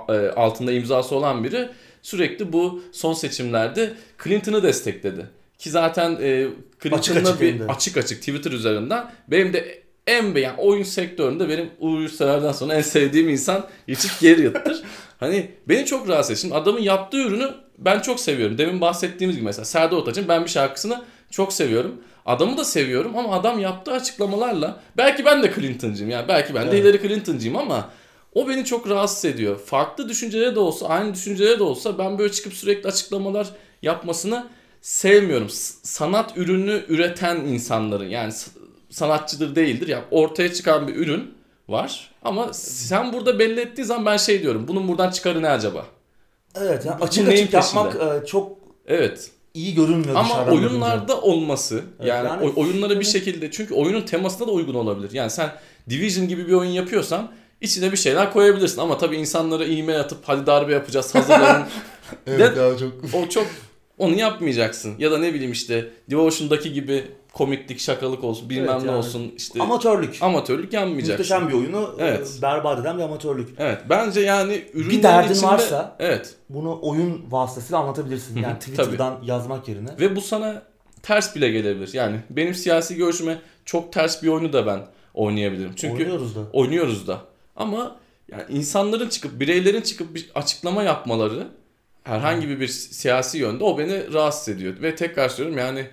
e, 0.09 0.29
altında 0.29 0.71
imzası 0.71 1.15
olan 1.15 1.43
biri 1.43 1.69
sürekli 2.01 2.53
bu 2.53 2.83
son 2.91 3.13
seçimlerde 3.13 3.93
Clinton'ı 4.23 4.63
destekledi. 4.63 5.25
Ki 5.57 5.69
zaten 5.69 6.17
e, 6.21 6.47
Clinton'la 6.83 7.19
açık 7.19 7.41
bir 7.41 7.61
açık 7.69 7.97
açık 7.97 8.19
Twitter 8.19 8.51
üzerinden 8.51 9.11
benim 9.27 9.53
de 9.53 9.82
en 10.07 10.35
beğen 10.35 10.55
oyun 10.57 10.83
sektöründe 10.83 11.49
benim 11.49 11.69
Uğur 11.79 11.99
Yurtsever'den 11.99 12.51
sonra 12.51 12.73
en 12.73 12.81
sevdiğim 12.81 13.29
insan 13.29 13.67
Richard 13.89 14.21
Garriott'tır. 14.21 14.83
hani 15.19 15.51
beni 15.69 15.85
çok 15.85 16.09
rahatsız. 16.09 16.41
Şimdi 16.41 16.55
adamın 16.55 16.81
yaptığı 16.81 17.17
ürünü 17.17 17.51
ben 17.77 17.99
çok 17.99 18.19
seviyorum. 18.19 18.57
Demin 18.57 18.81
bahsettiğimiz 18.81 19.35
gibi 19.35 19.45
mesela 19.45 19.65
Serdar 19.65 19.97
Ortaç'ın 19.97 20.27
ben 20.27 20.43
bir 20.43 20.49
şarkısını 20.49 21.03
çok 21.31 21.53
seviyorum. 21.53 22.01
Adamı 22.25 22.57
da 22.57 22.63
seviyorum 22.63 23.17
ama 23.17 23.33
adam 23.35 23.59
yaptığı 23.59 23.91
açıklamalarla 23.91 24.79
belki 24.97 25.25
ben 25.25 25.43
de 25.43 25.53
Clinton'cıyım 25.55 26.11
yani 26.11 26.27
belki 26.27 26.55
ben 26.55 26.71
de 26.71 26.77
evet. 26.77 26.95
Hillary 26.95 27.07
Clinton'cıyım 27.07 27.57
ama 27.57 27.89
o 28.33 28.49
beni 28.49 28.65
çok 28.65 28.89
rahatsız 28.89 29.25
ediyor. 29.25 29.59
Farklı 29.59 30.09
düşüncelere 30.09 30.55
de 30.55 30.59
olsa, 30.59 30.87
aynı 30.87 31.13
düşüncelere 31.13 31.59
de 31.59 31.63
olsa 31.63 31.97
ben 31.97 32.19
böyle 32.19 32.31
çıkıp 32.31 32.53
sürekli 32.53 32.87
açıklamalar 32.87 33.47
yapmasını 33.81 34.47
sevmiyorum. 34.81 35.49
Sanat 35.83 36.37
ürünü 36.37 36.83
üreten 36.87 37.35
insanların 37.35 38.09
yani 38.09 38.33
sanatçıdır 38.93 39.55
değildir 39.55 39.87
ya 39.87 39.97
yani 39.97 40.05
ortaya 40.11 40.53
çıkan 40.53 40.87
bir 40.87 40.95
ürün 40.95 41.33
var 41.69 42.11
ama 42.23 42.53
sen 42.53 43.13
burada 43.13 43.39
belli 43.39 43.59
ettiğin 43.59 43.87
zaman 43.87 44.05
ben 44.05 44.17
şey 44.17 44.41
diyorum. 44.41 44.67
Bunun 44.67 44.87
buradan 44.87 45.11
çıkarı 45.11 45.41
ne 45.41 45.49
acaba? 45.49 45.85
Evet 46.55 46.85
yani 46.85 47.03
açık 47.03 47.27
açık 47.27 47.53
yapmak 47.53 47.95
e, 47.95 48.25
çok 48.25 48.57
Evet. 48.87 49.31
iyi 49.53 49.75
görünmüyor 49.75 50.15
Ama 50.15 50.45
oyunlarda 50.45 51.07
bakınca. 51.07 51.21
olması 51.21 51.75
evet, 51.99 52.09
yani, 52.09 52.27
yani 52.27 52.49
oyunlara 52.55 52.99
bir 52.99 53.05
şekilde 53.05 53.51
çünkü 53.51 53.73
oyunun 53.73 54.01
temasına 54.01 54.47
da 54.47 54.51
uygun 54.51 54.73
olabilir. 54.73 55.11
Yani 55.13 55.29
sen 55.29 55.51
Division 55.89 56.27
gibi 56.27 56.47
bir 56.47 56.53
oyun 56.53 56.71
yapıyorsan 56.71 57.31
içine 57.61 57.91
bir 57.91 57.97
şeyler 57.97 58.33
koyabilirsin 58.33 58.81
ama 58.81 58.97
tabii 58.97 59.15
insanlara 59.15 59.65
e-mail 59.65 59.99
atıp 59.99 60.17
hadi 60.23 60.45
darbe 60.45 60.73
yapacağız 60.73 61.15
hazırlanın. 61.15 61.63
evet 62.27 62.57
ya 62.57 62.77
çok. 62.77 62.93
O 63.13 63.29
çok 63.29 63.47
onu 64.03 64.19
yapmayacaksın. 64.19 64.95
Ya 64.99 65.11
da 65.11 65.17
ne 65.17 65.33
bileyim 65.33 65.51
işte 65.51 65.89
Devotion'daki 66.11 66.73
gibi 66.73 67.03
komiklik, 67.33 67.79
şakalık 67.79 68.23
olsun, 68.23 68.49
bilmem 68.49 68.69
evet, 68.69 68.81
ne 68.81 68.87
yani. 68.87 68.97
olsun. 68.97 69.33
işte 69.37 69.61
Amatörlük. 69.61 70.17
Amatörlük 70.21 70.73
yapmayacaksın. 70.73 71.13
Muhteşem 71.13 71.49
bir 71.49 71.53
oyunu 71.53 71.95
e, 71.99 72.05
evet. 72.05 72.39
berbat 72.41 72.79
eden 72.79 72.97
bir 72.97 73.03
amatörlük. 73.03 73.49
Evet. 73.57 73.81
Bence 73.89 74.21
yani 74.21 74.63
ürünlerin 74.73 74.97
Bir 74.97 75.03
derdin 75.03 75.33
içinde, 75.33 75.47
varsa 75.47 75.95
evet. 75.99 76.35
bunu 76.49 76.79
oyun 76.81 77.25
vasıtasıyla 77.29 77.79
anlatabilirsin. 77.79 78.37
Yani 78.41 78.59
Twitter'dan 78.59 79.15
Tabii. 79.15 79.29
yazmak 79.29 79.67
yerine. 79.67 79.89
Ve 79.99 80.15
bu 80.15 80.21
sana 80.21 80.61
ters 81.03 81.35
bile 81.35 81.51
gelebilir. 81.51 81.89
Yani 81.93 82.19
benim 82.29 82.53
siyasi 82.53 82.95
görüşüme 82.95 83.41
çok 83.65 83.93
ters 83.93 84.23
bir 84.23 84.27
oyunu 84.27 84.53
da 84.53 84.65
ben 84.65 84.79
oynayabilirim. 85.13 85.71
Çünkü 85.75 86.03
oynuyoruz 86.03 86.35
da. 86.35 86.39
Oynuyoruz 86.53 87.07
da. 87.07 87.21
Ama 87.55 87.95
yani 88.31 88.43
insanların 88.49 89.09
çıkıp, 89.09 89.39
bireylerin 89.39 89.81
çıkıp 89.81 90.15
bir 90.15 90.31
açıklama 90.35 90.83
yapmaları 90.83 91.47
herhangi 92.03 92.49
bir, 92.49 92.59
bir 92.59 92.67
siyasi 92.67 93.37
yönde 93.37 93.63
o 93.63 93.77
beni 93.77 94.13
rahatsız 94.13 94.55
ediyor. 94.55 94.81
Ve 94.81 94.95
tekrar 94.95 95.29
söylüyorum 95.29 95.59
yani 95.59 95.87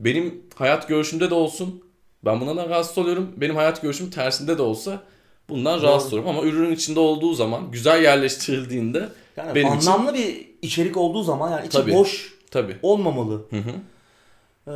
benim 0.00 0.42
hayat 0.54 0.88
görüşümde 0.88 1.30
de 1.30 1.34
olsun 1.34 1.84
ben 2.24 2.40
bundan 2.40 2.68
rahatsız 2.68 2.98
oluyorum. 2.98 3.32
Benim 3.36 3.56
hayat 3.56 3.82
görüşüm 3.82 4.10
tersinde 4.10 4.58
de 4.58 4.62
olsa 4.62 5.02
bundan 5.48 5.78
Doğru. 5.78 5.86
rahatsız 5.86 6.12
oluyorum. 6.12 6.30
Ama 6.30 6.42
ürünün 6.42 6.72
içinde 6.72 7.00
olduğu 7.00 7.34
zaman 7.34 7.70
güzel 7.70 8.02
yerleştirildiğinde 8.02 9.08
yani 9.36 9.54
benim 9.54 9.68
anlamlı 9.68 10.16
için... 10.16 10.28
bir 10.28 10.48
içerik 10.62 10.96
olduğu 10.96 11.22
zaman 11.22 11.50
yani 11.50 11.66
içi 11.66 11.78
tabii, 11.78 11.92
boş 11.92 12.34
tabii. 12.50 12.76
olmamalı. 12.82 13.42
Hı 13.50 13.56
hı. 13.56 13.70
Ee, 14.66 14.72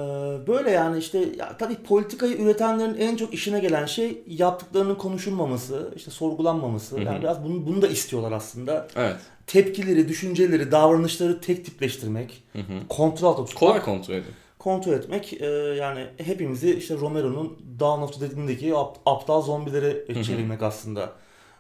böyle 0.47 0.71
yani 0.71 0.99
işte 0.99 1.19
ya 1.39 1.57
tabii 1.59 1.75
politikayı 1.75 2.37
üretenlerin 2.37 2.95
en 2.95 3.17
çok 3.17 3.35
işine 3.35 3.61
gelen 3.61 3.87
şey 3.87 4.23
yaptıklarının 4.27 4.95
konuşulmaması, 4.95 5.93
işte 5.97 6.11
sorgulanmaması. 6.11 6.97
Hı 6.97 7.01
hı. 7.01 7.05
Yani 7.05 7.21
biraz 7.23 7.45
bunu, 7.45 7.67
bunu 7.67 7.83
da 7.83 7.89
istiyorlar 7.89 8.33
aslında. 8.33 8.89
Evet. 8.97 9.17
Tepkileri, 9.47 10.09
düşünceleri, 10.09 10.73
davranışları 10.73 11.41
tek 11.41 11.65
tipleştirmek, 11.65 12.43
hı 12.53 12.59
hı. 12.59 12.89
kontrol 12.89 13.29
altında 13.29 13.47
tutmak. 13.47 13.61
Kolay 13.61 13.83
kontrol 13.83 14.15
edin 14.15 14.35
kontrol 14.65 14.93
etmek 14.93 15.33
e, 15.33 15.47
yani 15.79 16.07
hepimizi 16.17 16.75
işte 16.75 16.95
Romero'nun 16.95 17.59
Dawn 17.81 18.03
of 18.03 18.15
the 18.15 18.21
Dead'indeki 18.21 18.75
ap, 18.75 18.99
aptal 19.07 19.43
zombileri 19.43 20.25
çevirmek 20.25 20.63
aslında 20.63 21.13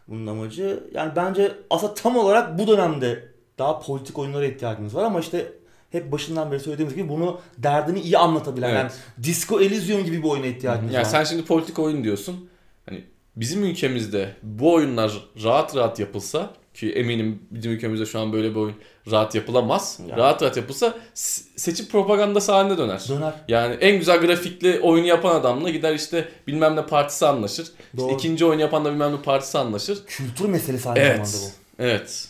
bunun 0.09 0.27
amacı. 0.27 0.85
Yani 0.94 1.12
bence 1.16 1.53
aslında 1.70 1.94
tam 1.94 2.16
olarak 2.16 2.59
bu 2.59 2.66
dönemde 2.66 3.29
daha 3.59 3.81
politik 3.81 4.18
oyunlara 4.18 4.47
ihtiyacımız 4.47 4.94
var 4.94 5.05
ama 5.05 5.20
işte 5.20 5.53
hep 5.90 6.12
başından 6.12 6.53
beri 6.53 6.61
söylediğimiz 6.61 6.97
gibi 6.97 7.09
bunu 7.09 7.40
derdini 7.59 8.01
iyi 8.01 8.18
anlatabilen 8.18 8.70
evet. 8.70 8.79
yani 8.79 8.90
Disco 9.25 9.61
Elysium 9.61 10.05
gibi 10.05 10.23
bir 10.23 10.29
oyuna 10.29 10.47
ihtiyacımız 10.47 10.94
ya 10.94 11.01
var. 11.01 11.05
Sen 11.05 11.25
şimdi 11.25 11.44
politik 11.44 11.79
oyun 11.79 12.05
diyorsun. 12.05 12.49
Hani 12.87 13.05
bizim 13.37 13.64
ülkemizde 13.64 14.37
bu 14.42 14.73
oyunlar 14.75 15.29
rahat 15.42 15.77
rahat 15.77 15.99
yapılsa 15.99 16.51
ki 16.75 16.93
eminim 16.93 17.43
bizim 17.51 17.73
ülkemizde 17.73 18.07
şu 18.07 18.21
an 18.21 18.33
böyle 18.33 18.51
bir 18.51 18.57
oyun 18.57 18.75
rahat 19.11 19.35
yapılamaz. 19.35 19.99
Yani. 20.01 20.17
Rahat 20.17 20.43
rahat 20.43 20.57
yapılsa 20.57 20.95
seçim 21.57 21.87
propagandası 21.87 22.53
haline 22.53 22.79
döner. 22.79 23.07
Döner. 23.09 23.33
Yani 23.49 23.75
en 23.75 23.99
güzel 23.99 24.21
grafikli 24.21 24.81
oyunu 24.81 25.07
yapan 25.07 25.35
adamla 25.35 25.71
gider 25.71 25.95
işte 25.95 26.29
bilmem 26.47 26.77
ne 26.77 26.87
partisi 26.87 27.27
anlaşır. 27.27 27.67
Doğru. 27.97 28.07
İşte 28.07 28.19
ikinci 28.19 28.45
oyun 28.45 28.59
yapan 28.59 28.85
da 28.85 28.93
bilmem 28.93 29.13
ne 29.13 29.23
partisi 29.23 29.59
anlaşır. 29.59 30.07
Kültür 30.07 30.49
meselesi 30.49 30.89
aynı 30.89 30.99
evet. 30.99 31.29
zamanda 31.29 31.55
bu. 31.57 31.83
Evet. 31.83 32.29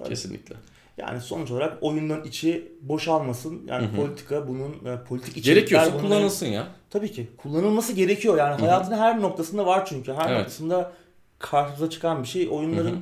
evet. 0.00 0.08
Kesinlikle. 0.08 0.54
Yani 0.98 1.20
sonuç 1.20 1.50
olarak 1.50 1.78
oyunların 1.80 2.24
içi 2.24 2.72
boşalmasın. 2.82 3.62
Yani 3.66 3.86
Hı-hı. 3.86 3.96
politika 3.96 4.48
bunun 4.48 4.70
e, 4.70 5.04
politik 5.08 5.36
içerikler 5.36 5.54
Gerekiyorsa 5.54 5.92
bunun 5.92 6.02
kullanılsın 6.02 6.46
ya. 6.46 6.66
Tabii 6.90 7.12
ki. 7.12 7.30
Kullanılması 7.36 7.92
gerekiyor. 7.92 8.38
Yani 8.38 8.54
Hı-hı. 8.54 8.60
hayatın 8.60 8.92
her 8.92 9.22
noktasında 9.22 9.66
var 9.66 9.86
çünkü. 9.86 10.12
Her 10.12 10.28
evet. 10.28 10.38
noktasında 10.38 10.92
karşımıza 11.38 11.90
çıkan 11.90 12.22
bir 12.22 12.28
şey. 12.28 12.48
Oyunların 12.50 12.90
Hı-hı 12.90 12.98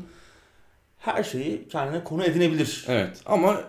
her 1.00 1.24
şeyi 1.24 1.68
kendine 1.68 2.04
konu 2.04 2.24
edinebilir. 2.24 2.84
Evet 2.88 3.20
ama 3.26 3.60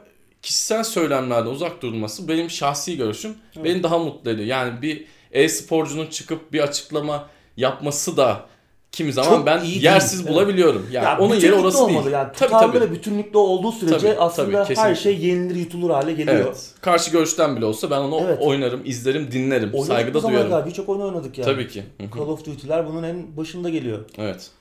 kişisel 0.41 0.83
söylemlerden 0.83 1.49
uzak 1.49 1.81
durulması 1.81 2.27
benim 2.27 2.49
şahsi 2.49 2.97
görüşüm 2.97 3.35
evet. 3.55 3.65
beni 3.65 3.83
daha 3.83 3.97
mutlu 3.97 4.31
ediyor. 4.31 4.47
Yani 4.47 4.81
bir 4.81 5.05
e-sporcunun 5.31 6.07
çıkıp 6.07 6.53
bir 6.53 6.59
açıklama 6.59 7.29
yapması 7.57 8.17
da 8.17 8.45
kimi 8.91 9.13
zaman 9.13 9.29
Çok 9.29 9.45
ben 9.45 9.63
yersiz 9.63 10.25
değil. 10.25 10.35
bulabiliyorum. 10.35 10.87
Yani 10.91 11.05
ya 11.05 11.19
onun 11.19 11.35
yeri 11.35 11.53
orası 11.53 11.83
olmalı 11.83 12.03
değil. 12.03 12.13
Yani 12.13 12.29
tabii, 12.35 12.51
tabii. 12.51 12.81
ve 12.81 12.91
bütünlükte 12.91 13.37
olduğu 13.37 13.71
sürece 13.71 13.97
tabii, 13.97 14.19
aslında 14.19 14.63
tabii, 14.63 14.75
her 14.75 14.95
şey 14.95 15.19
yenilir 15.19 15.55
yutulur 15.55 15.89
hale 15.89 16.13
geliyor. 16.13 16.45
Evet. 16.45 16.71
Karşı 16.81 17.11
görüşten 17.11 17.55
bile 17.55 17.65
olsa 17.65 17.91
ben 17.91 17.97
onu 17.97 18.21
evet. 18.25 18.37
oynarım, 18.41 18.81
izlerim, 18.85 19.31
dinlerim. 19.31 19.69
Oynadık 19.73 19.87
saygıda 19.87 20.23
duyarım. 20.23 20.65
Birçok 20.65 20.89
oyun 20.89 21.01
oynadık 21.01 21.37
yani. 21.37 21.45
Tabii 21.45 21.67
ki. 21.67 21.83
Call 22.15 22.27
of 22.27 22.45
Duty'ler 22.45 22.87
bunun 22.87 23.03
en 23.03 23.37
başında 23.37 23.69
geliyor. 23.69 23.99
Evet. 24.17 24.51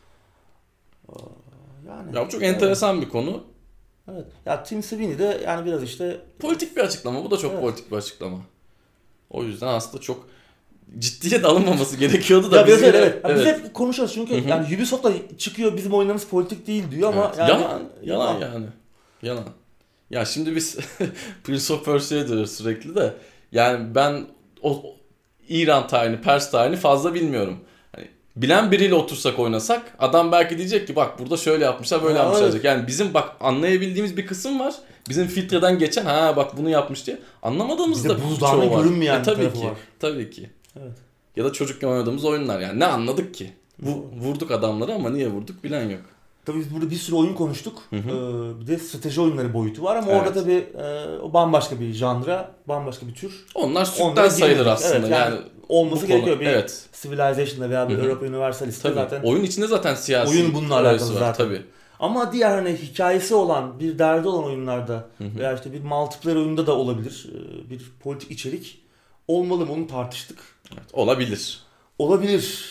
Yani. 1.90 2.16
Ya 2.16 2.26
bu 2.26 2.28
çok 2.28 2.42
enteresan 2.42 2.96
evet. 2.96 3.06
bir 3.06 3.10
konu. 3.10 3.44
Evet. 4.12 4.26
Ya 4.46 4.62
Tim 4.62 4.82
Sweeney 4.82 5.18
de 5.18 5.40
yani 5.44 5.66
biraz 5.66 5.82
işte 5.82 6.20
politik 6.38 6.76
bir 6.76 6.80
açıklama. 6.80 7.24
Bu 7.24 7.30
da 7.30 7.36
çok 7.36 7.52
evet. 7.52 7.62
politik 7.62 7.90
bir 7.90 7.96
açıklama. 7.96 8.38
O 9.30 9.44
yüzden 9.44 9.66
aslında 9.66 10.02
çok 10.02 10.28
ciddiye 10.98 11.42
de 11.42 11.46
alınmaması 11.46 11.96
gerekiyordu 11.96 12.50
da. 12.50 12.56
Ya 12.56 12.66
biz, 12.66 12.82
evet. 12.82 13.20
evet. 13.24 13.38
biz 13.38 13.46
hep 13.46 13.74
konuşuyoruz 13.74 14.14
çünkü 14.14 14.34
Hı-hı. 14.34 14.48
yani 14.48 14.76
Ubisoft 14.76 15.04
da 15.04 15.12
çıkıyor 15.38 15.76
bizim 15.76 15.94
oyunlarımız 15.94 16.24
politik 16.24 16.66
değil 16.66 16.90
diyor 16.90 17.12
ama 17.12 17.26
evet. 17.26 17.38
yani 17.38 17.50
yalan, 17.50 17.82
yalan 18.02 18.40
yani. 18.40 18.66
Yalan. 19.22 19.44
Ya 20.10 20.24
şimdi 20.24 20.56
biz 20.56 20.76
Prince 21.44 21.72
of 21.72 21.84
Persia'ya 21.84 22.28
diyoruz 22.28 22.50
sürekli 22.50 22.94
de 22.94 23.14
yani 23.52 23.94
ben 23.94 24.26
o 24.62 24.96
İran 25.48 25.88
tarihini, 25.88 26.20
Pers 26.20 26.50
tarihini 26.50 26.76
fazla 26.76 27.14
bilmiyorum 27.14 27.60
bilen 28.36 28.72
biriyle 28.72 28.94
otursak 28.94 29.38
oynasak 29.38 29.96
adam 29.98 30.32
belki 30.32 30.58
diyecek 30.58 30.86
ki 30.86 30.96
bak 30.96 31.18
burada 31.18 31.36
şöyle 31.36 31.64
yapmışlar 31.64 32.02
böyle 32.02 32.18
ya 32.18 32.24
yapmışlar 32.24 32.48
evet. 32.48 32.64
Yani 32.64 32.86
bizim 32.86 33.14
bak 33.14 33.36
anlayabildiğimiz 33.40 34.16
bir 34.16 34.26
kısım 34.26 34.60
var. 34.60 34.74
Bizim 35.08 35.26
filtreden 35.26 35.78
geçen 35.78 36.04
ha 36.04 36.36
bak 36.36 36.56
bunu 36.56 36.70
yapmış 36.70 37.06
diye 37.06 37.18
anlamadığımız 37.42 38.08
da 38.08 38.24
buzdağına 38.24 38.64
görünmeyen 38.64 39.20
e, 39.20 39.22
tabii 39.22 39.52
ki. 39.52 39.64
Var. 39.64 39.76
Tabii 40.00 40.30
ki. 40.30 40.50
Evet. 40.76 40.96
Ya 41.36 41.44
da 41.44 41.52
çocukken 41.52 41.88
oynadığımız 41.88 42.24
oyunlar 42.24 42.60
yani 42.60 42.80
ne 42.80 42.86
anladık 42.86 43.34
ki? 43.34 43.52
Bu, 43.78 44.06
vurduk 44.20 44.50
adamları 44.50 44.94
ama 44.94 45.10
niye 45.10 45.28
vurduk 45.28 45.64
bilen 45.64 45.90
yok. 45.90 46.00
Tabii 46.44 46.58
biz 46.58 46.74
burada 46.74 46.90
bir 46.90 46.96
sürü 46.96 47.16
oyun 47.16 47.34
konuştuk. 47.34 47.82
Hı 47.90 47.96
hı. 47.96 48.10
Ee, 48.10 48.60
bir 48.60 48.66
de 48.66 48.78
strateji 48.78 49.20
oyunları 49.20 49.54
boyutu 49.54 49.82
var 49.82 49.96
ama 49.96 50.12
evet. 50.12 50.20
orada 50.20 50.32
tabii 50.32 50.66
e, 50.78 51.18
o 51.22 51.32
bambaşka 51.32 51.80
bir 51.80 51.92
janra, 51.92 52.54
bambaşka 52.68 53.06
bir 53.06 53.14
tür. 53.14 53.46
Onlar 53.54 53.84
sütten 53.84 54.28
sayılır 54.28 54.66
aslında. 54.66 54.94
Evet, 54.94 55.10
yani, 55.10 55.34
yani 55.34 55.40
olması 55.70 56.06
gerekiyor. 56.06 56.40
Bir 56.40 56.46
evet. 56.46 56.88
Civilization'da 57.02 57.70
veya 57.70 57.88
bir 57.88 57.94
Hı-hı. 57.94 58.04
Europa 58.04 58.26
Universalist'te 58.26 58.92
zaten. 58.92 59.22
Oyun 59.22 59.44
içinde 59.44 59.66
zaten 59.66 59.94
siyasi 59.94 60.30
Oyun 60.30 60.54
bununla 60.54 60.74
alakalı 60.74 61.14
var, 61.14 61.18
zaten. 61.18 61.44
Tabii. 61.46 61.62
Ama 62.00 62.32
diğer 62.32 62.50
hani 62.50 62.76
hikayesi 62.76 63.34
olan, 63.34 63.80
bir 63.80 63.98
derdi 63.98 64.28
olan 64.28 64.44
oyunlarda 64.44 65.08
Hı-hı. 65.18 65.38
veya 65.38 65.54
işte 65.54 65.72
bir 65.72 65.80
multiplayer 65.82 66.36
oyunda 66.36 66.66
da 66.66 66.76
olabilir. 66.76 67.26
E, 67.34 67.70
bir 67.70 67.82
politik 68.00 68.30
içerik 68.30 68.80
olmalı 69.28 69.66
mı 69.66 69.72
onu 69.72 69.86
tartıştık. 69.86 70.38
Evet, 70.72 70.84
olabilir. 70.92 71.60
Olabilir. 71.98 72.70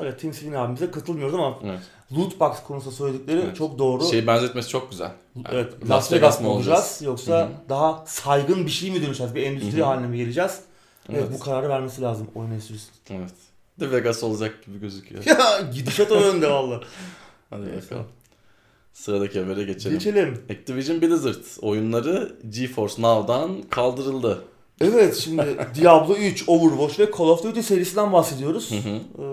Öyle 0.00 0.16
Tim 0.16 0.32
Sweeney 0.34 0.58
abimize 0.58 0.90
katılmıyoruz 0.90 1.34
ama 1.34 1.58
Evet. 1.64 1.80
loot 2.18 2.40
box 2.40 2.56
konusunda 2.66 2.94
söyledikleri 2.94 3.40
Evet. 3.44 3.56
çok 3.56 3.78
doğru. 3.78 4.04
Şey 4.04 4.26
benzetmesi 4.26 4.68
çok 4.68 4.90
güzel. 4.90 5.10
evet, 5.52 5.72
Yani 5.80 5.90
Las 5.90 6.12
Vegas 6.12 6.40
mı 6.40 6.48
olacağız 6.50 7.00
yoksa 7.04 7.40
Hı 7.40 7.44
hı. 7.44 7.48
daha 7.68 8.04
saygın 8.06 8.66
bir 8.66 8.70
şey 8.70 8.90
mi 8.90 9.02
dönüşeceğiz? 9.02 9.34
Bir 9.34 9.42
endüstri 9.42 9.78
Hı 9.78 9.82
hı. 9.82 9.84
haline 9.86 10.06
mi 10.06 10.16
geleceğiz? 10.16 10.60
Evet. 11.08 11.20
Evet. 11.20 11.34
bu 11.34 11.44
kararı 11.44 11.68
vermesi 11.68 12.02
lazım 12.02 12.28
oyun 12.34 12.50
endüstrisi. 12.50 12.90
Evet. 13.10 13.34
The 13.78 13.90
Vegas 13.90 14.24
olacak 14.24 14.64
gibi 14.66 14.80
gözüküyor. 14.80 15.24
Ya 15.24 15.36
gidişat 15.74 16.12
o 16.12 16.20
yönde 16.20 16.50
valla. 16.50 16.80
Hadi 17.50 17.66
bakalım. 17.82 18.06
Sıradaki 18.92 19.40
habere 19.40 19.62
geçelim. 19.64 19.98
Geçelim. 19.98 20.44
Activision 20.50 21.02
Blizzard 21.02 21.44
oyunları 21.62 22.36
GeForce 22.48 23.02
Now'dan 23.02 23.62
kaldırıldı. 23.62 24.44
Evet 24.80 25.16
şimdi 25.16 25.56
Diablo 25.74 26.14
3, 26.14 26.48
Overwatch 26.48 27.00
ve 27.00 27.10
Call 27.18 27.24
of 27.24 27.44
Duty 27.44 27.60
serisinden 27.60 28.12
bahsediyoruz. 28.12 28.70
Hı 28.70 28.74
hı. 28.74 29.22
Ee, 29.22 29.26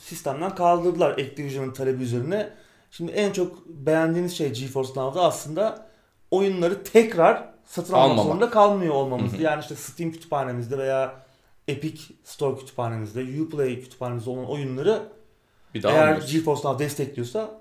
sistemden 0.00 0.54
kaldırdılar 0.54 1.10
Activision'ın 1.10 1.72
talebi 1.72 2.02
üzerine. 2.02 2.50
Şimdi 2.90 3.12
en 3.12 3.32
çok 3.32 3.66
beğendiğiniz 3.68 4.36
şey 4.36 4.52
GeForce 4.52 4.90
Now'da 4.96 5.22
aslında 5.22 5.86
oyunları 6.30 6.84
tekrar 6.84 7.53
satın 7.66 7.92
almak 7.92 8.04
Almamak. 8.10 8.24
zorunda 8.26 8.50
kalmıyor 8.50 8.94
olmamızdı. 8.94 9.42
Yani 9.42 9.60
işte 9.60 9.76
Steam 9.76 10.12
kütüphanemizde 10.12 10.78
veya 10.78 11.14
Epic 11.68 12.02
Store 12.24 12.58
kütüphanemizde, 12.58 13.42
Uplay 13.42 13.80
kütüphanemizde 13.80 14.30
olan 14.30 14.46
oyunları 14.50 15.02
Bir 15.74 15.82
daha 15.82 15.92
eğer 15.92 16.02
almıyoruz. 16.02 16.32
GeForce 16.32 16.68
Now 16.68 16.84
destekliyorsa 16.84 17.60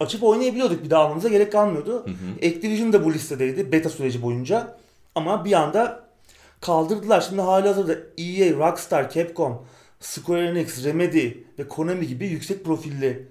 açıp 0.00 0.22
oynayabiliyorduk. 0.22 0.84
Bir 0.84 0.90
daha 0.90 1.02
almamıza 1.04 1.28
gerek 1.28 1.52
kalmıyordu. 1.52 2.06
Hı 2.06 2.10
hı. 2.10 2.48
Activision 2.48 2.92
da 2.92 3.04
bu 3.04 3.12
listedeydi 3.14 3.72
beta 3.72 3.88
süreci 3.90 4.22
boyunca. 4.22 4.76
Ama 5.14 5.44
bir 5.44 5.52
anda 5.52 6.04
kaldırdılar. 6.60 7.20
Şimdi 7.20 7.42
hali 7.42 7.68
hazırda 7.68 7.92
EA, 8.18 8.52
Rockstar, 8.56 9.10
Capcom, 9.10 9.62
Square 10.00 10.48
Enix, 10.48 10.84
Remedy 10.84 11.30
ve 11.58 11.68
Konami 11.68 12.06
gibi 12.06 12.26
yüksek 12.26 12.64
profilli 12.64 13.28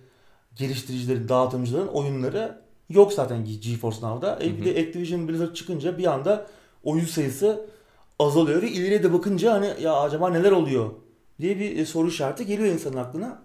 geliştiricilerin, 0.55 1.29
dağıtımcıların 1.29 1.87
oyunları 1.87 2.61
yok 2.89 3.13
zaten 3.13 3.45
GeForce 3.61 3.97
Now'da. 4.01 4.39
E 4.43 4.57
bir 4.57 4.65
de 4.65 4.81
Activision 4.81 5.27
Blizzard 5.27 5.53
çıkınca 5.53 5.97
bir 5.97 6.05
anda 6.13 6.47
oyun 6.83 7.05
sayısı 7.05 7.65
azalıyor 8.19 8.61
ve 8.61 8.69
ileriye 8.69 9.03
de 9.03 9.13
bakınca 9.13 9.53
hani 9.53 9.73
ya 9.81 9.93
acaba 9.93 10.29
neler 10.29 10.51
oluyor 10.51 10.89
diye 11.41 11.59
bir 11.59 11.77
e, 11.77 11.85
soru 11.85 12.07
işareti 12.07 12.45
geliyor 12.45 12.73
insanın 12.73 12.97
aklına. 12.97 13.41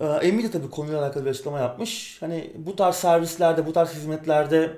Ee, 0.00 0.04
Nvidia 0.34 0.50
tabii 0.50 0.70
konuyla 0.70 1.02
alakalı 1.02 1.24
bir 1.24 1.30
açıklama 1.30 1.58
yapmış. 1.58 2.16
Hani 2.20 2.50
bu 2.56 2.76
tarz 2.76 2.94
servislerde, 2.96 3.66
bu 3.66 3.72
tarz 3.72 3.94
hizmetlerde 3.94 4.76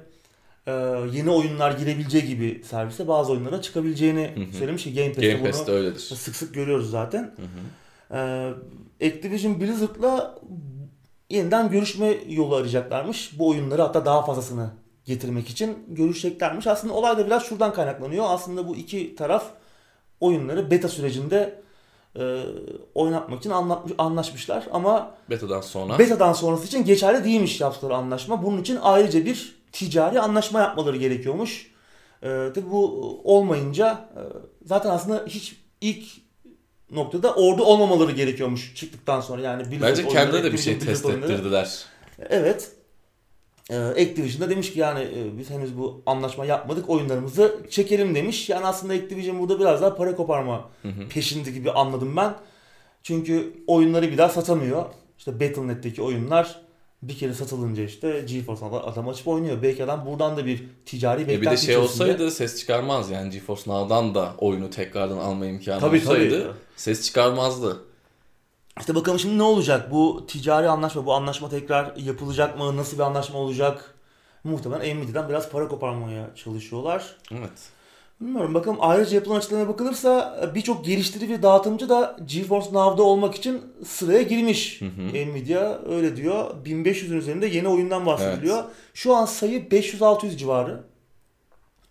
e, 0.67 0.73
yeni 1.13 1.31
oyunlar 1.31 1.71
girebileceği 1.73 2.27
gibi 2.27 2.63
servise 2.65 3.09
bazı 3.09 3.33
oyunlara 3.33 3.63
çıkabileceğini 3.63 4.31
Hı 4.35 4.41
hı. 4.41 4.57
söylemiş 4.59 4.85
ki 4.85 4.95
Game 4.95 5.13
Pass'te 5.13 5.33
Game 5.33 5.51
Pass'te 5.51 5.67
bunu 5.73 5.77
öyledir. 5.77 5.99
sık 5.99 6.37
sık 6.37 6.55
görüyoruz 6.55 6.91
zaten. 6.91 7.23
Hı 7.23 7.43
hı. 7.43 7.49
Ee, 9.01 9.07
Activision 9.07 9.61
Blizzard'la 9.61 10.39
yeniden 11.31 11.71
görüşme 11.71 12.17
yolu 12.29 12.55
arayacaklarmış. 12.55 13.39
Bu 13.39 13.49
oyunları 13.49 13.83
hatta 13.83 14.05
daha 14.05 14.23
fazlasını 14.23 14.71
getirmek 15.05 15.51
için 15.51 15.85
görüşeceklermiş. 15.89 16.67
Aslında 16.67 16.95
olay 16.95 17.19
da 17.19 17.27
biraz 17.27 17.43
şuradan 17.43 17.73
kaynaklanıyor. 17.73 18.25
Aslında 18.29 18.69
bu 18.69 18.77
iki 18.77 19.17
taraf 19.17 19.45
oyunları 20.21 20.71
beta 20.71 20.89
sürecinde 20.89 21.63
e, 22.17 22.43
oynatmak 22.95 23.39
için 23.39 23.51
anlatmış, 23.51 23.93
anlaşmışlar. 23.99 24.67
Ama 24.73 25.15
Beta'dan 25.31 25.61
sonra 25.61 25.99
betadan 25.99 26.33
sonrası 26.33 26.67
için 26.67 26.85
geçerli 26.85 27.25
değilmiş 27.25 27.61
yaptıkları 27.61 27.95
anlaşma. 27.95 28.43
Bunun 28.43 28.61
için 28.61 28.79
ayrıca 28.83 29.25
bir 29.25 29.59
ticari 29.73 30.21
anlaşma 30.21 30.61
yapmaları 30.61 30.97
gerekiyormuş. 30.97 31.73
E, 32.23 32.29
tabii 32.55 32.71
bu 32.71 33.21
olmayınca 33.25 34.09
e, 34.17 34.21
zaten 34.65 34.91
aslında 34.91 35.25
hiç 35.27 35.57
ilk 35.81 36.28
noktada 36.91 37.35
orada 37.35 37.63
olmamaları 37.63 38.13
gerekiyormuş 38.13 38.75
çıktıktan 38.75 39.21
sonra. 39.21 39.43
Yani 39.43 39.71
Blizzard 39.71 39.91
bence 39.91 40.09
kendileri 40.09 40.45
de 40.45 40.53
bir 40.53 40.59
şey 40.59 40.73
Activision 40.75 40.95
test 40.95 41.05
Blizzard 41.05 41.15
oyunları- 41.23 41.33
ettirdiler. 41.33 41.85
Evet. 42.19 42.73
Ee, 43.71 43.77
Activision 43.79 44.41
da 44.41 44.51
demiş 44.51 44.73
ki 44.73 44.79
yani 44.81 45.01
e, 45.01 45.39
biz 45.39 45.51
henüz 45.51 45.79
bu 45.79 46.03
anlaşma 46.07 46.45
yapmadık 46.47 46.91
oyunlarımızı 46.91 47.57
çekelim 47.71 48.15
demiş. 48.15 48.49
Yani 48.49 48.67
aslında 48.67 48.93
Activision 48.95 49.39
burada 49.39 49.61
biraz 49.61 49.83
daha 49.83 49.95
para 49.95 50.17
koparma 50.17 50.69
Hı 50.83 50.89
hı. 50.89 51.09
peşinde 51.09 51.51
gibi 51.51 51.71
anladım 51.71 52.17
ben. 52.17 52.35
Çünkü 53.03 53.53
oyunları 53.67 54.11
bir 54.13 54.19
daha 54.19 54.29
satamıyor. 54.29 54.85
İşte 55.19 55.41
Battle.net'teki 55.41 56.03
oyunlar 56.03 56.61
bir 57.03 57.19
kere 57.19 57.35
satılınca 57.35 57.83
işte 57.85 58.21
GeForce'dan 58.29 58.73
adam 58.73 59.09
açıp 59.09 59.29
oynuyor. 59.29 59.63
Belki 59.63 59.85
adam 59.85 60.07
buradan 60.07 60.37
da 60.37 60.47
bir 60.47 60.65
ticari 60.87 61.21
beklenti 61.29 61.41
bir 61.43 61.51
de 61.51 61.57
şey 61.57 61.75
içerisinde- 61.75 61.83
olsaydı 61.83 62.31
ses 62.31 62.61
çıkarmaz 62.61 63.11
yani 63.11 63.31
GeForce 63.31 63.63
Now'dan 63.67 64.15
da 64.15 64.35
oyunu 64.39 64.71
tekrardan 64.71 65.19
alma 65.19 65.47
imkanı 65.47 65.81
Tabii, 65.81 65.97
olsaydı 65.97 66.43
tabii. 66.45 66.53
ses 66.77 67.07
çıkarmazdı. 67.07 67.85
İşte 68.81 68.95
bakalım 68.95 69.19
şimdi 69.19 69.39
ne 69.39 69.43
olacak? 69.43 69.91
Bu 69.91 70.27
ticari 70.29 70.69
anlaşma, 70.69 71.07
bu 71.07 71.15
anlaşma 71.15 71.49
tekrar 71.49 71.97
yapılacak 71.97 72.59
mı? 72.59 72.77
Nasıl 72.77 72.97
bir 72.97 73.03
anlaşma 73.03 73.39
olacak? 73.39 73.95
Muhtemelen 74.45 74.97
Nvidia'dan 74.99 75.29
biraz 75.29 75.51
para 75.51 75.69
koparmaya 75.69 76.31
çalışıyorlar. 76.35 77.17
Evet. 77.33 77.51
Bilmiyorum 78.21 78.55
bakalım 78.55 78.77
ayrıca 78.81 79.15
yapılan 79.17 79.37
açıklamaya 79.37 79.69
bakılırsa 79.69 80.41
birçok 80.55 80.85
geliştirici 80.85 81.33
ve 81.33 81.43
dağıtımcı 81.43 81.89
da 81.89 82.17
GeForce 82.27 82.73
Now'da 82.73 83.03
olmak 83.03 83.35
için 83.35 83.63
sıraya 83.87 84.23
girmiş. 84.23 84.81
Hı 84.81 84.85
hı. 84.85 85.09
Nvidia 85.31 85.79
öyle 85.89 86.17
diyor. 86.17 86.51
1500'ün 86.65 87.17
üzerinde 87.19 87.47
yeni 87.47 87.69
oyundan 87.69 88.07
bahsediliyor. 88.07 88.65
Şu 88.95 89.15
an 89.17 89.25
sayı 89.25 89.61
500-600 89.69 90.37
civarı. 90.37 90.85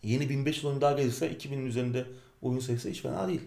Yeni 0.03 0.29
1500 0.29 0.65
oyun 0.65 0.81
daha 0.81 0.93
gelirse 0.93 1.27
2000'in 1.31 1.65
üzerinde 1.65 2.05
oyun 2.41 2.59
sayısı 2.59 2.89
hiç 2.89 3.01
fena 3.01 3.27
değil. 3.27 3.41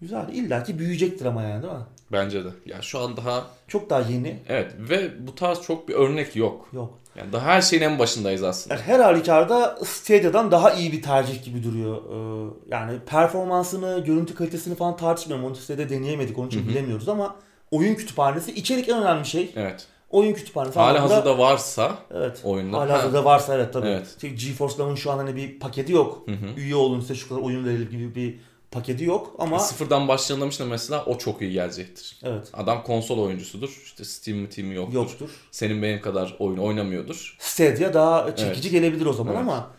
Güzel. 0.00 0.28
İlla 0.32 0.62
ki 0.62 0.78
büyüyecektir 0.78 1.24
ama 1.26 1.42
yani 1.42 1.62
değil 1.62 1.74
mi? 1.74 1.80
Bence 2.12 2.44
de. 2.44 2.48
Ya 2.66 2.82
şu 2.82 2.98
an 2.98 3.16
daha 3.16 3.46
Çok 3.68 3.90
daha 3.90 4.00
yeni. 4.10 4.38
evet 4.48 4.72
ve 4.78 5.26
bu 5.26 5.34
tarz 5.34 5.62
çok 5.62 5.88
bir 5.88 5.94
örnek 5.94 6.36
yok. 6.36 6.68
Yok. 6.72 6.98
Yani 7.18 7.32
daha 7.32 7.46
her 7.46 7.62
şeyin 7.62 7.82
en 7.82 7.98
başındayız 7.98 8.42
aslında. 8.42 8.74
Yani 8.74 8.84
her 8.86 9.00
halükarda 9.00 9.78
Stadia'dan 9.84 10.50
daha 10.50 10.70
iyi 10.72 10.92
bir 10.92 11.02
tercih 11.02 11.44
gibi 11.44 11.62
duruyor. 11.64 11.96
Ee, 11.96 12.50
yani 12.70 12.98
performansını, 13.06 14.04
görüntü 14.06 14.34
kalitesini 14.34 14.74
falan 14.74 14.96
tartışmıyorum. 14.96 15.46
Onu 15.46 15.54
Stadia 15.56 15.88
deneyemedik. 15.88 16.38
Onun 16.38 16.48
için 16.48 16.60
Hı 16.60 16.64
hı. 16.64 16.68
bilemiyoruz 16.68 17.08
ama 17.08 17.36
oyun 17.70 17.94
kütüphanesi 17.94 18.52
içerik 18.52 18.88
en 18.88 19.02
önemli 19.02 19.26
şey. 19.26 19.52
Evet. 19.56 19.86
Oyun 20.10 20.32
kütüphanesi. 20.34 20.78
Hala 20.78 20.88
anlamında- 20.90 21.14
hazırda 21.14 21.38
varsa 21.38 21.98
Evet. 22.14 22.40
oyunda. 22.44 22.78
Hala 22.78 22.92
Ha. 22.92 22.98
hazırda 22.98 23.24
varsa 23.24 23.54
evet 23.54 23.72
tabii. 23.72 23.86
Evet. 23.88 24.06
Çünkü 24.20 24.34
GeForce 24.46 24.74
Now'ın 24.78 24.94
şu 24.94 25.10
an 25.12 25.16
hani 25.18 25.36
bir 25.36 25.58
paketi 25.60 25.92
yok. 25.92 26.22
Hı 26.26 26.32
hı. 26.32 26.60
Üye 26.60 26.74
olun 26.74 27.00
size 27.00 27.14
şu 27.14 27.28
kadar 27.28 27.40
oyun 27.40 27.64
verelim 27.64 27.90
gibi 27.90 28.14
bir 28.14 28.38
paketi 28.70 29.04
yok 29.04 29.34
ama 29.38 29.58
Sıfırdan 29.58 30.08
başlanılmış 30.08 30.60
da 30.60 30.64
mesela 30.64 31.04
o 31.04 31.18
çok 31.18 31.42
iyi 31.42 31.52
gelecektir. 31.52 32.16
evet 32.22 32.50
Adam 32.52 32.82
konsol 32.82 33.18
oyuncusudur. 33.18 33.80
İşte 33.84 34.04
Steam 34.04 34.46
Team'i 34.46 34.74
yoktur. 34.74 34.94
yoktur. 34.94 35.30
Senin 35.50 35.82
benim 35.82 36.00
kadar 36.00 36.36
oyun 36.38 36.58
oynamıyordur. 36.58 37.36
Stadia 37.40 37.94
daha 37.94 38.36
çekici 38.36 38.70
gelebilir 38.70 39.06
o 39.06 39.12
zaman 39.12 39.32
Evet. 39.34 39.42
ama 39.42 39.70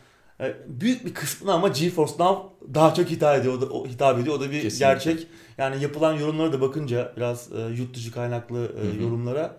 e, 0.42 0.56
büyük 0.68 1.06
bir 1.06 1.14
kısmına 1.14 1.54
ama 1.54 1.68
GeForce 1.68 2.14
Now 2.20 2.50
daha 2.74 2.94
çok 2.94 3.10
hitap 3.10 3.40
ediyor. 3.40 3.54
O 3.54 3.62
da, 3.62 3.66
o, 3.66 3.88
hitap 3.88 4.20
ediyor. 4.20 4.36
O 4.36 4.40
da 4.42 4.52
bir 4.52 4.62
Kesinlikle. 4.62 4.86
gerçek. 4.94 5.28
Yani 5.58 5.84
yapılan 5.84 6.14
yorumlara 6.14 6.54
da 6.54 6.62
bakınca 6.62 7.14
biraz 7.18 7.52
e, 7.54 7.60
yurt 7.78 7.96
dışı 7.96 8.12
kaynaklı 8.12 8.72
e, 8.82 9.04
yorumlara 9.04 9.56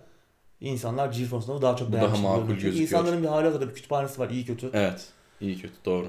insanlar 0.61 1.13
GeForce 1.13 1.47
Now'ı 1.47 1.63
daha 1.63 1.77
çok 1.77 1.93
beğenmiş. 1.93 2.23
daha 2.23 2.23
makul 2.23 2.49
gözüküyor. 2.49 2.75
insanların 2.75 3.23
bir 3.23 3.29
hali 3.29 3.45
hazırda 3.47 3.69
bir 3.69 3.75
kütüphanesi 3.75 4.19
var 4.21 4.31
iyi 4.31 4.45
kötü. 4.47 4.71
Evet. 4.73 5.07
İyi 5.41 5.59
kötü 5.61 5.75
doğru. 5.85 6.09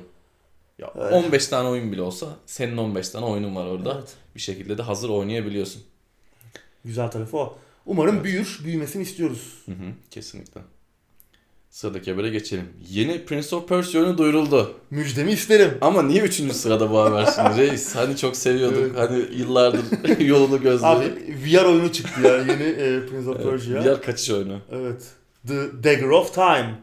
Ya 0.81 0.93
Evet. 0.99 1.13
15 1.13 1.47
tane 1.47 1.69
oyun 1.69 1.91
bile 1.91 2.01
olsa 2.01 2.25
senin 2.45 2.77
15 2.77 3.09
tane 3.09 3.25
oyunun 3.25 3.55
var 3.55 3.65
orada. 3.65 3.93
Evet. 3.97 4.13
Bir 4.35 4.39
şekilde 4.39 4.77
de 4.77 4.81
hazır 4.81 5.09
oynayabiliyorsun. 5.09 5.81
Güzel 6.85 7.11
tarafı 7.11 7.37
o. 7.37 7.57
Umarım 7.85 8.15
Evet. 8.15 8.23
büyür. 8.23 8.59
Büyümesini 8.63 9.03
istiyoruz. 9.03 9.53
Hı 9.65 9.71
hı, 9.71 9.85
kesinlikle. 10.11 10.61
Sıradaki 11.69 12.11
habere 12.11 12.29
geçelim. 12.29 12.69
Yeni 12.89 13.25
Prince 13.25 13.55
of 13.55 13.69
Persia 13.69 14.01
oyunu 14.01 14.17
duyuruldu. 14.17 14.73
Müjdemi 14.89 15.31
isterim. 15.31 15.77
Ama 15.81 16.03
niye 16.03 16.21
3. 16.23 16.53
sırada 16.53 16.91
bu 16.91 16.99
haber 16.99 17.25
şimdi 17.35 17.57
reis? 17.57 17.95
Hani 17.95 18.17
çok 18.17 18.35
seviyorduk. 18.37 18.77
Evet. 18.79 18.97
Hani 18.97 19.25
yıllardır 19.37 20.19
yolunu 20.19 20.55
Abi 20.55 20.63
gözleyip. 20.63 21.17
VR 21.45 21.65
oyunu 21.65 21.91
çıktı 21.91 22.21
ya 22.27 22.37
yeni 22.37 22.63
e, 22.63 23.05
Prince 23.05 23.29
of 23.29 23.35
Evet, 23.41 23.49
Persia. 23.51 23.83
diğer 23.83 24.01
kaçış 24.01 24.29
oyunu. 24.29 24.57
Evet. 24.71 25.03
The 25.47 25.83
Dagger 25.83 26.07
of 26.07 26.33
Time. 26.33 26.79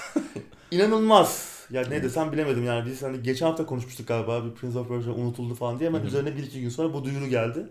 İnanılmaz. 0.70 1.47
Ya 1.70 1.82
ne 1.88 2.02
desem 2.02 2.32
bilemedim 2.32 2.64
yani. 2.64 2.90
Biz 2.90 3.02
hani 3.02 3.22
geçen 3.22 3.46
hafta 3.46 3.66
konuşmuştuk 3.66 4.08
galiba 4.08 4.44
bir 4.44 4.50
Prince 4.50 4.78
of 4.78 4.88
Persia 4.88 5.12
unutuldu 5.12 5.54
falan 5.54 5.78
diye. 5.78 5.88
Hemen 5.88 6.00
Hı 6.00 6.04
hı. 6.04 6.08
üzerine 6.08 6.36
bir 6.36 6.42
iki 6.42 6.60
gün 6.60 6.68
sonra 6.68 6.92
bu 6.94 7.04
duyuru 7.04 7.26
geldi. 7.26 7.66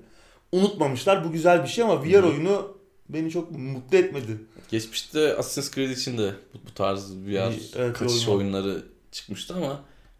Unutmamışlar. 0.51 1.23
Bu 1.25 1.31
güzel 1.31 1.63
bir 1.63 1.67
şey 1.67 1.83
ama 1.83 2.03
VR 2.03 2.13
Hı 2.13 2.17
hı. 2.19 2.27
oyunu 2.27 2.77
beni 3.09 3.31
çok 3.31 3.51
mutlu 3.51 3.97
etmedi. 3.97 4.37
Geçmişte 4.69 5.37
Assassin's 5.37 5.71
Creed 5.75 5.89
için 5.89 6.17
de 6.17 6.31
bu, 6.53 6.57
bu 6.69 6.73
tarz 6.73 7.11
VR 7.15 7.53
Evet, 7.75 7.93
kaçış 7.97 8.27
oyun 8.27 8.39
var. 8.39 8.43
oyunları 8.43 8.83
çıkmıştı 9.11 9.53
ama 9.55 9.79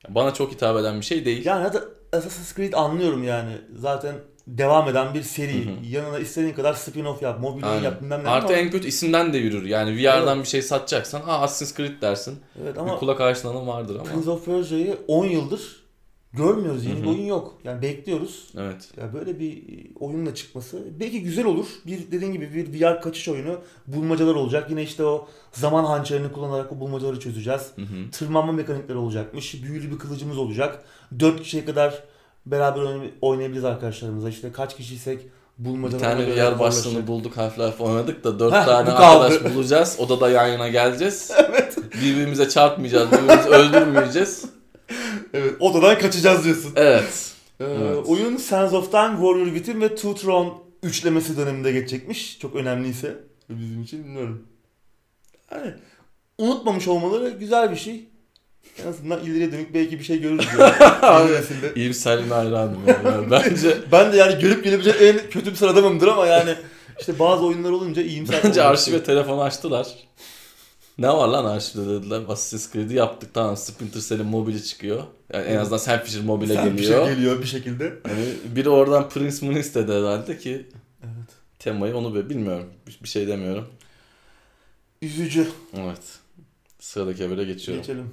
bana 0.09 0.33
çok 0.33 0.51
hitap 0.51 0.77
eden 0.77 0.99
bir 0.99 1.05
şey 1.05 1.25
değil. 1.25 1.45
Yani 1.45 1.61
hadi 1.63 1.77
Assassin's 2.13 2.55
Creed 2.55 2.73
anlıyorum 2.73 3.23
yani. 3.23 3.57
Zaten 3.75 4.15
devam 4.47 4.89
eden 4.89 5.13
bir 5.13 5.23
seri. 5.23 5.65
Hı 5.65 5.69
hı. 5.69 5.85
Yanına 5.89 6.19
istediğin 6.19 6.53
kadar 6.53 6.73
spin-off 6.73 7.23
yap, 7.23 7.39
mobil 7.39 7.63
oyun 7.63 7.73
Aynen. 7.73 7.83
yap 7.83 8.01
bilmem 8.01 8.23
ne. 8.23 8.29
Artı 8.29 8.53
en 8.53 8.71
kötü 8.71 8.87
isimden 8.87 9.33
de 9.33 9.37
yürür. 9.37 9.65
Yani 9.65 9.97
VR'dan 9.97 10.39
bir 10.39 10.47
şey 10.47 10.61
satacaksan 10.61 11.21
ha 11.21 11.39
Assassin's 11.41 11.77
Creed 11.77 12.01
dersin. 12.01 12.39
Evet 12.63 12.75
Bir 12.75 12.79
ama 12.79 12.97
kulak 12.97 13.21
aşinalığın 13.21 13.67
vardır 13.67 13.95
ama. 13.95 14.03
Prince 14.03 14.29
of 14.29 14.45
Persia'yı 14.45 14.97
10 15.07 15.25
yıldır 15.25 15.87
görmüyoruz. 16.33 16.85
Yeni 16.85 16.95
Hı 16.95 16.99
hı. 16.99 17.03
bir 17.03 17.07
oyun 17.07 17.25
yok. 17.25 17.57
Yani 17.63 17.81
bekliyoruz. 17.81 18.47
Evet. 18.57 18.89
Ya 18.97 19.13
böyle 19.13 19.39
bir 19.39 19.63
oyunla 19.99 20.35
çıkması 20.35 20.83
belki 20.99 21.23
güzel 21.23 21.45
olur. 21.45 21.65
Bir 21.85 22.11
dediğin 22.11 22.31
gibi 22.31 22.53
bir 22.53 22.81
VR 22.81 23.01
kaçış 23.01 23.27
oyunu 23.27 23.59
bulmacalar 23.87 24.35
olacak. 24.35 24.69
Yine 24.69 24.83
işte 24.83 25.03
o 25.03 25.27
zaman 25.51 25.85
hançerini 25.85 26.31
kullanarak 26.31 26.71
o 26.71 26.79
bulmacaları 26.79 27.19
çözeceğiz. 27.19 27.61
Hı 27.75 27.81
hı. 27.81 28.11
Tırmanma 28.11 28.51
mekanikleri 28.51 28.97
olacakmış. 28.97 29.63
Büyülü 29.63 29.91
bir 29.91 29.99
kılıcımız 29.99 30.37
olacak. 30.37 30.83
4 31.19 31.41
kişiye 31.41 31.65
kadar 31.65 32.03
beraber 32.51 32.81
oynay- 32.81 33.11
oynayabiliriz 33.21 33.65
arkadaşlarımızla. 33.65 34.29
İşte 34.29 34.51
kaç 34.51 34.77
kişiysek 34.77 35.19
Bir 35.57 35.65
bulmacalar 35.65 35.99
tane 36.03 36.21
yer 36.29 36.59
başlığını 36.59 37.07
bulduk 37.07 37.37
Half-Life 37.37 37.77
oynadık 37.83 38.23
da 38.23 38.39
dört 38.39 38.53
Heh, 38.53 38.65
tane 38.65 38.91
bu 38.91 38.95
kaldı. 38.95 39.25
arkadaş 39.25 39.53
bulacağız. 39.55 39.95
Odada 39.99 40.29
yan 40.29 40.47
yana 40.47 40.67
geleceğiz. 40.67 41.31
evet. 41.49 41.77
Birbirimize 42.01 42.49
çarpmayacağız, 42.49 43.11
birbirimizi 43.11 43.49
öldürmeyeceğiz. 43.49 44.45
Evet, 45.33 45.53
odadan 45.59 45.99
kaçacağız 45.99 46.43
diyorsun. 46.45 46.71
Evet. 46.75 47.31
Ee, 47.59 47.65
Evet. 47.65 48.05
Oyun 48.07 48.37
Sands 48.37 48.73
of 48.73 48.91
Time, 48.91 49.11
Warrior 49.11 49.45
Within 49.45 49.81
ve 49.81 49.95
Two 49.95 50.15
Throne 50.15 50.49
üçlemesi 50.83 51.37
döneminde 51.37 51.71
geçecekmiş. 51.71 52.39
Çok 52.39 52.55
önemliyse 52.55 53.17
bizim 53.49 53.81
için 53.83 54.03
bilmiyorum. 54.03 54.47
Yani 55.51 55.73
unutmamış 56.37 56.87
olmaları 56.87 57.29
güzel 57.29 57.71
bir 57.71 57.75
şey. 57.75 58.09
En 58.83 58.87
azından 58.87 59.25
ileriye 59.25 59.51
dönük 59.51 59.73
belki 59.73 59.99
bir 59.99 60.03
şey 60.03 60.21
görürüz. 60.21 60.45
Yani. 61.03 61.31
Nesilde. 61.31 61.73
İyimserliğine 61.75 62.33
hayranım. 62.33 62.77
Yani. 62.87 63.31
Bence 63.31 63.77
ben 63.91 64.13
de 64.13 64.17
yani 64.17 64.41
görüp 64.41 64.63
gelebilecek 64.63 65.01
en 65.01 65.29
kötü 65.29 65.51
bir 65.51 65.55
sıradamımdır 65.55 66.07
ama 66.07 66.25
yani 66.27 66.55
işte 66.99 67.19
bazı 67.19 67.45
oyunlar 67.45 67.71
olunca 67.71 68.01
iyimser 68.01 68.41
Bence 68.43 68.63
arşive 68.63 69.03
telefonu 69.03 69.41
açtılar. 69.41 69.87
Ne 70.97 71.07
var 71.07 71.27
lan 71.27 71.45
arşivde 71.45 71.87
dediler. 71.89 72.21
Assassin's 72.27 72.73
Creed'i 72.73 72.93
yaptık 72.93 73.33
tamam 73.33 73.57
Splinter 73.57 74.01
Cell'in 74.01 74.25
mobili 74.25 74.63
çıkıyor. 74.63 75.03
Yani 75.33 75.45
en 75.45 75.57
azından 75.57 75.77
Sam 75.77 75.99
Fisher 75.99 76.21
mobile 76.23 76.49
bir 76.65 76.71
geliyor. 76.71 77.05
şey 77.05 77.15
geliyor 77.15 77.41
bir 77.41 77.47
şekilde. 77.47 77.83
Yani 77.83 78.25
biri 78.55 78.69
oradan 78.69 79.09
Prince 79.09 79.45
Moon 79.45 79.55
istedi 79.55 79.91
herhalde 79.91 80.37
ki 80.37 80.65
Evet. 81.03 81.29
temayı 81.59 81.95
onu 81.95 82.15
be 82.15 82.29
bilmiyorum. 82.29 82.65
Bir- 82.87 82.99
Bir 83.03 83.07
şey 83.09 83.27
demiyorum. 83.27 83.67
Üzücü. 85.01 85.47
Evet. 85.73 86.01
Sıradaki 86.79 87.23
habere 87.23 87.43
geçiyorum. 87.43 87.83
Geçelim. 87.83 88.09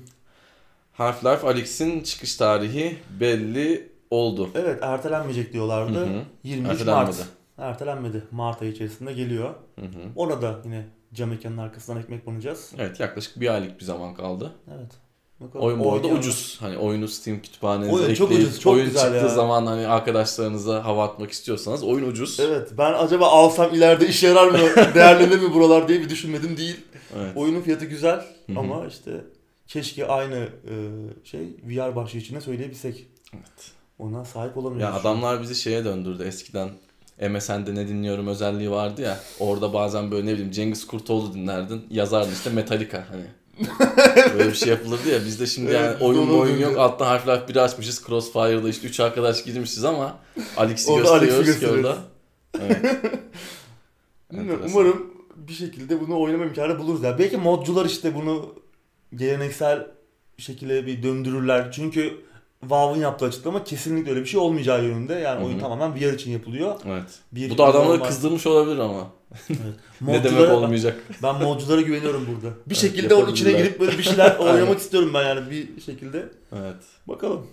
Half-Life 0.98 1.46
Alyx'in 1.46 2.00
çıkış 2.00 2.36
tarihi 2.36 2.96
belli 3.20 3.92
oldu. 4.10 4.50
Evet 4.54 4.78
ertelenmeyecek 4.82 5.52
diyorlardı. 5.52 5.98
Hı 6.00 6.04
hı. 6.04 6.22
23 6.44 6.70
Ertelenmedi. 6.70 7.16
Mart. 7.16 7.26
Ertelenmedi. 7.58 8.22
Mart 8.30 8.62
ayı 8.62 8.72
içerisinde 8.72 9.12
geliyor. 9.12 9.54
Hı 9.78 9.86
hı. 9.86 9.88
Orada 10.16 10.60
yine 10.64 10.86
cam 11.14 11.28
mekanın 11.28 11.58
arkasından 11.58 12.00
ekmek 12.00 12.26
banacağız. 12.26 12.72
Evet 12.78 13.00
yaklaşık 13.00 13.40
bir 13.40 13.54
aylık 13.54 13.80
bir 13.80 13.84
zaman 13.84 14.14
kaldı. 14.14 14.52
Evet. 14.78 14.90
Bakalım 15.40 15.66
Oyun 15.66 15.80
bu 15.80 15.92
arada 15.92 16.08
ucuz. 16.08 16.56
Hani 16.60 16.78
oyunu 16.78 17.08
Steam 17.08 17.40
kütüphanenize 17.40 17.92
Oyun 17.92 18.14
çok 18.14 18.30
ekleyip 18.30 18.48
ucuz, 18.48 18.60
çok 18.60 18.72
oyun 18.72 18.84
güzel 18.86 19.02
çıktığı 19.02 19.16
ya. 19.16 19.28
zaman 19.28 19.66
hani 19.66 19.86
arkadaşlarınıza 19.86 20.84
hava 20.84 21.04
atmak 21.04 21.30
istiyorsanız 21.30 21.82
oyun 21.82 22.08
ucuz. 22.08 22.40
Evet 22.40 22.68
ben 22.78 22.92
acaba 22.92 23.26
alsam 23.26 23.74
ileride 23.74 24.08
işe 24.08 24.26
yarar 24.28 24.48
mı, 24.48 24.58
değerlenir 24.94 25.38
mi 25.38 25.54
buralar 25.54 25.88
diye 25.88 26.00
bir 26.00 26.08
düşünmedim 26.10 26.56
değil. 26.56 26.80
Evet. 27.16 27.36
Oyunun 27.36 27.60
fiyatı 27.60 27.84
güzel 27.84 28.24
ama 28.56 28.86
işte 28.86 29.10
keşke 29.66 30.06
aynı 30.06 30.36
e, 30.36 30.74
şey 31.24 31.56
VR 31.64 31.96
başlığı 31.96 32.18
içine 32.18 32.40
söyleyebilsek. 32.40 33.06
Evet. 33.34 33.70
Ona 33.98 34.24
sahip 34.24 34.56
Ya 34.56 34.62
olamıyoruz. 34.62 34.96
adamlar 35.00 35.42
bizi 35.42 35.54
şeye 35.54 35.84
döndürdü 35.84 36.22
eskiden. 36.24 36.70
MSN'de 37.30 37.74
ne 37.74 37.88
dinliyorum 37.88 38.26
özelliği 38.26 38.70
vardı 38.70 39.02
ya. 39.02 39.18
Orada 39.40 39.72
bazen 39.72 40.10
böyle 40.10 40.26
ne 40.26 40.32
bileyim 40.32 40.50
Cengiz 40.50 40.86
Kurtoğlu 40.86 41.34
dinlerdin. 41.34 41.86
Yazardın 41.90 42.32
işte 42.32 42.50
Metallica 42.50 43.04
hani. 43.10 43.24
Böyle 44.38 44.48
bir 44.50 44.54
şey 44.54 44.68
yapılırdı 44.68 45.08
ya. 45.08 45.24
Bizde 45.24 45.46
şimdi 45.46 45.72
yani 45.72 45.86
Evet, 45.86 46.02
oyun 46.02 46.28
doğru 46.28 46.38
oyun 46.40 46.58
yok. 46.58 46.78
Alttan 46.78 47.18
Half-Life 47.18 47.48
1 47.48 47.56
açmışız. 47.56 48.02
Crossfire'da 48.06 48.68
işte 48.68 48.86
3 48.86 49.00
arkadaş 49.00 49.44
girmişiz 49.44 49.84
ama 49.84 50.18
Alex'i 50.56 50.94
gösteriyoruz 50.96 51.58
ki 51.58 51.68
orada. 51.68 51.96
Evet. 52.60 52.96
Umarım 54.66 55.10
bir 55.36 55.52
şekilde 55.52 56.00
bunu 56.00 56.20
oynama 56.20 56.44
imkanı 56.44 56.78
buluruz. 56.78 57.02
Ya. 57.02 57.18
Belki 57.18 57.36
modcular 57.36 57.86
işte 57.86 58.14
bunu 58.14 58.54
geleneksel 59.16 59.86
şekilde 60.38 60.86
bir 60.86 61.02
döndürürler. 61.02 61.72
Çünkü 61.72 62.24
Valve'ın 62.62 63.00
yaptığı 63.02 63.24
açıklama 63.26 63.64
kesinlikle 63.64 64.10
öyle 64.10 64.20
bir 64.20 64.26
şey 64.26 64.40
olmayacağı 64.40 64.84
yönünde. 64.84 65.14
Yani 65.14 65.40
Hı 65.40 65.46
oyun 65.46 65.58
tamamen 65.58 65.94
VR 65.94 66.14
için 66.14 66.30
yapılıyor. 66.30 66.74
Evet. 66.86 67.18
Bir 67.32 67.50
Bu 67.50 67.58
da 67.58 67.64
adamları 67.64 67.98
normal- 67.98 68.06
kızdırmış 68.08 68.46
olabilir 68.46 68.78
ama. 68.78 69.10
Evet. 69.50 69.58
Ne 70.00 70.24
demek 70.24 70.50
olmayacak. 70.50 70.96
Ben 71.22 71.42
modculara 71.42 71.80
güveniyorum 71.80 72.26
burada. 72.26 72.54
Bir 72.66 72.74
Evet, 72.74 72.76
şekilde 72.76 73.14
onun 73.14 73.32
içine 73.32 73.52
girip 73.52 73.80
böyle 73.80 73.98
bir 73.98 74.02
şeyler 74.02 74.36
oynamak 74.38 74.78
istiyorum 74.78 75.10
ben 75.14 75.22
yani 75.28 75.50
bir 75.50 75.80
şekilde. 75.80 76.28
Evet. 76.52 76.76
Bakalım. 77.08 77.46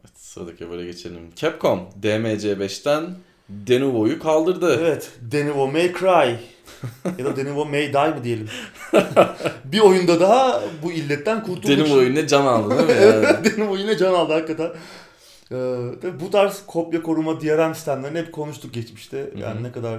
evet 0.00 0.10
sıradaki 0.18 0.70
böyle 0.70 0.84
geçelim. 0.84 1.20
Capcom 1.36 1.80
DMC5'ten 2.02 3.14
Denuvo'yu 3.48 4.18
kaldırdı. 4.18 4.78
Evet. 4.80 5.10
Denivo 5.20 5.68
May 5.68 5.92
Cry. 5.92 6.36
ya 7.18 7.24
da 7.24 7.36
Denivo 7.36 7.64
May 7.64 7.92
Die 7.92 8.08
mi 8.08 8.24
diyelim. 8.24 8.48
bir 9.64 9.80
oyunda 9.80 10.20
daha 10.20 10.62
bu 10.82 10.92
illetten 10.92 11.42
kurtulduk. 11.42 11.68
Denuvo 11.68 12.02
yine 12.02 12.26
can 12.26 12.46
aldı 12.46 12.70
değil 12.70 12.88
mi? 12.88 12.94
Evet, 13.00 13.44
Denivo 13.44 13.76
yine 13.76 13.96
can 13.98 14.14
aldı 14.14 14.32
hakikaten. 14.32 14.70
Ee, 15.52 16.20
bu 16.20 16.30
tarz 16.30 16.62
kopya 16.66 17.02
koruma 17.02 17.40
DRM 17.40 17.74
sistemlerini 17.74 18.18
hep 18.18 18.32
konuştuk 18.32 18.74
geçmişte. 18.74 19.30
Yani 19.36 19.54
Hı 19.54 19.58
hı. 19.58 19.62
ne 19.62 19.72
kadar 19.72 19.98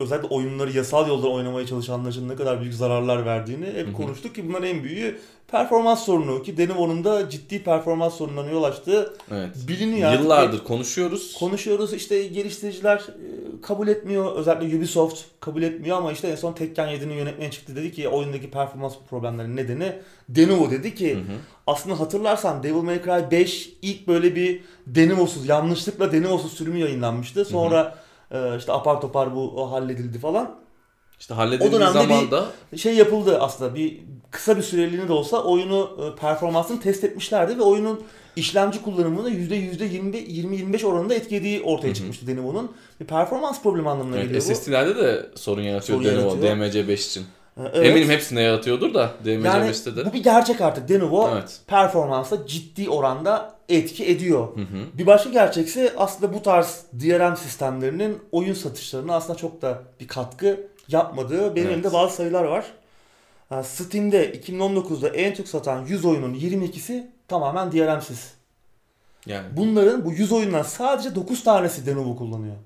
özellikle 0.00 0.28
oyunları 0.28 0.72
yasal 0.72 1.08
yoldan 1.08 1.32
oynamaya 1.32 1.66
çalışanlar 1.66 2.10
için 2.10 2.28
ne 2.28 2.36
kadar 2.36 2.60
büyük 2.60 2.74
zararlar 2.74 3.26
verdiğini 3.26 3.66
hep 3.66 3.86
Hı 3.86 3.90
hı. 3.90 3.92
konuştuk 3.96 4.34
ki 4.34 4.48
bunların 4.48 4.68
en 4.68 4.84
büyüğü 4.84 5.18
performans 5.48 6.04
sorunu 6.04 6.42
ki 6.42 6.56
Denivo'nun 6.58 7.04
da 7.04 7.30
ciddi 7.30 7.62
performans 7.64 8.14
sorunlarına 8.14 8.50
yol 8.50 8.62
açtığı 8.62 9.14
Evet. 9.30 9.50
biliniyor. 9.68 10.12
Yıllardır 10.12 10.64
konuşuyoruz. 10.64 11.34
konuşuyoruz 11.38 11.92
işte 11.92 12.26
geliştiriciler 12.26 12.96
e, 12.98 13.26
kabul 13.62 13.88
etmiyor 13.88 14.36
özellikle 14.36 14.76
Ubisoft 14.76 15.24
kabul 15.40 15.62
etmiyor 15.62 15.96
ama 15.96 16.12
işte 16.12 16.28
en 16.28 16.36
son 16.36 16.52
Tekken 16.52 16.88
7'nin 16.88 17.14
yönetmeni 17.14 17.50
çıktı 17.50 17.76
dedi 17.76 17.92
ki 17.92 18.08
oyundaki 18.08 18.50
performans 18.50 18.94
problemlerinin 19.10 19.56
nedeni 19.56 19.92
Denuvo 20.28 20.70
dedi 20.70 20.94
ki 20.94 21.14
Hı 21.14 21.18
hı. 21.18 21.36
aslında 21.66 22.00
hatırlarsan 22.00 22.62
Devil 22.62 22.82
May 22.82 23.02
Cry 23.02 23.30
5 23.30 23.72
ilk 23.82 24.08
böyle 24.08 24.34
bir 24.34 24.62
Denuvosuz 24.86 25.48
yanlışlıkla 25.48 26.12
Denuvosuz 26.12 26.52
sürümü 26.52 26.78
yayınlanmıştı. 26.78 27.44
Sonra 27.44 27.98
e, 28.30 28.56
işte 28.58 28.72
apar 28.72 29.00
topar 29.00 29.34
bu 29.34 29.62
o 29.62 29.70
halledildi 29.72 30.18
falan. 30.18 30.62
İşte 31.20 31.34
halledildiği 31.34 31.70
zaman 31.92 32.30
da 32.30 32.46
Şey 32.76 32.94
yapıldı 32.94 33.38
aslında 33.40 33.74
bir 33.74 34.00
kısa 34.30 34.56
bir 34.56 34.62
süreliğine 34.62 35.08
de 35.08 35.12
olsa 35.12 35.44
oyunu 35.44 35.90
e, 36.02 36.20
performansını 36.20 36.80
test 36.80 37.04
etmişlerdi 37.04 37.58
ve 37.58 37.62
oyunun 37.62 38.02
işlemci 38.36 38.82
kullanımını 38.82 39.30
%20-25 39.30 40.84
oranında 40.86 41.14
etkilediği 41.14 41.62
ortaya 41.62 41.86
Hı 41.86 41.90
hı. 41.90 41.94
çıkmıştı 41.94 42.26
Denuvo'nun. 42.26 42.72
Bir 43.00 43.06
performans 43.06 43.62
problemi 43.62 43.90
anlamına 43.90 44.16
evet, 44.16 44.24
geliyor 44.24 44.44
bu. 44.48 44.54
SSD'lerde 44.54 44.96
de 44.96 45.26
sorun 45.34 45.62
yaratıyor 45.62 46.02
Sorun 46.02 46.20
yaratıyor. 46.20 46.56
DMC5 46.56 46.92
için. 46.92 47.20
E, 47.56 47.62
evet. 47.74 47.86
Eminim 47.86 48.10
hepsinde 48.10 48.40
yaratıyordur 48.40 48.94
da 48.94 49.10
yani 49.24 49.44
DMC5'te 49.44 49.96
de. 49.96 50.06
bu 50.06 50.12
bir 50.12 50.22
gerçek 50.22 50.60
artık. 50.60 50.88
Denuvo 50.88 51.30
Evet. 51.32 51.60
performansa 51.66 52.46
ciddi 52.46 52.90
oranda 52.90 53.54
etki 53.68 54.06
ediyor. 54.06 54.56
Hı 54.56 54.60
hı. 54.60 54.98
Bir 54.98 55.06
başka 55.06 55.30
gerçekse 55.30 55.92
aslında 55.96 56.34
bu 56.34 56.42
tarz 56.42 56.84
DRM 57.00 57.36
sistemlerinin 57.36 58.18
oyun 58.32 58.54
satışlarına 58.54 59.14
aslında 59.14 59.38
çok 59.38 59.62
da 59.62 59.82
bir 60.00 60.08
katkı 60.08 60.66
yapmadığı 60.88 61.56
benim 61.56 61.66
Evet. 61.66 61.72
elimde 61.76 61.92
bazı 61.92 62.16
sayılar 62.16 62.44
var. 62.44 62.64
Steam'de 63.62 64.32
2019'da 64.32 65.08
en 65.08 65.34
çok 65.34 65.48
satan 65.48 65.86
100 65.86 66.04
oyunun 66.04 66.34
22'si 66.34 67.06
tamamen 67.28 67.72
DRM'siz. 67.72 68.34
Yani 69.26 69.46
Bunların 69.56 70.04
bu 70.04 70.12
100 70.12 70.32
oyundan 70.32 70.62
sadece 70.62 71.14
9 71.14 71.44
tanesi 71.44 71.86
Denuvo 71.86 72.16
kullanıyor. 72.16 72.56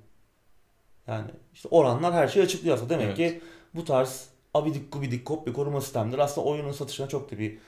Yani 1.07 1.31
işte 1.55 1.69
oranlar 1.71 2.13
her 2.15 2.29
şeyi 2.29 2.45
açıklıyor 2.45 2.77
aslında. 2.77 2.91
Demek 2.91 3.07
Evet. 3.07 3.17
ki 3.17 3.41
bu 3.75 3.85
tarz 3.85 4.25
abidik 4.55 4.93
gubidik 4.93 5.25
kopya 5.25 5.53
koruma 5.53 5.81
sistemleri 5.81 6.23
aslında 6.23 6.47
oyunun 6.47 6.73
satışına 6.73 7.09
çok 7.09 7.31
da 7.33 7.39
bir 7.39 7.59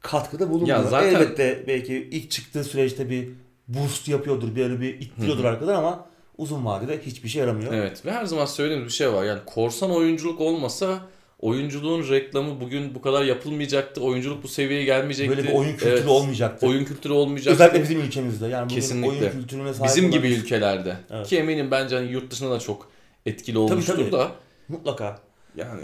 katkıda 0.00 0.50
bulunmuyor. 0.50 0.76
Ya 0.78 0.84
zaten- 0.84 1.08
Elbette 1.14 1.64
belki 1.66 1.94
ilk 1.94 2.30
çıktığı 2.30 2.64
süreçte 2.64 3.10
bir 3.10 3.28
boost 3.68 4.08
yapıyordur, 4.08 4.56
bir 4.56 4.64
öyle 4.64 4.80
bir 4.80 5.00
ittiriyordur 5.00 5.44
arkadan 5.44 5.74
ama 5.74 6.06
uzun 6.38 6.64
vadede 6.66 7.02
hiçbir 7.02 7.28
şey 7.28 7.40
yaramıyor. 7.40 7.72
Evet 7.72 8.06
ve 8.06 8.12
her 8.12 8.24
zaman 8.24 8.46
söylediğimiz 8.46 8.88
bir 8.88 8.92
şey 8.96 9.12
var. 9.12 9.24
Yani 9.24 9.40
korsan 9.46 9.90
oyunculuk 9.90 10.40
olmasa 10.40 11.00
oyunculuğun 11.42 12.08
reklamı 12.08 12.60
bugün 12.60 12.94
bu 12.94 13.02
kadar 13.02 13.24
yapılmayacaktı. 13.24 14.00
Oyunculuk 14.00 14.42
bu 14.42 14.48
seviyeye 14.48 14.84
gelmeyecekti. 14.84 15.36
Böyle 15.36 15.48
bir 15.48 15.52
oyun 15.52 15.70
kültürü 15.72 15.90
Evet, 15.90 16.08
olmayacaktı. 16.08 16.66
Oyun 16.66 16.84
kültürü 16.84 17.12
olmayacaktı. 17.12 17.52
Özellikle 17.64 17.82
bizim 17.82 18.00
ülkemizde. 18.00 18.46
Yani 18.46 18.64
bugün 18.64 18.74
Kesinlikle. 18.74 19.08
oyun 19.10 19.30
kültürüne 19.30 19.74
sahip 19.74 19.90
Bizim 19.90 20.10
gibi 20.10 20.28
ülkelerde. 20.28 20.96
Evet. 21.10 21.26
Ki 21.26 21.38
eminim 21.38 21.70
bence 21.70 21.96
hani 21.96 22.12
yurt 22.12 22.30
dışında 22.30 22.50
da 22.50 22.58
çok 22.58 22.90
etkili 23.26 23.54
Tabii, 23.54 23.58
olmuştur 23.64 23.96
tabii. 23.96 24.12
da. 24.12 24.32
Mutlaka. 24.68 25.20
Yani 25.56 25.82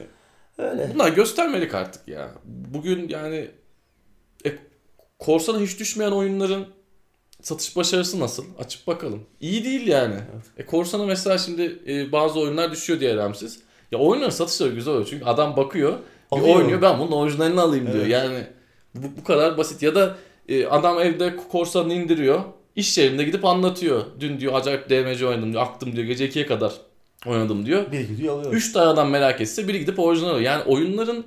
Öyle. 0.59 0.91
bunlar 0.95 1.09
göstermelik 1.09 1.75
artık 1.75 2.09
ya. 2.09 2.31
Bugün 2.45 3.09
yani 3.09 3.51
e, 4.47 4.53
korsana 5.19 5.61
hiç 5.61 5.81
düşmeyen 5.81 6.13
oyunların 6.13 6.67
satış 7.43 7.77
başarısı 7.77 8.21
nasıl? 8.21 8.45
Açıp 8.59 8.87
bakalım. 8.87 9.27
İyi 9.41 9.65
değil 9.65 9.87
yani. 9.87 10.15
Evet. 10.15 10.45
E, 10.57 10.67
korsana 10.67 11.07
mesela 11.07 11.39
şimdi 11.39 11.83
e, 11.89 12.13
bazı 12.13 12.41
oyunlar 12.41 12.73
düşüyor 12.73 13.01
diye 13.01 13.17
RAM'siz. 13.17 13.68
Ya 13.93 13.99
oyunların 13.99 14.31
satışları 14.31 14.71
güzel 14.75 14.95
oluyor. 14.95 15.07
Çünkü 15.11 15.25
adam 15.25 15.57
bakıyor, 15.57 15.93
bir 16.33 16.39
Alıyor. 16.39 16.57
oynuyor 16.57 16.83
ben 16.83 16.99
bunun 16.99 17.13
orijinalini 17.13 17.61
alayım 17.61 17.87
diyor. 17.87 17.99
Evet. 17.99 18.13
Yani 18.13 18.47
bu, 18.95 19.07
bu 19.21 19.25
kadar 19.25 19.59
basit. 19.59 19.83
Ya 19.83 19.95
da 19.95 20.17
e, 20.49 20.67
adam 20.67 21.01
evde 21.01 21.37
korsanını 21.37 21.95
indiriyor. 21.95 22.41
İş 22.77 22.99
yerinde 22.99 23.25
gidip 23.25 23.45
anlatıyor. 23.45 24.03
Dün 24.21 24.41
diyor 24.41 24.55
acayip 24.55 24.91
DMC 24.91 25.27
oynadım 25.27 25.53
diyor. 25.53 25.63
Aktım 25.63 25.97
diyor. 25.97 26.07
Gece 26.07 26.29
2'ye 26.29 26.47
kadar 26.47 26.73
oynadım 27.27 27.67
diyor. 27.67 27.93
Bir 27.93 28.01
gidiyor 28.01 28.39
alıyor. 28.39 28.53
3 28.53 28.73
tane 28.73 28.87
adam 28.87 29.11
merak 29.11 29.41
etse 29.41 29.69
biri 29.69 29.79
gidip 29.81 29.99
orijinal 29.99 30.29
alıyor. 30.29 30.41
Yani 30.45 30.63
oyunların 30.63 31.27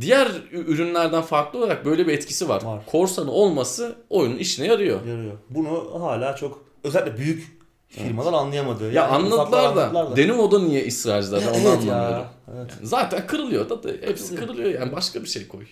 diğer 0.00 0.28
ürünlerden 0.52 1.22
farklı 1.22 1.58
olarak 1.58 1.84
böyle 1.84 2.06
bir 2.06 2.12
etkisi 2.12 2.48
var. 2.48 2.62
Var. 2.62 2.86
Korsanı 2.86 3.32
olması 3.32 3.96
oyunun 4.10 4.36
işine 4.36 4.66
yarıyor. 4.66 5.06
Yarıyor. 5.06 5.32
Bunu 5.50 6.00
hala 6.00 6.36
çok 6.36 6.64
özellikle 6.84 7.16
büyük 7.16 7.53
firmalar 8.02 8.32
anlayamadı. 8.32 8.84
Ya 8.84 8.90
Yani 8.92 9.04
anladılar 9.12 9.42
ufaklar 9.46 9.76
da, 9.76 9.88
anladılar 9.88 10.16
Denuvo'da 10.16 10.58
niye 10.58 10.86
ısrarcılar 10.88 11.38
onu 11.38 11.44
evet 11.46 11.56
anlamıyorum. 11.56 11.88
ya. 11.88 12.30
Evet. 12.56 12.70
Yani 12.78 12.86
zaten 12.86 13.26
kırılıyor 13.26 13.68
da, 13.70 13.82
da 13.82 13.88
hepsi 14.06 14.34
Kırılıyor. 14.36 14.80
yani 14.80 14.92
başka 14.92 15.22
bir 15.22 15.28
şey 15.28 15.48
koy. 15.48 15.64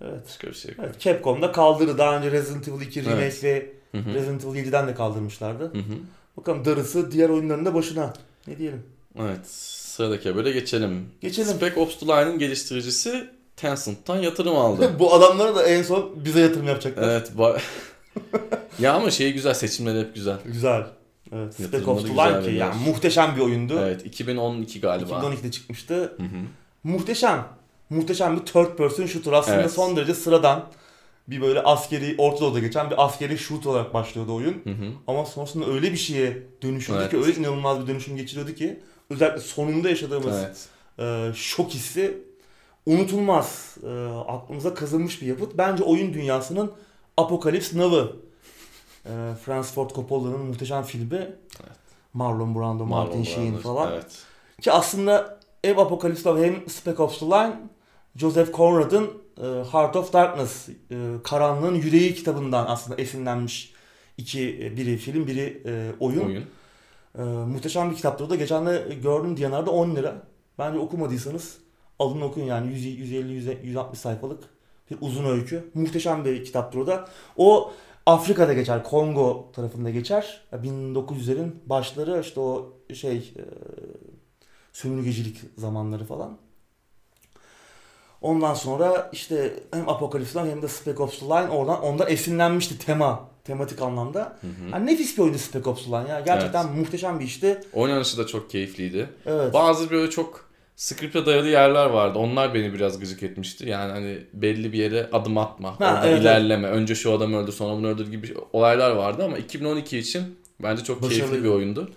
evet. 0.00 0.20
Başka 0.26 0.46
bir 0.48 0.54
şey 0.54 0.74
koy. 0.76 0.84
Evet, 0.84 1.00
Capcom'da 1.00 1.52
kaldırdı. 1.52 1.98
Daha 1.98 2.16
önce 2.16 2.30
Resident 2.30 2.68
Evil 2.68 2.86
2 2.86 3.04
remake 3.04 3.22
Evet. 3.24 3.44
ve 3.44 3.72
Hı 3.92 3.98
hı. 3.98 4.14
Resident 4.14 4.44
Evil 4.44 4.66
7'den 4.66 4.88
de 4.88 4.94
kaldırmışlardı. 4.94 5.64
Hı 5.64 5.78
hı. 5.78 5.94
Bakalım 6.36 6.64
darısı 6.64 7.12
diğer 7.12 7.28
oyunların 7.28 7.64
da 7.64 7.74
başına. 7.74 8.12
Ne 8.46 8.58
diyelim? 8.58 8.82
Evet 9.18 9.46
sıradaki 9.46 10.36
böyle 10.36 10.52
geçelim. 10.52 11.06
Geçelim. 11.20 11.48
Spec 11.54 11.80
Ops 11.80 11.98
The 11.98 12.06
Line'ın 12.06 12.38
geliştiricisi 12.38 13.30
Tencent'tan 13.56 14.16
yatırım 14.16 14.56
aldı. 14.56 14.90
Bu 14.98 15.14
adamlara 15.14 15.56
da 15.56 15.62
en 15.62 15.82
son 15.82 16.24
bize 16.24 16.40
yatırım 16.40 16.66
yapacaklar. 16.66 17.08
evet. 17.08 17.30
ba- 17.38 17.58
ya 18.78 18.92
ama 18.94 19.10
şey 19.10 19.32
güzel 19.32 19.54
seçimleri 19.54 20.00
hep 20.00 20.14
güzel. 20.14 20.36
Güzel. 20.44 20.86
Evet. 21.32 21.54
Spec 21.54 21.88
Ops 21.88 22.02
The 22.02 22.08
Line 22.08 22.42
ki 22.42 22.54
yani 22.54 22.74
muhteşem 22.86 23.36
bir 23.36 23.40
oyundu. 23.40 23.78
Evet 23.80 24.06
2012 24.06 24.80
galiba. 24.80 25.14
2012'de 25.14 25.50
çıkmıştı. 25.50 25.94
Hı 25.94 26.22
hı. 26.22 26.44
Muhteşem. 26.84 27.44
Muhteşem 27.90 28.36
bir 28.36 28.46
third 28.46 28.76
person 28.76 29.06
shooter. 29.06 29.32
Aslında 29.32 29.60
Evet. 29.60 29.72
son 29.72 29.96
derece 29.96 30.14
sıradan 30.14 30.64
bir 31.28 31.40
böyle 31.40 31.62
askeri, 31.62 32.14
Orta 32.18 32.40
Doğu'da 32.40 32.58
geçen 32.58 32.90
bir 32.90 33.04
askeri 33.04 33.38
shoot 33.38 33.66
olarak 33.66 33.94
başlıyordu 33.94 34.34
oyun. 34.34 34.54
Hı 34.64 34.70
hı. 34.70 34.92
Ama 35.06 35.24
sonrasında 35.26 35.66
öyle 35.66 35.92
bir 35.92 35.96
şeye 35.96 36.42
dönüşüyordu 36.62 37.02
Evet. 37.02 37.10
ki, 37.10 37.18
öyle 37.18 37.40
inanılmaz 37.40 37.82
bir 37.82 37.86
dönüşüm 37.86 38.16
geçiriyordu 38.16 38.54
ki 38.54 38.80
özellikle 39.10 39.40
sonunda 39.40 39.88
yaşadığımız 39.88 40.36
Evet. 40.36 40.68
e, 40.98 41.34
şok 41.34 41.70
hissi 41.70 42.18
unutulmaz. 42.86 43.76
E, 43.82 43.88
aklımıza 44.28 44.74
kazınmış 44.74 45.22
bir 45.22 45.26
yapıt. 45.26 45.58
Bence 45.58 45.82
oyun 45.82 46.14
dünyasının 46.14 46.72
Apocalypse 47.16 47.78
Now'ı. 47.78 48.16
E, 49.08 49.34
Francis 49.34 49.74
Ford 49.74 49.90
Coppola'nın 49.90 50.40
muhteşem 50.40 50.82
filmi. 50.82 51.36
Marlon 52.14 52.54
Brando, 52.54 52.86
Martin 52.86 53.18
Marlon 53.18 53.22
Sheen 53.22 53.52
Brando, 53.52 53.62
falan. 53.62 53.92
Evet. 53.92 54.22
Ki 54.60 54.72
aslında 54.72 55.38
hem 55.64 55.78
Apocalypse 55.78 56.30
Now 56.30 56.46
hem 56.46 56.68
Spec 56.68 57.02
Ops 57.02 57.18
The 57.18 57.26
Line 57.26 57.56
Joseph 58.16 58.56
Conrad'ın 58.56 59.10
e, 59.38 59.46
Heart 59.72 59.96
of 59.96 60.12
Darkness, 60.12 60.68
e, 60.68 60.74
Karanlığın 61.24 61.74
Yüreği 61.74 62.14
kitabından 62.14 62.66
aslında 62.66 63.02
esinlenmiş 63.02 63.72
iki, 64.18 64.58
e, 64.62 64.76
biri 64.76 64.96
film, 64.96 65.26
biri 65.26 65.62
e, 65.66 65.92
oyun. 66.00 66.26
Oyun. 66.26 66.44
E, 67.18 67.22
muhteşem 67.22 67.90
bir 67.90 67.96
kitaptır. 67.96 68.30
Da 68.30 68.36
geçen 68.36 68.66
de 68.66 68.96
gördüm 69.02 69.36
Diyanar'da 69.36 69.70
10 69.70 69.96
lira. 69.96 70.22
Bence 70.58 70.78
okumadıysanız 70.78 71.58
alın 71.98 72.20
okuyun 72.20 72.46
yani 72.46 72.72
100, 72.72 72.84
150 72.84 73.32
100, 73.32 73.46
160 73.62 73.98
sayfalık 73.98 74.44
bir 74.90 74.98
uzun 75.00 75.24
öykü. 75.24 75.70
Muhteşem 75.74 76.24
bir 76.24 76.44
kitaptır 76.44 76.78
o 76.78 76.86
da. 76.86 77.08
O 77.36 77.72
Afrika'da 78.08 78.52
geçer, 78.52 78.84
Kongo 78.84 79.52
tarafında 79.52 79.90
geçer. 79.90 80.40
1900'lerin 80.52 81.50
başları 81.66 82.20
işte 82.20 82.40
o 82.40 82.72
şey 82.94 83.16
e, 83.16 83.44
sömürgecilik 84.72 85.40
zamanları 85.56 86.04
falan. 86.04 86.38
Ondan 88.20 88.54
sonra 88.54 89.10
işte 89.12 89.54
hem 89.70 89.88
Apocalypse'dan 89.88 90.46
hem 90.46 90.62
de 90.62 90.68
Spec 90.68 91.02
Ops 91.02 91.18
The 91.18 91.26
Line 91.26 91.48
oradan 91.48 91.82
ondan 91.82 92.10
esinlenmişti 92.10 92.78
tema, 92.78 93.28
tematik 93.44 93.82
anlamda. 93.82 94.20
Hı 94.40 94.46
hı. 94.46 94.70
Yani 94.72 94.86
nefis 94.86 95.16
bir 95.16 95.22
oyundu 95.22 95.38
Spec 95.38 95.68
Ops 95.68 95.84
The 95.84 95.90
Line 95.90 96.08
ya. 96.08 96.20
Gerçekten 96.20 96.72
muhteşem 96.72 97.20
bir 97.20 97.24
işti. 97.24 97.60
Oynanışı 97.72 98.18
da 98.18 98.26
çok 98.26 98.50
keyifliydi. 98.50 99.10
Evet. 99.26 99.54
Bazı 99.54 99.90
böyle 99.90 100.10
çok 100.10 100.47
script'e 100.78 101.26
dayalı 101.26 101.48
yerler 101.48 101.86
vardı. 101.86 102.18
Onlar 102.18 102.54
beni 102.54 102.74
biraz 102.74 103.00
gıcık 103.00 103.22
etmişti. 103.22 103.68
Yani 103.68 103.92
hani 103.92 104.18
belli 104.32 104.72
bir 104.72 104.78
yere 104.78 105.08
adım 105.12 105.38
atma, 105.38 105.80
Ha, 105.80 105.94
orada 105.94 106.08
evet, 106.08 106.20
ilerleme, 106.20 106.68
önce 106.68 106.94
şu 106.94 107.12
adamı 107.12 107.36
öldür 107.36 107.52
sonra 107.52 107.76
bunu 107.76 107.88
öldür 107.88 108.10
gibi 108.10 108.34
olaylar 108.52 108.90
vardı 108.90 109.24
ama 109.24 109.38
2012 109.38 109.98
için 109.98 110.38
bence 110.62 110.84
çok 110.84 111.00
keyifli 111.00 111.18
Başarılıydı. 111.20 111.44
bir 111.44 111.48
oyundu. 111.48 111.90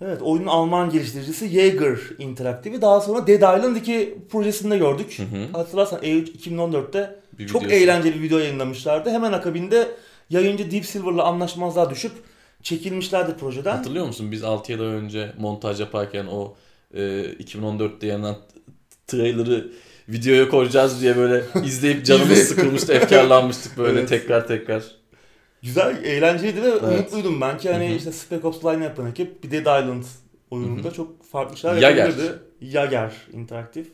Evet, 0.00 0.22
oyunun 0.22 0.46
Alman 0.46 0.90
geliştiricisi 0.90 1.48
Jaeger 1.48 1.98
Interactive'i 2.18 2.82
daha 2.82 3.00
sonra 3.00 3.26
Dead 3.26 3.58
Island 3.58 3.76
2 3.76 4.18
projesinde 4.30 4.78
gördük. 4.78 5.18
Hı 5.18 5.22
hı. 5.22 5.58
Hatırlarsan 5.58 6.00
E3 6.02 6.32
2014'te 6.38 7.20
Bir 7.38 7.46
çok 7.46 7.62
videosu. 7.62 7.76
eğlenceli 7.76 8.14
bir 8.14 8.22
video 8.22 8.38
yayınlamışlardı. 8.38 9.10
Hemen 9.10 9.32
akabinde 9.32 9.88
yayıncı 10.30 10.70
Deep 10.70 10.86
Silver'la 10.86 11.24
anlaşmazlığa 11.24 11.90
düşüp 11.90 12.12
çekilmişlerdi 12.62 13.36
projeden. 13.36 13.76
Hatırlıyor 13.76 14.06
musun? 14.06 14.32
Biz 14.32 14.44
6 14.44 14.72
yıl 14.72 14.80
önce 14.80 15.32
montaj 15.38 15.80
yaparken 15.80 16.26
o 16.26 16.54
e, 16.94 17.00
2014'te 17.38 18.06
yayınlanan 18.06 18.36
trailer'ı 19.06 19.72
videoya 20.08 20.48
koyacağız 20.48 21.00
diye 21.00 21.16
böyle 21.16 21.44
izleyip 21.64 22.06
canımız 22.06 22.38
sıkılmıştı, 22.38 22.92
efkarlanmıştık 22.92 23.78
böyle 23.78 23.98
Evet. 23.98 24.08
tekrar 24.08 24.46
tekrar. 24.48 24.82
Güzel, 25.62 26.04
eğlenceliydi 26.04 26.62
ve 26.62 26.68
Evet. 26.68 26.82
umutluydum 26.82 27.40
ben 27.40 27.58
ki 27.58 27.72
hani 27.72 27.88
Hı 27.88 27.92
hı. 27.92 27.96
işte 27.96 28.12
Spec 28.12 28.46
Ops 28.46 28.64
Line 28.64 28.84
yapan 28.84 29.06
ekip 29.10 29.44
bir 29.44 29.50
Dead 29.50 29.82
Island 29.82 30.04
oyununda 30.50 30.90
çok 30.90 31.24
farklı 31.24 31.56
şeyler 31.56 31.80
Jaeger. 31.80 32.06
yapabilirdi. 32.06 32.32
Jaeger 32.62 33.12
Interactive. 33.32 33.84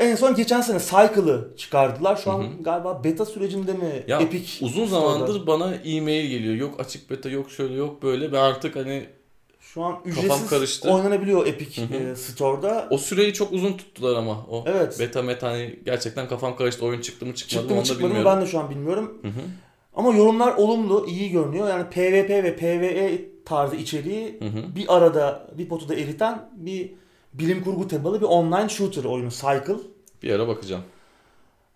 En 0.00 0.14
son 0.14 0.34
geçen 0.34 0.60
sene 0.60 0.78
Cycle'ı 0.78 1.56
çıkardılar. 1.56 2.16
Şu 2.16 2.30
an 2.30 2.38
Hı 2.42 2.46
hı. 2.46 2.62
galiba 2.62 3.04
beta 3.04 3.24
sürecinde 3.24 3.72
mi? 3.72 4.04
Ya 4.08 4.20
Epic 4.20 4.64
uzun 4.64 4.86
zamandır 4.86 5.46
bana 5.46 5.74
e-mail 5.74 6.30
geliyor. 6.30 6.54
Yok 6.54 6.80
açık 6.80 7.10
beta, 7.10 7.28
yok 7.28 7.50
şöyle, 7.50 7.74
yok 7.74 8.02
böyle. 8.02 8.32
Ben 8.32 8.38
artık 8.38 8.76
hani 8.76 9.06
Şu 9.76 9.84
an 9.84 9.92
Kafam 9.94 10.12
ücretsiz 10.12 10.46
karıştı. 10.50 10.90
oynanabiliyor 10.90 11.46
Epic 11.46 11.82
Hı 11.82 11.86
hı. 11.86 11.94
e, 12.12 12.16
Store'da. 12.16 12.86
o 12.90 12.98
süreyi 12.98 13.32
çok 13.32 13.52
uzun 13.52 13.72
tuttular 13.72 14.16
ama. 14.16 14.46
O 14.50 14.64
Evet. 14.66 14.96
beta 15.00 15.22
meta 15.22 15.48
hani 15.50 15.78
gerçekten 15.84 16.28
kafam 16.28 16.56
karıştı. 16.56 16.84
Oyun 16.86 17.00
çıktı 17.00 17.26
mı 17.26 17.34
çıkmadı 17.34 17.60
Çıktı 17.60 17.74
mı 17.74 17.80
onu 17.80 17.86
çıkmadı 17.86 18.08
mı 18.08 18.14
bilmiyorum. 18.14 18.36
ben 18.40 18.46
de 18.46 18.50
şu 18.50 18.58
an 18.58 18.70
bilmiyorum. 18.70 19.18
Hı 19.22 19.28
hı. 19.28 19.32
Ama 19.96 20.14
yorumlar 20.16 20.54
olumlu, 20.54 21.06
iyi 21.08 21.30
görünüyor. 21.30 21.68
Yani 21.68 21.84
PvP 21.90 22.30
ve 22.30 22.56
PvE 22.56 23.18
tarzı 23.44 23.76
içeriği 23.76 24.40
Hı 24.40 24.44
hı. 24.44 24.76
bir 24.76 24.96
arada, 24.96 25.48
bir 25.58 25.68
potada 25.68 25.94
eriten 25.94 26.50
bir 26.56 26.90
bilim 27.34 27.64
kurgu 27.64 27.88
temalı 27.88 28.20
bir 28.20 28.26
online 28.26 28.68
shooter 28.68 29.04
oyunu 29.04 29.30
Cycle. 29.30 29.76
Bir 30.22 30.30
ara 30.30 30.48
bakacağım. 30.48 30.82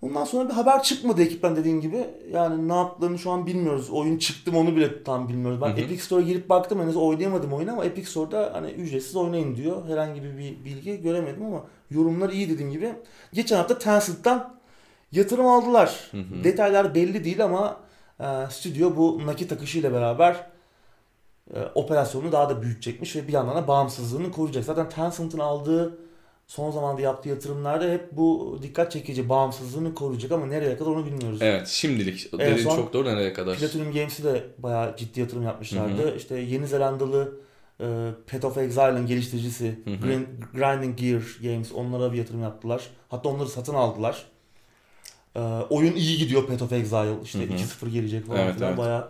Ondan 0.03 0.25
sonra 0.25 0.49
bir 0.49 0.55
haber 0.55 0.83
çıkmadı 0.83 1.23
ekipten 1.23 1.57
dediğin 1.57 1.81
gibi. 1.81 2.07
Yani 2.33 2.69
ne 2.69 2.75
yaptıklarını 2.75 3.19
şu 3.19 3.31
an 3.31 3.47
bilmiyoruz. 3.47 3.91
Oyun 3.91 4.19
çıktı 4.19 4.53
mı 4.53 4.59
onu 4.59 4.77
bile 4.77 5.05
tam 5.05 5.29
bilmiyoruz. 5.29 5.61
Ben 5.61 5.69
Hı 5.69 5.73
hı. 5.73 5.81
Epic 5.81 6.03
Store'a 6.03 6.25
girip 6.25 6.49
baktım 6.49 6.81
henüz 6.81 6.97
oynayamadım 6.97 7.53
oyunu 7.53 7.73
ama 7.73 7.85
Epic 7.85 8.11
Store'da 8.11 8.51
hani 8.53 8.71
ücretsiz 8.71 9.17
oynayın 9.17 9.57
diyor. 9.57 9.89
Herhangi 9.89 10.23
bir 10.23 10.39
bir 10.39 10.65
bilgi 10.65 11.03
göremedim 11.03 11.45
ama 11.45 11.65
yorumlar 11.91 12.31
iyi 12.31 12.51
dediğim 12.51 12.71
gibi. 12.71 12.93
Geçen 13.33 13.57
hafta 13.57 13.79
Tencent'tan 13.79 14.55
yatırım 15.13 15.47
aldılar. 15.47 16.09
Hı 16.11 16.17
hı. 16.17 16.45
Detaylar 16.45 16.95
belli 16.95 17.25
değil 17.25 17.45
ama 17.45 17.81
e, 18.21 18.25
stüdyo 18.51 18.97
bu 18.97 19.27
nakit 19.27 19.53
akışıyla 19.53 19.93
beraber 19.93 20.47
e, 21.55 21.61
operasyonu 21.75 22.33
daha 22.33 22.51
da 22.51 22.63
büyütecekmiş 22.63 23.17
ve 23.17 23.29
bir 23.29 23.33
yandan 23.33 23.57
da 23.57 23.69
bağımsızlığını 23.69 24.33
koruyacak. 24.33 24.65
Zaten 24.65 24.89
Tencent'ın 24.89 25.39
aldığı 25.39 25.99
son 26.51 26.71
zamanda 26.71 27.01
yaptığı 27.03 27.29
yatırımlarda 27.29 27.91
hep 27.91 28.13
bu 28.13 28.59
dikkat 28.63 28.93
çekici 28.93 29.29
bağımsızlığını 29.29 29.95
koruyacak 29.95 30.33
ama 30.33 30.47
nereye 30.47 30.77
kadar 30.77 30.91
onu 30.91 31.07
bilmiyoruz. 31.07 31.39
Evet 31.43 31.69
şimdilik. 31.69 32.33
Dediğin 32.33 32.57
son 32.57 32.77
çok 32.77 32.93
doğru 32.93 33.09
nereye 33.09 33.33
kadar? 33.33 33.59
Platinum 33.59 33.93
Games'i 33.93 34.25
de 34.25 34.45
bayağı 34.59 34.97
ciddi 34.97 35.21
yatırım 35.21 35.43
yapmışlardı. 35.43 36.13
Hı 36.13 36.17
İşte 36.17 36.39
Yeni 36.39 36.67
Zelandalı 36.67 37.41
e, 37.81 37.87
Path 38.31 38.45
of 38.45 38.59
Exile'ın 38.59 39.07
geliştiricisi 39.07 39.79
Hı 39.85 39.91
hı. 39.91 39.95
Grind- 39.95 40.27
Grinding 40.55 40.99
Gear 40.99 41.23
Games 41.43 41.73
onlara 41.73 42.13
bir 42.13 42.19
yatırım 42.19 42.43
yaptılar. 42.43 42.83
Hatta 43.09 43.29
onları 43.29 43.49
satın 43.49 43.75
aldılar. 43.75 44.25
E, 45.37 45.41
oyun 45.71 45.95
iyi 45.95 46.19
gidiyor 46.19 46.47
Path 46.47 46.63
of 46.63 46.73
Exile. 46.73 47.15
İşte 47.25 47.39
Hı 47.39 47.53
hı. 47.53 47.87
2-0 47.87 47.89
gelecek 47.91 48.27
falan 48.27 48.41
Evet, 48.41 48.55
filan 48.55 48.69
evet. 48.69 48.79
bayağı 48.79 49.09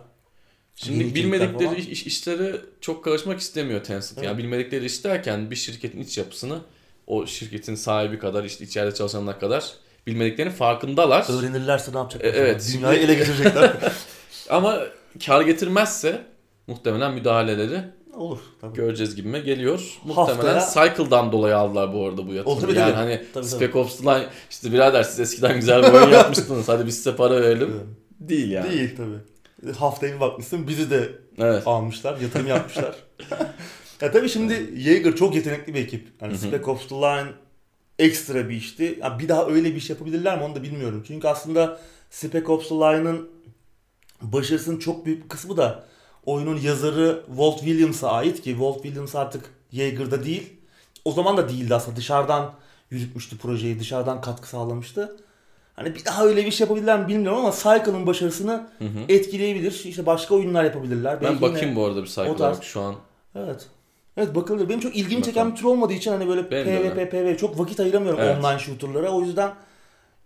Şimdi 0.75 1.15
bilmedikleri 1.15 1.65
falan. 1.65 1.75
iş- 1.75 2.03
işlere 2.07 2.55
çok 2.81 3.03
karışmak 3.03 3.39
istemiyor 3.39 3.83
Tencent. 3.83 4.13
Evet. 4.17 4.25
Yani 4.25 4.37
bilmedikleri 4.37 4.85
iş 4.85 5.03
derken 5.03 5.51
bir 5.51 5.55
şirketin 5.55 5.99
iç 6.01 6.17
yapısını 6.17 6.59
o 7.11 7.25
şirketin 7.27 7.75
sahibi 7.75 8.19
kadar 8.19 8.43
işte 8.43 8.63
içeride 8.65 8.93
çalışanlar 8.95 9.39
kadar 9.39 9.65
bilmediklerinin 10.07 10.53
farkındalar. 10.53 11.25
Öğrenirlerse 11.39 11.93
ne 11.93 11.97
yapacaklar? 11.97 12.27
E, 12.29 12.37
evet. 12.37 12.71
Dünyayı 12.77 12.99
ele 12.99 13.13
geçirecekler. 13.13 13.71
Ama 14.49 14.79
kar 15.25 15.41
getirmezse 15.41 16.21
muhtemelen 16.67 17.13
müdahaleleri 17.13 17.81
Olur 18.17 18.39
tabii. 18.61 18.75
göreceğiz 18.75 19.15
gibime 19.15 19.39
geliyor. 19.39 19.97
Muhtemelen 20.05 20.59
Haftaya- 20.59 20.89
Cycle'dan 20.89 21.31
dolayı 21.31 21.57
aldılar 21.57 21.93
bu 21.93 22.05
arada 22.07 22.27
bu 22.27 22.33
yatırımı. 22.33 22.61
Tabii, 22.61 22.79
yani 22.79 22.93
hani 22.93 23.21
Tabii, 23.33 23.45
Spec 23.45 23.75
Ops 23.79 24.01
Line 24.01 24.25
işte 24.51 24.71
birader 24.71 25.03
siz 25.03 25.19
eskiden 25.19 25.55
güzel 25.55 25.83
bir 25.83 25.93
oyun 25.93 26.09
yapmıştınız 26.09 26.69
hadi 26.69 26.85
biz 26.85 26.95
size 26.95 27.15
para 27.15 27.41
verelim. 27.41 27.69
Evet. 27.75 27.85
Değil 28.29 28.51
yani. 28.51 28.69
Değil 28.71 28.95
tabii. 28.97 29.73
Haftaya 29.73 30.15
bir 30.15 30.19
bakmışsın 30.19 30.67
bizi 30.67 30.89
de 30.89 31.09
Evet. 31.39 31.63
almışlar, 31.67 32.17
yatırım 32.21 32.47
yapmışlar. 32.47 32.95
ya 34.01 34.11
tabii 34.11 34.29
şimdi 34.29 34.81
Jaeger 34.81 35.15
çok 35.15 35.35
yetenekli 35.35 35.73
bir 35.73 35.79
ekip. 35.79 36.21
Hı. 36.21 36.37
Spec 36.37 36.71
Ops 36.71 36.87
The 36.87 36.95
Line 36.95 37.29
ekstra 37.99 38.49
bir 38.49 38.55
işti. 38.55 38.99
Ya 39.01 39.19
bir 39.19 39.29
daha 39.29 39.45
öyle 39.45 39.69
bir 39.69 39.75
iş 39.75 39.89
yapabilirler 39.89 40.37
mi 40.37 40.43
onu 40.43 40.55
da 40.55 40.63
bilmiyorum. 40.63 41.03
Çünkü 41.07 41.27
aslında 41.27 41.79
Spec 42.09 42.47
Ops 42.47 42.69
The 42.69 42.75
Line'ın 42.75 43.29
başarısının 44.21 44.79
çok 44.79 45.05
büyük 45.05 45.23
bir 45.23 45.29
kısmı 45.29 45.57
da 45.57 45.83
oyunun 46.25 46.57
yazarı 46.57 47.23
Walt 47.27 47.59
Williams'a 47.59 48.11
ait 48.11 48.41
ki 48.41 48.49
Walt 48.49 48.83
Williams 48.83 49.15
artık 49.15 49.45
Jaeger'da 49.71 50.23
değil. 50.23 50.53
O 51.05 51.11
zaman 51.11 51.37
da 51.37 51.49
değildi 51.49 51.75
aslında. 51.75 51.97
Dışarıdan 51.97 52.53
yürütmüştü 52.89 53.37
projeyi. 53.37 53.79
Dışarıdan 53.79 54.21
katkı 54.21 54.49
sağlamıştı. 54.49 55.17
Hani 55.75 55.95
bir 55.95 56.05
daha 56.05 56.25
öyle 56.25 56.45
bir 56.45 56.51
şey 56.51 56.65
yapabilirler 56.65 56.99
mi 56.99 57.07
bilmiyorum 57.07 57.39
ama 57.39 57.51
Cycle'ın 57.51 58.07
başarısını 58.07 58.67
Hı 58.77 58.85
hı. 58.85 58.99
etkileyebilir. 59.09 59.81
İşte 59.85 60.05
başka 60.05 60.35
oyunlar 60.35 60.63
yapabilirler. 60.63 61.21
Ben 61.21 61.29
Belki 61.29 61.41
bakayım 61.41 61.75
bu 61.75 61.85
arada 61.85 62.03
bir 62.03 62.17
olarak 62.17 62.63
şu 62.63 62.81
an. 62.81 62.95
Evet. 63.35 63.67
Evet 64.17 64.35
bakılır. 64.35 64.69
Benim 64.69 64.79
çok 64.79 64.95
ilgimi 64.95 65.23
çeken 65.23 65.35
Bakalım. 65.35 65.51
bir 65.51 65.57
tür 65.57 65.65
olmadığı 65.65 65.93
için 65.93 66.11
hani 66.11 66.27
böyle 66.27 66.51
Benim. 66.51 66.93
PvP, 66.93 67.11
PvP 67.11 67.39
çok 67.39 67.59
vakit 67.59 67.79
ayıramıyorum 67.79 68.19
Evet. 68.19 68.37
online 68.45 68.59
shooter'lara. 68.59 69.09
O 69.09 69.21
yüzden 69.21 69.53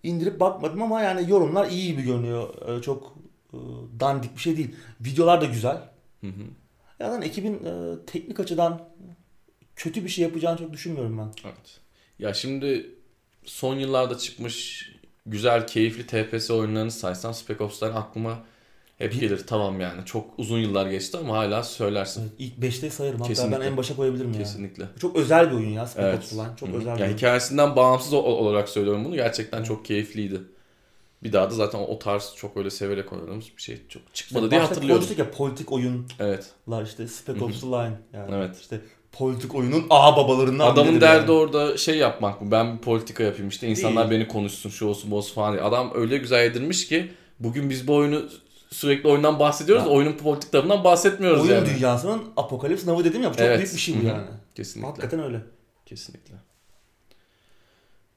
indirip 0.03 0.39
bakmadım 0.39 0.81
ama 0.81 1.01
yani 1.01 1.29
yorumlar 1.31 1.69
iyi 1.69 1.88
gibi 1.88 2.01
görünüyor. 2.01 2.77
Ee, 2.79 2.81
Çok 2.81 3.15
e, 3.53 3.57
dandik 3.99 4.36
bir 4.36 4.41
şey 4.41 4.57
değil. 4.57 4.75
Videolar 5.01 5.41
da 5.41 5.45
güzel. 5.45 5.77
Hı 6.21 6.27
hı. 6.27 6.43
Yani 6.99 7.25
ekibin 7.25 7.53
e, 7.53 8.05
teknik 8.05 8.39
açıdan 8.39 8.81
kötü 9.75 10.03
bir 10.03 10.09
şey 10.09 10.23
yapacağını 10.23 10.57
çok 10.57 10.73
düşünmüyorum 10.73 11.17
ben. 11.17 11.31
Evet. 11.43 11.79
Ya 12.19 12.33
şimdi 12.33 12.89
son 13.45 13.75
yıllarda 13.75 14.17
çıkmış 14.17 14.89
güzel, 15.25 15.67
keyifli 15.67 16.07
TPS 16.07 16.51
oyunlarını 16.51 16.91
saysam 16.91 17.33
Spec 17.33 17.63
Ops'tan 17.63 17.93
aklıma 17.93 18.39
hep 18.97 19.11
Bir- 19.13 19.19
gelir. 19.19 19.41
Tamam 19.47 19.79
yani 19.81 20.05
çok 20.05 20.25
uzun 20.37 20.59
yıllar 20.59 20.87
geçti 20.87 21.17
ama 21.17 21.37
hala 21.37 21.63
söylersin. 21.63 22.21
Evet, 22.21 22.31
İlk 22.39 22.57
5'te 22.57 22.89
sayarım. 22.89 23.19
Hatta 23.19 23.29
Kesinlikle. 23.29 23.59
ben 23.59 23.65
en 23.65 23.77
başa 23.77 23.95
koyabilirim 23.95 24.27
yani. 24.33 24.37
Kesinlikle. 24.43 24.85
Çok 24.99 25.15
özel 25.15 25.51
bir 25.51 25.55
oyun 25.55 25.69
ya 25.69 25.87
Spec 25.87 26.03
Evet. 26.05 26.17
Ops 26.17 26.33
Line. 26.33 26.47
Çok 26.59 26.69
Hı 26.69 26.73
hı. 26.73 26.77
özel 26.77 26.95
bir 26.95 26.99
Yani 26.99 27.07
oyun. 27.07 27.17
hikayesinden 27.17 27.75
bağımsız 27.75 28.13
olarak 28.13 28.69
söylüyorum 28.69 29.05
bunu. 29.05 29.15
Gerçekten 29.15 29.63
çok 29.63 29.85
keyifliydi. 29.85 30.41
Bir 31.23 31.33
daha 31.33 31.49
da 31.49 31.53
zaten 31.53 31.79
o 31.79 31.99
tarz 31.99 32.33
çok 32.35 32.57
öyle 32.57 32.69
severek 32.69 33.13
oynadığımız 33.13 33.45
bir 33.57 33.61
şey 33.61 33.77
çok 33.89 34.01
çıkmadı 34.13 34.45
İşte 34.45 34.51
diye 34.51 34.61
hatırlıyorum. 34.61 34.95
konuştuk 34.95 35.19
ya 35.19 35.31
politik 35.31 35.71
oyunlar 35.71 36.05
Evet. 36.19 36.51
işte 36.85 37.07
Spec 37.07 37.41
Ops 37.43 37.61
The 37.61 37.67
Line. 37.67 37.91
Yani 38.13 38.35
Evet. 38.35 38.57
işte 38.61 38.81
politik 39.11 39.55
oyunun 39.55 39.83
ağ 39.89 40.17
babalarından 40.17 40.71
Adamın 40.71 41.01
derdi 41.01 41.31
yani. 41.31 41.39
orada 41.39 41.77
şey 41.77 41.97
yapmak 41.97 42.41
mı? 42.41 42.51
Ben 42.51 42.77
bir 42.77 42.81
politika 42.81 43.23
yapayım 43.23 43.47
işte 43.49 43.67
insanlar 43.67 44.09
Değil. 44.09 44.21
beni 44.21 44.27
konuşsun 44.31 44.69
şu 44.69 44.87
olsun 44.87 45.11
bu 45.11 45.17
olsun 45.17 45.35
falan 45.35 45.53
diye. 45.53 45.63
Adam 45.63 45.91
öyle 45.95 46.17
güzel 46.17 46.43
yedirmiş 46.43 46.87
ki 46.87 47.11
bugün 47.39 47.69
biz 47.69 47.87
bu 47.87 47.95
oyunu 47.95 48.21
sürekli 48.76 49.09
oyundan 49.09 49.39
bahsediyoruz. 49.39 49.84
Ya. 49.86 49.89
oyunun 49.89 50.13
politik 50.13 50.51
tarafından 50.51 50.84
bahsetmiyoruz 50.84 51.41
Oyun 51.41 51.53
yani. 51.55 51.69
dünyasının 51.69 52.23
apokalips 52.38 52.86
navı 52.86 53.03
dedim 53.03 53.23
ya 53.23 53.30
bu 53.34 53.38
çok 53.38 53.45
Evet. 53.45 53.57
büyük 53.59 53.73
bir 53.73 53.80
şey 53.80 53.95
bu 53.95 53.99
Hı 53.99 54.03
hı. 54.03 54.07
yani. 54.07 54.26
Kesinlikle. 54.55 54.88
Hakikaten 54.88 55.23
öyle. 55.23 55.41
Kesinlikle. 55.86 56.34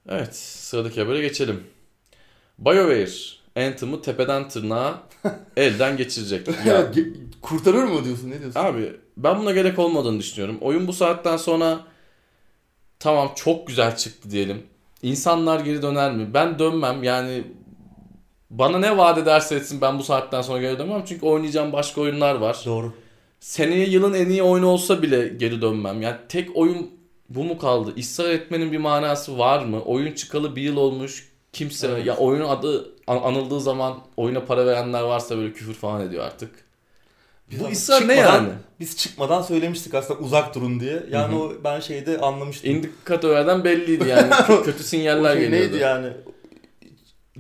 Evet 0.08 0.36
sıradaki 0.36 1.00
habere 1.00 1.20
geçelim. 1.20 1.62
BioWare 2.58 3.08
Anthem'ı 3.66 4.02
tepeden 4.02 4.48
tırnağa 4.48 5.02
elden 5.56 5.96
geçirecek. 5.96 6.48
Ya, 6.66 6.92
Kurtarır 7.42 7.84
mı 7.84 8.04
diyorsun 8.04 8.30
ne 8.30 8.40
diyorsun? 8.40 8.60
Abi 8.60 8.96
ben 9.16 9.38
buna 9.38 9.52
gerek 9.52 9.78
olmadığını 9.78 10.18
düşünüyorum. 10.18 10.58
Oyun 10.60 10.88
bu 10.88 10.92
saatten 10.92 11.36
sonra 11.36 11.80
tamam 12.98 13.32
çok 13.36 13.66
güzel 13.66 13.96
çıktı 13.96 14.30
diyelim. 14.30 14.62
İnsanlar 15.02 15.60
geri 15.60 15.82
döner 15.82 16.12
mi? 16.12 16.34
Ben 16.34 16.58
dönmem 16.58 17.02
yani 17.02 17.44
bana 18.50 18.78
ne 18.78 18.96
vaat 18.96 19.18
ederse 19.18 19.54
etsin 19.54 19.80
ben 19.80 19.98
bu 19.98 20.02
saatten 20.02 20.42
sonra 20.42 20.60
geri 20.60 20.78
dönmem. 20.78 21.02
Çünkü 21.06 21.26
oynayacağım 21.26 21.72
başka 21.72 22.00
oyunlar 22.00 22.34
var. 22.34 22.62
Doğru. 22.66 22.92
Seneye 23.40 23.86
yılın 23.88 24.14
en 24.14 24.28
iyi 24.28 24.42
oyunu 24.42 24.66
olsa 24.66 25.02
bile 25.02 25.28
geri 25.28 25.62
dönmem. 25.62 26.02
Yani 26.02 26.16
tek 26.28 26.56
oyun 26.56 26.90
bu 27.28 27.44
mu 27.44 27.58
kaldı? 27.58 27.92
İsrar 27.96 28.30
etmenin 28.30 28.72
bir 28.72 28.78
manası 28.78 29.38
var 29.38 29.64
mı? 29.64 29.82
Oyun 29.82 30.12
çıkalı 30.12 30.56
bir 30.56 30.62
yıl 30.62 30.76
olmuş. 30.76 31.28
Kimse 31.52 31.86
Evet. 31.86 32.06
ya 32.06 32.16
oyunun 32.16 32.48
adı 32.48 32.94
an- 33.06 33.22
anıldığı 33.22 33.60
zaman 33.60 33.98
oyuna 34.16 34.40
para 34.44 34.66
verenler 34.66 35.02
varsa 35.02 35.36
böyle 35.36 35.52
küfür 35.52 35.74
falan 35.74 36.00
ediyor 36.08 36.24
artık. 36.24 36.50
Biz 37.50 37.60
bu 37.60 37.68
ısrar 37.68 38.08
ne 38.08 38.14
yani? 38.14 38.48
Biz 38.80 38.96
çıkmadan 38.96 39.42
söylemiştik 39.42 39.94
aslında 39.94 40.20
uzak 40.20 40.54
durun 40.54 40.80
diye. 40.80 41.02
Yani 41.10 41.36
o 41.36 41.52
ben 41.64 41.80
şeyde 41.80 42.18
anlamıştım. 42.20 42.70
İndikatörlerden 42.70 43.64
belliydi 43.64 44.08
yani. 44.08 44.30
Kö- 44.32 44.64
Kötü 44.64 44.80
O 44.80 44.82
sinyaller 44.82 45.32
şey 45.32 45.40
geliyordu. 45.42 45.66
neydi 45.72 45.82
yani? 45.82 46.06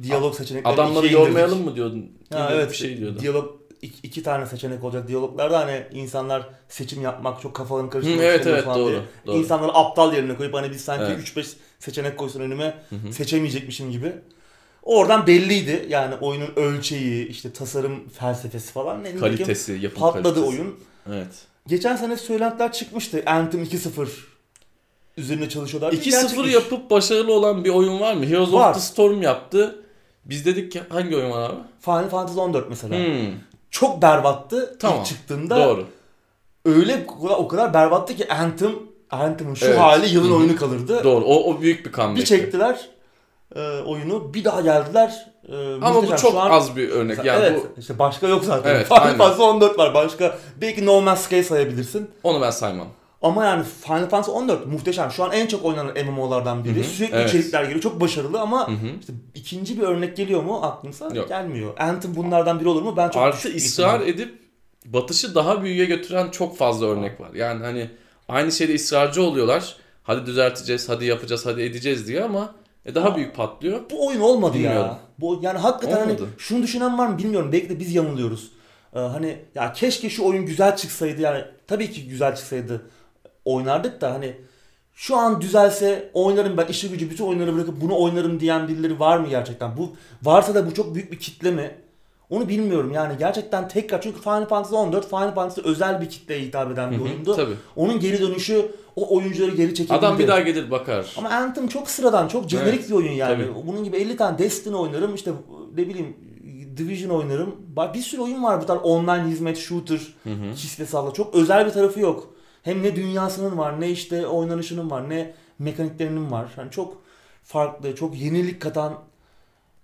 Diyalog 0.02 0.34
seçenekleri 0.34 0.74
Adamları 0.74 1.12
yormayalım 1.12 1.64
mı 1.64 1.76
diyordun? 1.76 2.12
Ha, 2.32 2.50
evet 2.52 2.70
bir 2.70 2.76
şey 2.76 2.96
diyordu. 2.98 3.18
Diyalog 3.20 3.50
iki, 3.82 3.94
iki 4.02 4.22
tane 4.22 4.46
seçenek 4.46 4.84
olacak 4.84 5.08
diyaloglarda 5.08 5.58
hani 5.58 5.86
insanlar 5.92 6.48
seçim 6.68 7.02
yapmak 7.02 7.40
çok 7.42 7.54
kafalarını 7.54 7.90
karıştırmak 7.90 8.24
evet 8.24 8.46
evet 8.46 8.64
falan 8.64 8.78
doğru. 8.78 8.90
diye. 8.90 9.00
doğru. 9.26 9.36
İnsanları 9.36 9.72
aptal 9.74 10.14
yerine 10.14 10.36
koyup 10.36 10.54
hani 10.54 10.70
biz 10.70 10.80
sanki 10.80 11.04
Evet. 11.12 11.28
3-5 11.36 11.46
seçenek 11.78 12.16
koysun 12.18 12.40
önüme 12.40 12.74
Hı 12.90 12.96
hı. 12.96 13.12
seçemeyecekmişim 13.12 13.90
gibi. 13.90 14.12
Oradan 14.82 15.26
belliydi 15.26 15.86
yani 15.88 16.14
oyunun 16.14 16.50
ölçeği, 16.56 17.28
işte 17.28 17.52
tasarım 17.52 18.08
felsefesi 18.08 18.72
falan. 18.72 18.98
Ne 18.98 19.02
bileyim, 19.04 19.20
Kalitesi, 19.20 19.72
yapım 19.82 20.00
Patladı 20.00 20.22
kalitesi. 20.34 20.46
oyun. 20.48 20.74
Evet. 21.08 21.28
Geçen 21.66 21.96
sene 21.96 22.16
söylentiler 22.16 22.72
çıkmıştı. 22.72 23.22
Anthem 23.26 23.62
2.0 23.62 24.08
üzerine 25.16 25.48
çalışıyorlar. 25.48 25.92
2-0 25.92 26.10
Gerçekmiş. 26.10 26.54
yapıp 26.54 26.90
başarılı 26.90 27.32
olan 27.32 27.64
bir 27.64 27.70
oyun 27.70 28.00
var 28.00 28.14
mı? 28.14 28.26
Heroes 28.26 28.52
Var. 28.52 28.70
of 28.70 28.74
the 28.76 28.80
Storm 28.80 29.22
yaptı. 29.22 29.84
Biz 30.28 30.46
dedik 30.46 30.72
ki 30.72 30.82
hangi 30.88 31.16
oyun 31.16 31.30
var 31.30 31.50
abi? 31.50 31.56
Final 31.80 32.08
Fantasy 32.08 32.40
14 32.40 32.68
mesela. 32.68 32.96
Hmm, 32.96 33.32
Çok 33.70 34.02
berbattı 34.02 34.76
Tamam. 34.80 34.98
ilk 35.00 35.06
çıktığında. 35.06 35.56
doğru. 35.64 35.84
Öyle 36.64 37.06
o 37.38 37.48
kadar 37.48 37.74
berbattı 37.74 38.16
ki 38.16 38.32
Anthem 38.32 38.70
Anthem'ın 39.10 39.54
şu 39.54 39.66
Evet. 39.66 39.78
hali 39.78 40.14
yılın 40.14 40.32
oyunu 40.32 40.56
kalırdı. 40.56 41.04
Doğru. 41.04 41.24
O, 41.24 41.50
o 41.54 41.60
büyük 41.60 41.86
bir 41.86 41.92
comeback. 41.92 42.20
Bir 42.20 42.24
çektiler 42.24 42.88
e, 43.56 43.60
oyunu, 43.80 44.34
bir 44.34 44.44
daha 44.44 44.60
geldiler. 44.60 45.26
E, 45.48 45.74
Ama 45.82 46.02
bu 46.02 46.06
çok 46.06 46.18
Şu 46.18 46.40
an- 46.40 46.50
az 46.50 46.76
bir 46.76 46.88
örnek. 46.88 47.24
Yani 47.24 47.44
evet, 47.44 47.62
bu 47.76 47.80
işte 47.80 47.98
başka 47.98 48.28
yok 48.28 48.44
zaten. 48.44 48.70
Evet, 48.70 48.86
Final. 48.86 49.16
Fantasy 49.16 49.42
14 49.42 49.78
var 49.78 49.94
başka. 49.94 50.38
Belki 50.60 50.86
No 50.86 51.00
Man's 51.00 51.20
Sky 51.20 51.40
sayabilirsin. 51.42 52.10
onu 52.22 52.40
ben 52.42 52.50
saymam. 52.50 52.88
Ama 53.22 53.44
yani 53.44 53.64
Final 53.64 54.08
Fantasy 54.08 54.30
14 54.30 54.66
muhteşem. 54.66 55.10
Şu 55.10 55.24
an 55.24 55.32
en 55.32 55.46
çok 55.46 55.64
oynanan 55.64 56.06
MMO'lardan 56.06 56.64
biri. 56.64 56.74
Hı 56.74 56.80
hı, 56.80 56.84
Sürekli 56.84 57.16
evet. 57.16 57.28
içerikler 57.28 57.62
geliyor. 57.62 57.80
Çok 57.80 58.00
başarılı 58.00 58.40
ama 58.40 58.70
işte 59.00 59.12
ikinci 59.34 59.78
bir 59.78 59.82
örnek 59.82 60.16
geliyor 60.16 60.42
mu 60.42 60.60
aklınıza? 60.62 61.08
Yok. 61.14 61.28
Gelmiyor. 61.28 61.78
Anthem 61.78 62.16
bunlardan 62.16 62.60
biri 62.60 62.68
olur 62.68 62.82
mu? 62.82 62.94
Ben 62.96 63.08
çok 63.08 63.22
Artı 63.22 63.56
ısrar 63.56 64.00
edip 64.00 64.38
batışı 64.84 65.34
daha 65.34 65.62
büyüğe 65.62 65.84
götüren 65.84 66.30
çok 66.30 66.56
fazla 66.56 66.86
örnek 66.86 67.20
var. 67.20 67.30
Yani 67.34 67.64
hani 67.64 67.90
aynı 68.28 68.52
şeyde 68.52 68.74
ısrarcı 68.74 69.22
oluyorlar. 69.22 69.76
Hadi 70.02 70.26
düzelteceğiz, 70.26 70.88
hadi 70.88 71.04
yapacağız, 71.04 71.46
hadi 71.46 71.62
edeceğiz 71.62 72.08
diye 72.08 72.24
ama 72.24 72.54
e, 72.86 72.94
daha 72.94 73.16
büyük 73.16 73.36
patlıyor. 73.36 73.80
Bu 73.90 74.06
oyun 74.06 74.20
olmadı 74.20 74.54
Bilmiyorum. 74.54 74.80
ya. 74.80 74.98
Bu 75.20 75.40
yani 75.42 75.58
hakikaten 75.58 76.02
Olmadı. 76.02 76.16
hani 76.18 76.28
şunu 76.38 76.62
düşünen 76.62 76.98
var 76.98 77.06
mı 77.06 77.18
bilmiyorum. 77.18 77.52
Belki 77.52 77.68
de 77.68 77.80
biz 77.80 77.94
yanılıyoruz. 77.94 78.50
Ee, 78.94 78.98
hani 78.98 79.38
ya 79.54 79.72
keşke 79.72 80.10
şu 80.10 80.24
oyun 80.24 80.46
güzel 80.46 80.76
çıksaydı 80.76 81.20
yani 81.20 81.44
tabii 81.66 81.90
ki 81.90 82.08
güzel 82.08 82.36
çıksaydı 82.36 82.82
oynardık 83.44 84.00
da 84.00 84.12
hani 84.14 84.36
şu 84.94 85.16
an 85.16 85.40
düzelse 85.40 86.10
oynarım 86.14 86.56
ben 86.56 86.66
işi 86.66 86.90
gücü 86.90 87.10
bütün 87.10 87.24
oyunları 87.24 87.54
bırakıp 87.54 87.80
bunu 87.80 87.98
oynarım 88.02 88.40
diyen 88.40 88.68
birileri 88.68 89.00
var 89.00 89.18
mı 89.18 89.28
gerçekten? 89.28 89.76
Bu 89.76 89.96
varsa 90.22 90.54
da 90.54 90.66
bu 90.66 90.74
çok 90.74 90.94
büyük 90.94 91.12
bir 91.12 91.18
kitle 91.18 91.50
mi? 91.50 91.74
Onu 92.30 92.48
bilmiyorum 92.48 92.92
yani 92.94 93.14
gerçekten 93.18 93.68
tekrar 93.68 94.00
çünkü 94.02 94.20
Final 94.20 94.46
Fantasy 94.46 94.74
14 94.74 95.08
Final 95.08 95.34
Fantasy 95.34 95.60
özel 95.64 96.00
bir 96.00 96.08
kitleye 96.08 96.40
hitap 96.40 96.70
eden 96.72 96.90
bir 96.90 96.96
Hı 96.96 97.00
hı, 97.00 97.04
oyundu. 97.04 97.36
Tabii. 97.36 97.54
Onun 97.76 98.00
geri 98.00 98.20
dönüşü 98.20 98.70
o 98.96 99.16
oyuncuları 99.16 99.50
geri 99.50 99.74
çekebildi. 99.74 100.06
Adam 100.06 100.18
bir 100.18 100.28
daha 100.28 100.40
gelir 100.40 100.70
bakar. 100.70 101.14
Ama 101.18 101.28
Anthem 101.28 101.68
çok 101.68 101.90
sıradan, 101.90 102.28
çok 102.28 102.48
jenerik 102.48 102.68
Evet, 102.80 102.88
bir 102.88 102.94
oyun 102.94 103.12
yani. 103.12 103.34
tabii. 103.44 103.66
Bunun 103.66 103.84
gibi 103.84 103.96
50 103.96 104.16
tane 104.16 104.38
Destiny 104.38 104.74
oynarım, 104.74 105.14
işte 105.14 105.30
ne 105.76 105.88
bileyim 105.88 106.16
Division 106.76 107.10
oynarım. 107.10 107.56
Ba- 107.76 107.94
Bir 107.94 107.98
sürü 108.00 108.20
oyun 108.20 108.42
var 108.42 108.62
bu 108.62 108.66
tarz 108.66 108.80
online 108.82 109.24
hizmet, 109.30 109.58
shooter, 109.58 110.00
Hı 110.24 110.30
hı. 110.30 110.54
kisve 110.56 110.86
salla. 110.86 111.12
Çok 111.12 111.34
özel 111.34 111.66
bir 111.66 111.70
tarafı 111.70 112.00
yok. 112.00 112.34
Hem 112.68 112.82
ne 112.82 112.96
dünyasının 112.96 113.58
var, 113.58 113.80
ne 113.80 113.90
işte 113.90 114.26
oynanışının 114.26 114.90
var, 114.90 115.10
ne 115.10 115.34
mekaniklerinin 115.58 116.30
var. 116.30 116.48
Yani 116.56 116.70
çok 116.70 117.02
farklı, 117.42 117.94
çok 117.96 118.16
yenilik 118.16 118.62
katan 118.62 118.98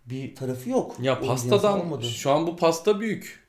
bir 0.06 0.34
tarafı 0.34 0.70
yok. 0.70 0.96
Ya 1.00 1.18
Oyun 1.18 1.26
pastadan 1.28 1.80
olmadı. 1.80 2.04
şu 2.06 2.30
an 2.30 2.46
bu 2.46 2.56
pasta 2.56 3.00
büyük. 3.00 3.44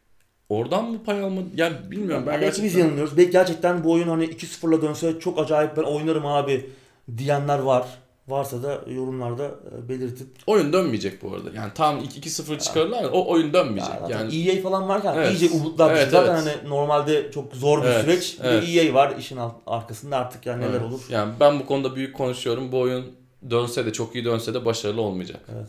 Oradan 0.49 0.85
mı 0.91 1.03
pay 1.03 1.21
almadı? 1.23 1.45
Yani 1.55 1.75
bilmiyorum 1.91 2.23
ben 2.27 2.41
Belki 2.41 2.47
biz 2.51 2.61
gerçekten. 2.61 2.79
yanılıyoruz. 2.79 3.17
Belki 3.17 3.31
gerçekten 3.31 3.83
bu 3.83 3.91
oyun 3.91 4.07
hani 4.07 4.25
2-0'la 4.25 4.81
dönse 4.81 5.19
çok 5.19 5.39
acayip 5.39 5.77
ben 5.77 5.83
oynarım 5.83 6.25
abi 6.25 6.69
diyenler 7.17 7.59
var. 7.59 7.87
Varsa 8.27 8.63
da 8.63 8.81
yorumlarda 8.87 9.45
e, 9.45 9.89
belirtip 9.89 10.27
Oyun 10.47 10.73
dönmeyecek 10.73 11.23
bu 11.23 11.33
arada. 11.35 11.49
Yani 11.55 11.71
tam 11.75 11.99
2-0 11.99 12.59
çıkarırlar 12.59 13.03
ama 13.03 13.09
o 13.09 13.31
oyun 13.31 13.53
dönmeyecek. 13.53 13.93
Ya 14.09 14.19
yani 14.19 14.49
EA 14.49 14.61
falan 14.61 14.87
varken 14.87 15.13
Evet. 15.17 15.31
iyice 15.41 15.55
umutlar 15.55 15.91
Evet, 15.91 16.11
zaten 16.11 16.43
evet. 16.43 16.57
hani 16.61 16.69
normalde 16.69 17.31
çok 17.31 17.55
zor 17.55 17.81
bir 17.83 17.87
Evet, 17.87 18.01
süreç. 18.01 18.39
Bir 18.39 18.45
evet. 18.45 18.63
de 18.67 18.81
EA 18.81 18.93
var 18.93 19.15
işin 19.19 19.39
arkasında 19.67 20.17
artık 20.17 20.45
yani 20.45 20.61
neler 20.61 20.71
Evet. 20.71 20.81
olur. 20.81 21.01
Yani 21.09 21.33
ben 21.39 21.59
bu 21.59 21.65
konuda 21.65 21.95
büyük 21.95 22.15
konuşuyorum. 22.15 22.71
Bu 22.71 22.79
oyun 22.79 23.05
dönse 23.49 23.85
de 23.85 23.93
çok 23.93 24.15
iyi 24.15 24.25
dönse 24.25 24.53
de 24.53 24.65
başarılı 24.65 25.01
olmayacak. 25.01 25.39
Evet. 25.55 25.67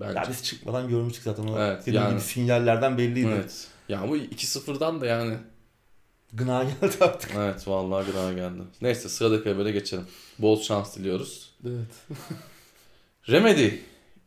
Bence. 0.00 0.18
Ya 0.18 0.24
biz 0.28 0.44
çıkmadan 0.44 0.88
görmüştük 0.88 1.22
zaten 1.22 1.46
o 1.46 1.58
Evet, 1.58 1.80
dediğim 1.86 2.02
yani. 2.02 2.10
gibi 2.10 2.20
sinyallerden 2.20 2.98
belliydi. 2.98 3.30
Evet. 3.34 3.66
Ya 3.88 4.08
bu 4.08 4.16
2-0'dan 4.16 5.00
da 5.00 5.06
yani. 5.06 5.34
Gına 6.32 6.64
geldi 6.64 6.94
artık. 7.00 7.30
Evet 7.36 7.68
vallahi 7.68 8.06
gıda 8.06 8.32
geldi. 8.32 8.62
Neyse 8.82 9.08
sıradaki 9.08 9.50
habere 9.50 9.70
geçelim. 9.70 10.04
Bol 10.38 10.60
şans 10.60 10.96
diliyoruz. 10.96 11.49
Evet. 11.66 12.18
Remedy 13.30 13.68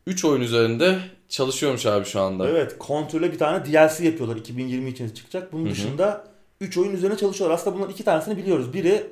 3 0.06 0.24
oyun 0.24 0.40
üzerinde 0.40 0.98
çalışıyormuş 1.28 1.86
abi 1.86 2.04
şu 2.04 2.20
anda. 2.20 2.48
Evet, 2.48 2.78
kontrole 2.78 3.32
bir 3.32 3.38
tane 3.38 3.64
DLC 3.64 4.04
yapıyorlar 4.04 4.36
2020 4.36 4.90
için 4.90 5.08
çıkacak. 5.08 5.52
Bunun 5.52 5.64
Hı 5.64 5.68
hı. 5.68 5.72
dışında 5.72 6.24
3 6.60 6.78
oyun 6.78 6.92
üzerine 6.92 7.16
çalışıyorlar. 7.16 7.54
Aslında 7.56 7.76
bunların 7.76 7.92
iki 7.92 8.04
tanesini 8.04 8.36
biliyoruz. 8.36 8.72
Biri 8.72 9.06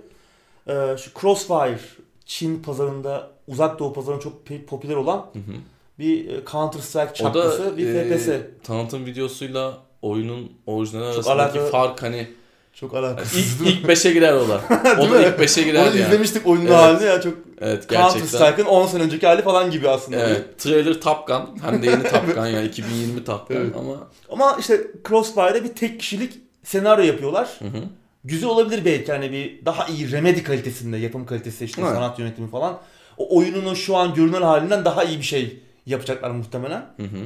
e, 0.67 0.97
şu 0.99 1.11
Crossfire 1.21 1.79
Çin 2.27 2.63
pazarında, 2.63 3.31
uzak 3.49 3.79
doğu 3.79 3.93
pazarında 3.93 4.21
çok 4.23 4.43
popüler 4.67 4.97
olan 4.97 5.19
Hı 5.33 5.39
hı. 5.39 5.53
bir 5.99 6.29
e, 6.29 6.41
Counter 6.51 6.81
Strike 6.81 7.25
da 7.35 7.77
bir 7.77 7.95
e, 7.95 8.05
FPS. 8.19 8.29
tanıtım 8.67 9.07
videosuyla 9.07 9.79
oyunun 10.03 10.53
orijinali 10.67 11.15
Çok 11.15 11.27
arasındaki 11.27 11.59
alakalı- 11.59 11.71
fark 11.71 12.03
hani 12.03 12.29
Çok 12.73 12.95
alakasız. 12.95 13.61
ilk, 13.61 13.69
ilk 13.69 13.85
5'e 13.89 14.13
girer 14.13 14.33
o 14.33 14.49
da. 14.49 14.61
o 15.01 15.11
da 15.11 15.23
ilk 15.27 15.39
5'e 15.39 15.63
girer 15.63 15.81
Onu 15.83 15.87
yani. 15.97 16.01
izlemiştik 16.01 16.47
oyunun 16.47 16.67
Evet. 16.67 16.77
halini 16.77 17.05
ya 17.05 17.21
çok 17.21 17.35
Evet 17.61 17.89
Counter 17.89 18.05
gerçekten. 18.19 18.39
Strike'ın 18.39 18.67
10 18.67 18.87
sene 18.87 19.03
önceki 19.03 19.27
hali 19.27 19.43
falan 19.43 19.71
gibi 19.71 19.89
aslında. 19.89 20.17
Evet, 20.29 20.59
trailer 20.59 21.01
Top 21.01 21.27
Gun. 21.27 21.59
Hem 21.63 21.83
de 21.83 21.87
yeni 21.87 22.03
Top 22.03 22.35
Gun 22.35 22.47
yani 22.47 22.67
2020 22.67 23.25
Top 23.25 23.49
Gun 23.49 23.57
Evet. 23.57 23.75
ama 23.79 24.09
Ama 24.31 24.57
işte 24.61 24.81
Crossfire'da 25.09 25.65
bir 25.65 25.69
tek 25.75 26.01
kişilik 26.01 26.33
senaryo 26.65 27.05
yapıyorlar. 27.05 27.49
hı 27.59 27.65
hı. 27.65 27.83
Güzel 28.25 28.49
olabilir 28.49 28.85
belki 28.85 29.13
hani 29.13 29.33
bir 29.33 29.65
daha 29.67 29.87
iyi 29.87 30.13
Remedy 30.13 30.43
kalitesinde 30.43 30.97
yapım 30.97 31.27
kalitesi 31.27 31.65
işte 31.65 31.83
Evet. 31.83 31.93
sanat 31.95 32.19
yönetimi 32.19 32.51
falan. 32.51 32.79
O 33.19 33.37
oyunun 33.39 33.75
şu 33.75 33.97
an 33.97 34.15
görünen 34.15 34.43
halinden 34.43 34.85
daha 34.85 35.05
iyi 35.05 35.19
bir 35.19 35.23
şey 35.25 35.63
yapacaklar 35.87 36.31
muhtemelen. 36.31 36.87
Hı 36.97 37.03
hı. 37.03 37.19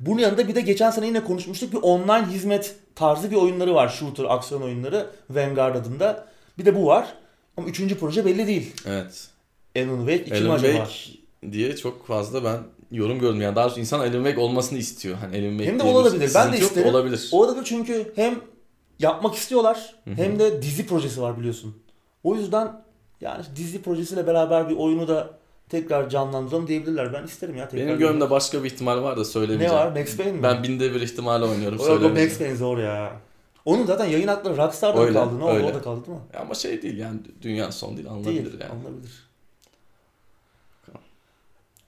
Bunun 0.00 0.20
yanında 0.20 0.48
bir 0.48 0.54
de 0.54 0.60
geçen 0.60 0.90
sene 0.90 1.06
yine 1.06 1.24
konuşmuştuk 1.24 1.72
bir 1.72 1.78
online 1.78 2.26
hizmet 2.26 2.74
tarzı 2.94 3.30
bir 3.30 3.36
oyunları 3.36 3.74
var. 3.74 3.88
Shooter, 3.88 4.24
aksiyon 4.24 4.62
oyunları 4.62 5.06
Vanguard 5.30 5.74
adında. 5.74 6.26
Bir 6.58 6.64
de 6.64 6.76
bu 6.76 6.86
var. 6.86 7.14
Ama 7.56 7.68
üçüncü 7.68 7.98
proje 7.98 8.24
belli 8.24 8.46
değil. 8.46 8.72
Evet. 8.86 9.28
Alan 9.76 10.06
Wake 10.06 10.24
2 10.24 10.30
mi 10.30 10.48
Alan 10.48 10.56
acaba? 10.56 10.72
Wake 10.72 11.52
diye 11.52 11.76
çok 11.76 12.06
fazla 12.06 12.44
ben 12.44 12.58
yorum 12.90 13.18
gördüm. 13.18 13.40
Yani 13.40 13.56
daha 13.56 13.64
doğrusu 13.64 13.80
insan 13.80 14.00
Alan 14.00 14.12
Wake 14.12 14.40
olmasını 14.40 14.78
istiyor. 14.78 15.16
Hani 15.16 15.38
Alan 15.38 15.50
Wake 15.50 15.70
Hem 15.70 15.78
de 15.78 15.82
olabilir. 15.82 16.30
Ben 16.34 16.52
de 16.52 16.58
isterim. 16.58 16.88
Olabilir. 16.88 17.28
O 17.32 17.48
da 17.48 17.64
çünkü 17.64 18.12
hem 18.16 18.34
yapmak 18.98 19.34
istiyorlar 19.34 19.94
Hı 20.04 20.10
hı. 20.10 20.14
hem 20.14 20.38
de 20.38 20.62
dizi 20.62 20.86
projesi 20.86 21.22
var 21.22 21.38
biliyorsun. 21.38 21.82
O 22.24 22.34
yüzden 22.34 22.82
yani 23.20 23.44
dizi 23.56 23.82
projesiyle 23.82 24.26
beraber 24.26 24.68
bir 24.68 24.76
oyunu 24.76 25.08
da 25.08 25.30
tekrar 25.68 26.10
canlandıralım 26.10 26.66
diyebilirler. 26.66 27.12
Ben 27.12 27.24
isterim 27.24 27.56
ya 27.56 27.68
tekrar. 27.68 27.86
Benim 27.86 27.98
gönlümde 27.98 28.30
başka 28.30 28.64
bir 28.64 28.70
ihtimal 28.70 29.02
var 29.02 29.16
da 29.16 29.20
ne 29.20 29.24
söylemeyeceğim. 29.24 29.74
var? 29.74 30.00
Max 30.00 30.16
Payne 30.16 30.32
mi? 30.32 30.42
Ben 30.42 30.62
binde 30.62 30.94
bir 30.94 31.00
ihtimali 31.00 31.44
oynuyorum 31.44 31.78
o 31.80 31.84
o 31.84 32.08
Max. 32.08 32.38
Payne 32.38 32.56
zor 32.56 32.78
ya. 32.78 33.12
Onun 33.64 33.86
zaten 33.86 34.04
yayın 34.04 34.28
hakları 34.28 34.56
Rockstar'da 34.56 35.00
Öyle, 35.00 35.12
kaldı? 35.12 35.38
Ne 35.38 35.44
oldu? 35.44 35.66
O 35.70 35.74
da 35.74 35.82
kaldı 35.82 36.06
değil 36.06 36.18
mi? 36.18 36.24
Ama 36.40 36.54
şey 36.54 36.82
değil 36.82 36.98
yani 36.98 37.18
dünya 37.42 37.72
son 37.72 37.96
değil 37.96 38.08
anılabilir 38.08 38.44
Değil. 38.44 38.60
yani. 38.60 38.72
Anılabilir. 38.72 39.32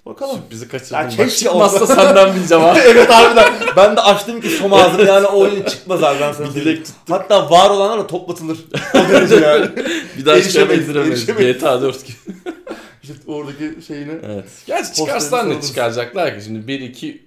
Bakalım. 0.06 0.36
Sürprizi 0.36 0.68
kaçırdım. 0.68 0.96
Ya 0.96 1.08
keşke 1.08 1.44
çıkmazsa 1.44 1.82
olsa. 1.82 1.94
senden 1.94 2.34
bileceğim 2.34 2.62
ha. 2.64 2.74
evet 2.78 3.10
harbiden. 3.10 3.52
Ben 3.76 3.96
de 3.96 4.00
açtım 4.00 4.40
ki 4.40 4.48
som 4.48 4.72
ağzını 4.72 5.02
yani 5.02 5.26
o 5.26 5.40
oyun 5.40 5.62
çıkmaz 5.62 6.02
abi 6.02 6.20
ben 6.20 6.32
sana 6.32 6.54
dilek 6.54 6.86
Hatta 7.08 7.50
var 7.50 7.70
olanlar 7.70 7.98
da 7.98 8.06
toplatılır. 8.06 8.58
O 8.94 8.98
derece 8.98 9.34
yani. 9.34 9.68
Bir 10.18 10.26
daha 10.26 10.36
Erişemeyiz, 10.36 10.88
erişemeyiz. 10.88 11.58
GTA 11.58 11.82
4 11.82 12.06
gibi. 12.06 12.16
İşte 13.12 13.14
oradaki 13.32 13.82
şeyini. 13.86 14.12
Evet. 14.22 14.62
Gerçi 14.66 14.92
çıkarsan 14.94 15.46
ne 15.46 15.52
sorarız. 15.52 15.68
çıkaracaklar 15.68 16.38
ki? 16.38 16.44
Şimdi 16.44 16.66
1 16.68 16.80
2 16.80 17.24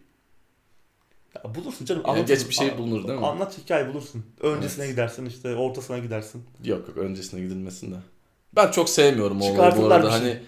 Ya 1.35 1.55
bulursun 1.55 1.85
canım. 1.85 2.01
Yine 2.07 2.11
anlatırız. 2.11 2.39
geç 2.43 2.49
bir 2.49 2.55
şey 2.55 2.77
bulunur 2.77 3.07
değil 3.07 3.19
mi? 3.19 3.25
Anlat 3.25 3.57
hikaye 3.57 3.87
bulursun. 3.87 4.25
Öncesine 4.41 4.83
Evet. 4.85 4.93
gidersin 4.93 5.25
işte 5.25 5.55
ortasına 5.55 5.97
gidersin. 5.99 6.43
yok 6.63 6.87
yok 6.87 6.97
öncesine 6.97 7.41
gidilmesin 7.41 7.91
de. 7.91 7.95
Ben 8.55 8.71
çok 8.71 8.89
sevmiyorum 8.89 9.41
o 9.41 9.57
bu 9.57 9.61
arada. 9.63 9.97
bir 10.07 10.11
şey. 10.11 10.19
Hani 10.19 10.39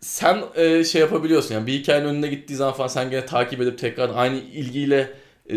sen 0.00 0.42
e, 0.54 0.84
şey 0.84 1.00
yapabiliyorsun 1.00 1.54
yani 1.54 1.66
bir 1.66 1.72
hikayenin 1.72 2.08
önüne 2.08 2.28
gittiği 2.28 2.54
zaman 2.54 2.74
falan 2.74 2.88
sen 2.88 3.10
gene 3.10 3.26
takip 3.26 3.60
edip 3.60 3.78
tekrar 3.78 4.10
aynı 4.14 4.36
ilgiyle 4.36 5.10
e, 5.50 5.54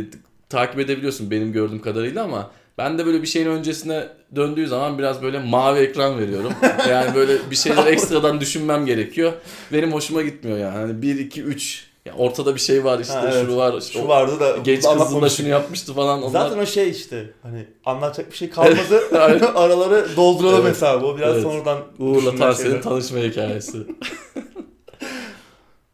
takip 0.50 0.80
edebiliyorsun 0.80 1.32
benim 1.32 1.52
gördüğüm 1.54 1.82
kadarıyla 1.82 2.24
ama 2.24 2.52
ben 2.78 2.98
de 2.98 3.06
böyle 3.06 3.22
bir 3.22 3.28
şeyin 3.28 3.48
öncesine 3.48 4.08
döndüğü 4.36 4.68
zaman 4.68 4.98
biraz 4.98 5.22
böyle 5.22 5.40
mavi 5.40 5.80
ekran 5.80 6.20
veriyorum. 6.20 6.54
yani 6.90 7.16
böyle 7.16 7.52
bir 7.52 7.56
şeyler 7.56 7.86
ekstradan 7.86 8.42
düşünmem 8.42 8.86
gerekiyor. 8.86 9.34
Benim 9.74 9.94
hoşuma 9.94 10.22
gitmiyor 10.22 10.58
yani. 10.58 10.78
Hani 10.78 11.02
1 11.02 11.20
2 11.20 11.44
3 11.44 11.92
ya 12.06 12.14
ortada 12.18 12.56
bir 12.56 12.60
şey 12.60 12.84
var 12.84 13.00
işte 13.00 13.14
Ha, 13.14 13.30
evet. 13.34 13.46
şu 13.48 13.56
var 13.56 13.74
işte 13.82 13.94
Şu 13.94 14.06
o 14.06 14.08
vardı 14.08 14.40
da 14.40 14.58
genç 14.58 14.84
kızın 14.84 15.22
da 15.22 15.30
şunu 15.30 15.48
yapmıştı 15.48 15.94
falan 15.94 16.24
onlar. 16.24 16.42
Zaten 16.42 16.62
o 16.62 16.66
şey 16.66 16.90
işte 16.90 17.34
hani 17.44 17.68
anlatacak 17.86 18.32
bir 18.32 18.38
şey 18.38 18.50
kalmadı. 18.50 19.02
Araları 19.56 20.08
dolduralım 20.16 20.62
Evet. 20.62 20.76
hesabı. 20.76 21.06
O 21.06 21.18
biraz 21.18 21.34
Evet. 21.34 21.44
sonradan 21.44 21.80
Uğur'la 22.00 22.54
şeyler. 22.54 22.82
tanışma 22.82 23.20
hikayesi. 23.20 23.78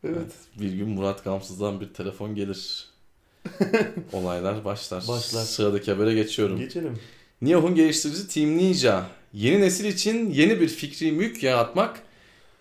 Evet. 0.04 0.32
Bir 0.60 0.72
gün 0.72 0.90
Murat 0.90 1.24
Gamsız'dan 1.24 1.82
bir 1.82 1.94
telefon 1.94 2.36
gelir. 2.36 2.87
Olaylar 4.14 4.66
başlar. 4.66 5.04
Başlar. 5.08 5.44
Sıradaki 5.44 5.92
habere 5.92 6.14
geçiyorum. 6.14 6.60
Geçelim. 6.60 7.00
Nioh'un 7.42 7.76
geliştiricisi 7.76 8.28
Team 8.28 8.58
Ninja 8.58 9.06
yeni 9.34 9.62
nesil 9.62 9.86
için 9.86 10.32
yeni 10.32 10.62
bir 10.62 10.68
fikri 10.68 11.12
mülk 11.12 11.44
yaratmak 11.44 12.00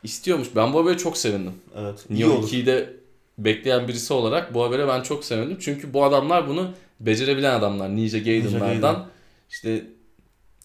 istiyormuş. 0.03 0.49
Ben 0.57 0.73
bu 0.73 0.79
habere 0.79 0.99
çok 0.99 1.19
sevindim. 1.19 1.53
Evet. 1.77 2.07
olur. 2.11 2.49
2'yi 2.49 2.67
de 2.67 2.97
bekleyen 3.39 3.89
birisi 3.89 4.13
olarak 4.13 4.55
bu 4.55 4.65
habere 4.65 4.89
ben 4.89 5.03
çok 5.03 5.25
sevindim. 5.25 5.57
Çünkü 5.61 5.95
bu 5.95 6.05
adamlar 6.05 6.49
bunu 6.49 6.71
becerebilen 7.01 7.55
adamlar. 7.55 7.97
Ninja 7.97 8.19
Gaiden'lardan 8.19 8.81
Gaiden. 8.81 9.07
işte 9.51 9.85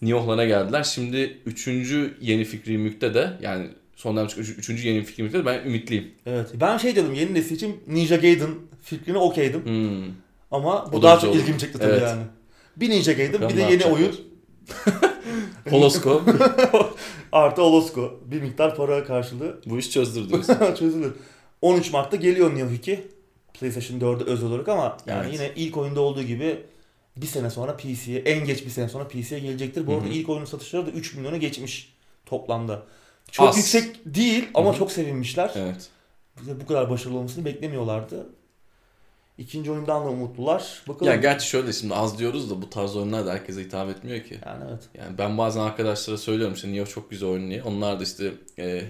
Nioh'lara 0.02 0.44
geldiler. 0.46 0.82
Şimdi 0.82 1.38
üçüncü 1.46 2.14
yeni 2.20 2.44
fikri 2.44 2.78
mülkte 2.78 3.14
de 3.14 3.38
yani 3.42 3.66
son 4.02 4.16
dönem 4.16 4.26
çıkan 4.28 4.42
üç- 4.42 4.58
üçüncü 4.58 4.88
yeni 4.88 5.04
fikri 5.04 5.22
mülkte 5.22 5.38
de 5.38 5.46
ben 5.46 5.64
ümitliyim. 5.64 6.10
Evet. 6.26 6.48
Ben 6.60 6.78
şey 6.78 6.96
dedim 6.96 7.14
yeni 7.14 7.34
nesil 7.34 7.56
için 7.56 7.80
Ninja 7.86 8.16
Gaiden 8.16 8.50
fikrine 8.82 9.18
okeydim. 9.18 9.64
Hmm. 9.64 10.14
Ama 10.50 10.92
bu 10.92 10.96
O 10.96 11.02
da 11.02 11.06
daha 11.06 11.18
çok 11.20 11.30
olur. 11.30 11.40
ilgimi 11.40 11.58
çekti 11.58 11.78
tabii 11.78 11.90
Evet. 11.92 12.02
yani. 12.02 12.22
Bir 12.76 12.90
Ninja 12.90 13.12
Gaiden 13.12 13.32
Bakalım 13.34 13.56
bir 13.56 13.56
de 13.56 13.72
yeni 13.72 13.84
oyun 13.84 14.14
Holosko 15.70 16.22
artı 17.32 17.62
Olosko. 17.62 18.20
Bir 18.24 18.42
miktar 18.42 18.76
para 18.76 19.04
karşılığı 19.04 19.60
bu 19.66 19.78
iş 19.78 19.90
çözdür 19.90 20.28
diyorsun. 20.28 20.56
çözülür. 20.78 21.12
13 21.62 21.92
Mart'ta 21.92 22.16
geliyor 22.16 22.54
Nioh 22.54 22.72
2. 22.72 23.04
PlayStation 23.54 24.00
4'e 24.00 24.24
özel 24.24 24.48
olarak 24.48 24.68
ama 24.68 24.96
yani 25.06 25.22
Evet. 25.24 25.34
yine 25.34 25.50
ilk 25.56 25.76
oyunda 25.76 26.00
olduğu 26.00 26.22
gibi 26.22 26.58
bir 27.16 27.26
sene 27.26 27.50
sonra 27.50 27.76
PC'ye 27.76 28.18
en 28.18 28.44
geç 28.46 28.64
bir 28.64 28.70
sene 28.70 28.88
sonra 28.88 29.08
PC'ye 29.08 29.40
gelecektir. 29.40 29.86
Bu 29.86 29.94
arada 29.94 30.04
hı. 30.04 30.08
ilk 30.08 30.28
oyunun 30.28 30.44
satışları 30.44 30.86
da 30.86 30.90
3 30.90 31.14
milyona 31.14 31.36
geçmiş 31.36 31.94
toplamda. 32.26 32.82
Çok 33.32 33.48
Az. 33.48 33.56
yüksek 33.56 33.96
değil 34.04 34.48
ama 34.54 34.70
Hı 34.70 34.74
hı. 34.74 34.78
çok 34.78 34.92
sevinmişler. 34.92 35.52
evet. 35.56 35.88
Bize 36.40 36.60
bu 36.60 36.66
kadar 36.66 36.90
başarılı 36.90 37.18
olmasını 37.18 37.44
beklemiyorlardı. 37.44 38.26
İkinci 39.38 39.70
oyundan 39.70 40.04
da 40.04 40.08
umutlular. 40.08 40.82
Bakalım. 40.88 41.12
Ya 41.12 41.16
gerçi 41.16 41.46
şöyle 41.48 41.72
şimdi 41.72 41.94
az 41.94 42.18
diyoruz 42.18 42.50
da 42.50 42.62
bu 42.62 42.70
tarz 42.70 42.96
oyunlar 42.96 43.26
da 43.26 43.32
herkese 43.32 43.60
hitap 43.60 43.88
etmiyor 43.90 44.24
ki. 44.24 44.38
yani 44.46 44.64
evet. 44.70 44.82
Yani 44.94 45.18
ben 45.18 45.38
bazen 45.38 45.60
arkadaşlara 45.60 46.18
söylüyorum 46.18 46.54
işte 46.54 46.72
Nioh 46.72 46.86
çok 46.86 47.10
güzel 47.10 47.48
diye. 47.50 47.62
Onlar 47.62 48.00
da 48.00 48.02
işte 48.02 48.32
e, 48.58 48.84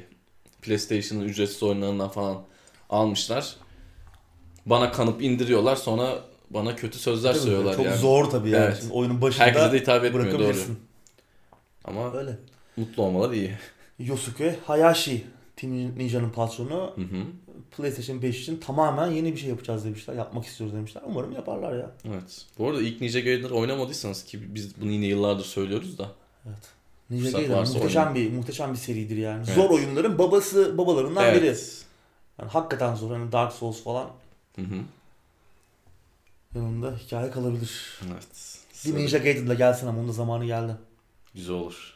PlayStation'ın 0.62 1.24
ücretsiz 1.24 1.62
oyunlarından 1.62 2.08
falan 2.08 2.42
almışlar. 2.90 3.56
Bana 4.66 4.92
kanıp 4.92 5.22
indiriyorlar 5.22 5.76
sonra 5.76 6.18
bana 6.50 6.76
kötü 6.76 6.98
sözler 6.98 7.32
Tabii, 7.32 7.42
söylüyorlar 7.42 7.76
çok 7.76 7.84
yani. 7.84 7.96
zor 7.96 8.24
tabii 8.30 8.50
yani. 8.50 8.64
Evet. 8.64 8.78
Şimdi 8.80 8.92
oyunun 8.92 9.20
başında 9.22 9.44
Herkese 9.44 9.72
de 9.72 9.78
hitap 9.78 10.04
etmiyor 10.04 10.38
doğru. 10.38 10.56
Ama 11.84 12.12
Öyle. 12.12 12.38
mutlu 12.76 13.02
olmaları 13.02 13.36
iyi. 13.36 13.58
Yosuke 13.98 14.58
Hayashi 14.66 15.26
Team 15.56 15.98
Ninja'nın 15.98 16.30
patronu 16.30 16.92
Hı 16.94 17.00
hı. 17.00 17.24
PlayStation 17.76 18.22
5 18.22 18.40
için 18.40 18.56
tamamen 18.56 19.10
yeni 19.10 19.32
bir 19.32 19.38
şey 19.38 19.48
yapacağız 19.48 19.84
demişler. 19.84 20.14
Yapmak 20.14 20.44
istiyoruz 20.44 20.76
demişler. 20.76 21.02
Umarım 21.06 21.32
yaparlar 21.32 21.76
ya. 21.76 21.90
Evet. 22.08 22.46
Bu 22.58 22.68
arada 22.68 22.82
ilk 22.82 23.00
Ninja 23.00 23.20
Gaiden'ları 23.20 23.54
oynamadıysanız 23.54 24.24
ki 24.24 24.54
biz 24.54 24.80
bunu 24.80 24.90
yine 24.90 25.06
yıllardır 25.06 25.44
söylüyoruz 25.44 25.98
da. 25.98 26.08
Ninja 27.10 27.24
Fırsat 27.24 27.40
Gaiden 27.40 27.58
muhteşem 27.58 28.14
bir 28.14 28.32
muhteşem 28.32 28.72
bir 28.72 28.78
seridir 28.78 29.16
yani. 29.16 29.44
Evet. 29.46 29.54
Zor 29.54 29.70
oyunların 29.70 30.18
babası 30.18 30.78
babalarından 30.78 31.34
biri. 31.34 31.46
Evet. 31.46 31.84
Yani 32.38 32.50
hakikaten 32.50 32.94
zor. 32.94 33.10
Hani 33.10 33.32
Dark 33.32 33.52
Souls 33.52 33.82
falan 33.82 34.10
Hı 34.56 34.62
hı. 34.62 34.74
yanında 36.54 36.96
hikaye 36.96 37.30
kalabilir. 37.30 38.00
Evet. 38.12 38.58
Bir 38.86 38.94
Ninja 38.94 39.18
Gaiden'la 39.18 39.54
gelsin 39.54 39.86
ama 39.86 39.98
onun 39.98 40.08
da 40.08 40.12
zamanı 40.12 40.44
geldi. 40.44 40.76
Güzel 41.34 41.54
olur. 41.54 41.91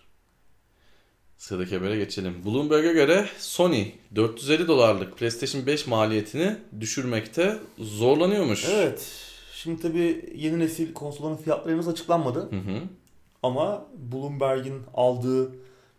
Sıradaki 1.39 1.77
habere 1.77 1.97
geçelim. 1.97 2.35
Bloomberg'e 2.45 2.93
göre 2.93 3.29
Sony 3.39 3.87
450 4.15 4.69
dolarlık 4.69 5.19
PlayStation 5.19 5.67
5 5.67 5.87
maliyetini 5.87 6.57
düşürmekte 6.81 7.59
zorlanıyormuş. 7.79 8.69
Evet. 8.69 9.09
Şimdi 9.53 9.83
tabii 9.83 10.33
yeni 10.37 10.59
nesil 10.59 10.95
konsolların 10.95 11.37
fiyatları 11.37 11.75
henüz 11.75 11.89
açıklanmadı. 11.89 12.41
Hı 12.41 12.57
hı. 12.57 12.81
Ama 13.43 13.87
Bloomberg'in 14.13 14.83
aldığı 14.95 15.53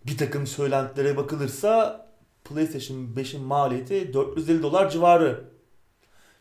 bir 0.06 0.18
takım 0.18 0.48
söylentilere 0.48 1.18
bakılırsa 1.18 2.08
PlayStation 2.44 2.98
5'in 2.98 3.42
maliyeti 3.42 4.14
450 4.14 4.64
dolar 4.64 4.90
civarı. 4.90 5.44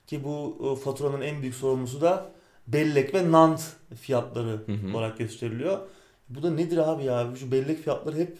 Ki 0.06 0.24
bu 0.24 0.58
e, 0.72 0.84
faturanın 0.84 1.20
en 1.20 1.42
büyük 1.42 1.54
sorumlusu 1.54 2.00
da 2.00 2.30
bellek 2.66 3.14
ve 3.14 3.32
NAND 3.32 3.58
fiyatları 4.00 4.60
Hı 4.66 4.72
hı. 4.72 4.96
olarak 4.96 5.18
gösteriliyor. 5.18 5.78
Bu 6.28 6.42
da 6.42 6.50
nedir 6.50 6.76
abi 6.76 7.04
ya? 7.04 7.28
Şu 7.40 7.52
bellek 7.52 7.82
fiyatları 7.82 8.16
hep 8.16 8.38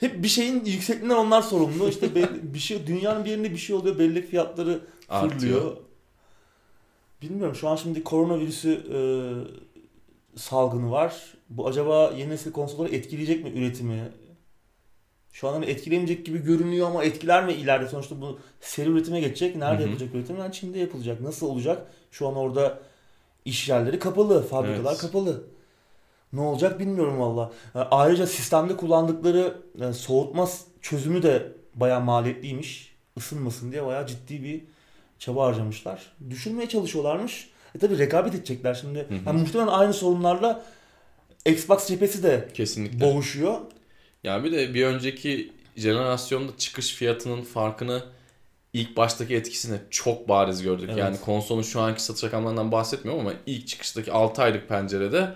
Hep 0.00 0.22
bir 0.22 0.28
şeyin 0.28 0.64
yüksekliğinden 0.64 1.14
onlar 1.14 1.42
sorumlu. 1.42 1.88
İşte 1.88 2.14
belli, 2.14 2.54
bir 2.54 2.58
şey 2.58 2.86
dünyanın 2.86 3.24
bir 3.24 3.30
yerinde 3.30 3.50
bir 3.50 3.56
şey 3.58 3.76
oluyor. 3.76 3.98
Belli 3.98 4.22
fiyatları 4.26 4.80
fırlıyor. 5.08 5.76
Bilmiyorum 7.22 7.54
şu 7.54 7.68
an 7.68 7.76
şimdi 7.76 8.04
koronavirüsü 8.04 8.70
e, 8.94 8.98
salgını 10.38 10.90
var. 10.90 11.34
Bu 11.48 11.66
acaba 11.68 12.12
yeni 12.16 12.30
nesil 12.30 12.52
konsolları 12.52 12.94
etkileyecek 12.94 13.44
mi 13.44 13.50
üretimi? 13.50 14.08
Şu 15.32 15.48
an 15.48 15.52
hani 15.52 15.64
etkilemeyecek 15.66 16.26
gibi 16.26 16.38
görünüyor 16.38 16.86
ama 16.86 17.04
etkiler 17.04 17.46
mi 17.46 17.52
ileride? 17.52 17.88
Sonuçta 17.88 18.20
bu 18.20 18.38
seri 18.60 18.88
üretime 18.90 19.20
geçecek. 19.20 19.56
Nerede 19.56 19.82
yapılacak 19.82 20.14
üretim? 20.14 20.38
Yani 20.38 20.52
Çin'de 20.52 20.78
yapılacak. 20.78 21.20
Nasıl 21.20 21.46
olacak? 21.46 21.86
Şu 22.10 22.28
an 22.28 22.36
orada 22.36 22.80
iş 23.44 23.68
yerleri 23.68 23.98
kapalı, 23.98 24.46
fabrikalar 24.46 24.90
Evet. 24.90 25.00
kapalı. 25.00 25.42
Ne 26.32 26.40
olacak 26.40 26.78
bilmiyorum 26.80 27.20
valla. 27.20 27.52
E, 27.74 27.78
Ayrıca 27.78 28.26
sistemde 28.26 28.76
kullandıkları 28.76 29.58
e, 29.80 29.92
soğutma 29.92 30.48
çözümü 30.82 31.22
de 31.22 31.52
bayağı 31.74 32.00
maliyetliymiş. 32.00 32.90
Isınmasın 33.16 33.72
diye 33.72 33.86
bayağı 33.86 34.06
ciddi 34.06 34.42
bir 34.44 34.62
çaba 35.18 35.46
harcamışlar. 35.46 36.12
Düşürmeye 36.30 36.68
çalışıyorlarmış. 36.68 37.50
E 37.74 37.78
tabi 37.78 37.98
rekabet 37.98 38.34
edecekler 38.34 38.74
şimdi. 38.74 38.98
Hı 38.98 39.14
hı. 39.14 39.18
Yani 39.26 39.40
muhtemelen 39.40 39.72
aynı 39.72 39.92
sorunlarla 39.92 40.62
Xbox 41.46 41.86
cephesi 41.86 42.22
de 42.22 42.48
Kesinlikle. 42.54 43.00
boğuşuyor. 43.00 43.58
Ya 44.24 44.44
bir 44.44 44.52
de 44.52 44.74
bir 44.74 44.86
önceki 44.86 45.52
jenerasyonda 45.76 46.52
çıkış 46.58 46.94
fiyatının 46.94 47.42
farkını 47.42 48.02
ilk 48.72 48.96
baştaki 48.96 49.34
etkisini 49.34 49.78
çok 49.90 50.28
bariz 50.28 50.62
gördük. 50.62 50.88
Evet. 50.88 50.98
Yani 50.98 51.20
konsolun 51.20 51.62
şu 51.62 51.80
anki 51.80 52.02
satış 52.02 52.24
rakamlarından 52.24 52.72
bahsetmiyorum 52.72 53.26
ama 53.26 53.34
ilk 53.46 53.66
çıkıştaki 53.66 54.12
6 54.12 54.42
aylık 54.42 54.68
pencerede 54.68 55.28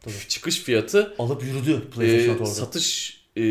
Tabii. 0.00 0.14
çıkış 0.28 0.60
fiyatı 0.62 1.14
Alıp 1.18 1.42
yürüdü 1.44 1.82
e, 1.86 1.90
PlayStation 1.90 2.34
orada. 2.34 2.46
satış 2.46 3.20
e, 3.36 3.42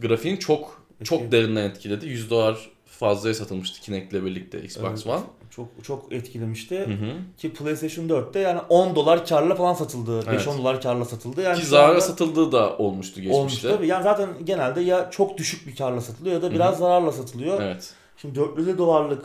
grafiğini 0.00 0.38
çok 0.38 0.80
çok 1.04 1.20
Etkiledi. 1.22 1.32
derinden 1.44 1.70
etkiledi. 1.70 2.06
100 2.06 2.30
dolar 2.30 2.70
fazlaya 2.86 3.34
satılmıştı 3.34 3.80
Kinect'le 3.80 4.12
birlikte 4.12 4.62
Xbox 4.62 4.88
Evet. 4.90 5.06
One. 5.06 5.20
Çok 5.50 5.68
çok 5.82 6.12
etkilemişti. 6.12 6.78
Hı 6.78 6.84
hı. 6.92 7.12
Ki 7.38 7.52
PlayStation 7.52 8.08
4'te 8.08 8.38
yani 8.38 8.60
10 8.68 8.94
dolar 8.96 9.26
karla 9.26 9.54
falan 9.54 9.74
satıldı. 9.74 10.20
5-10 10.20 10.30
Evet. 10.30 10.46
dolar 10.46 10.80
karla 10.82 11.04
satıldı. 11.04 11.42
Yani 11.42 11.56
Ki 11.56 11.62
şu 11.62 11.68
zara 11.68 11.88
anda- 11.90 12.00
satıldığı 12.00 12.52
da 12.52 12.76
olmuştu 12.78 13.14
geçmişte. 13.20 13.38
Olmuş 13.40 13.58
tabii. 13.60 13.86
Yani 13.86 14.02
zaten 14.02 14.28
genelde 14.44 14.80
ya 14.80 15.10
çok 15.10 15.38
düşük 15.38 15.66
bir 15.66 15.76
karla 15.76 16.00
satılıyor 16.00 16.34
ya 16.34 16.42
da 16.42 16.50
biraz 16.52 16.70
Hı 16.70 16.74
hı. 16.74 16.78
zararla 16.78 17.12
satılıyor. 17.12 17.62
Evet. 17.62 17.94
Şimdi 18.16 18.34
450 18.34 18.78
dolarlık 18.78 19.24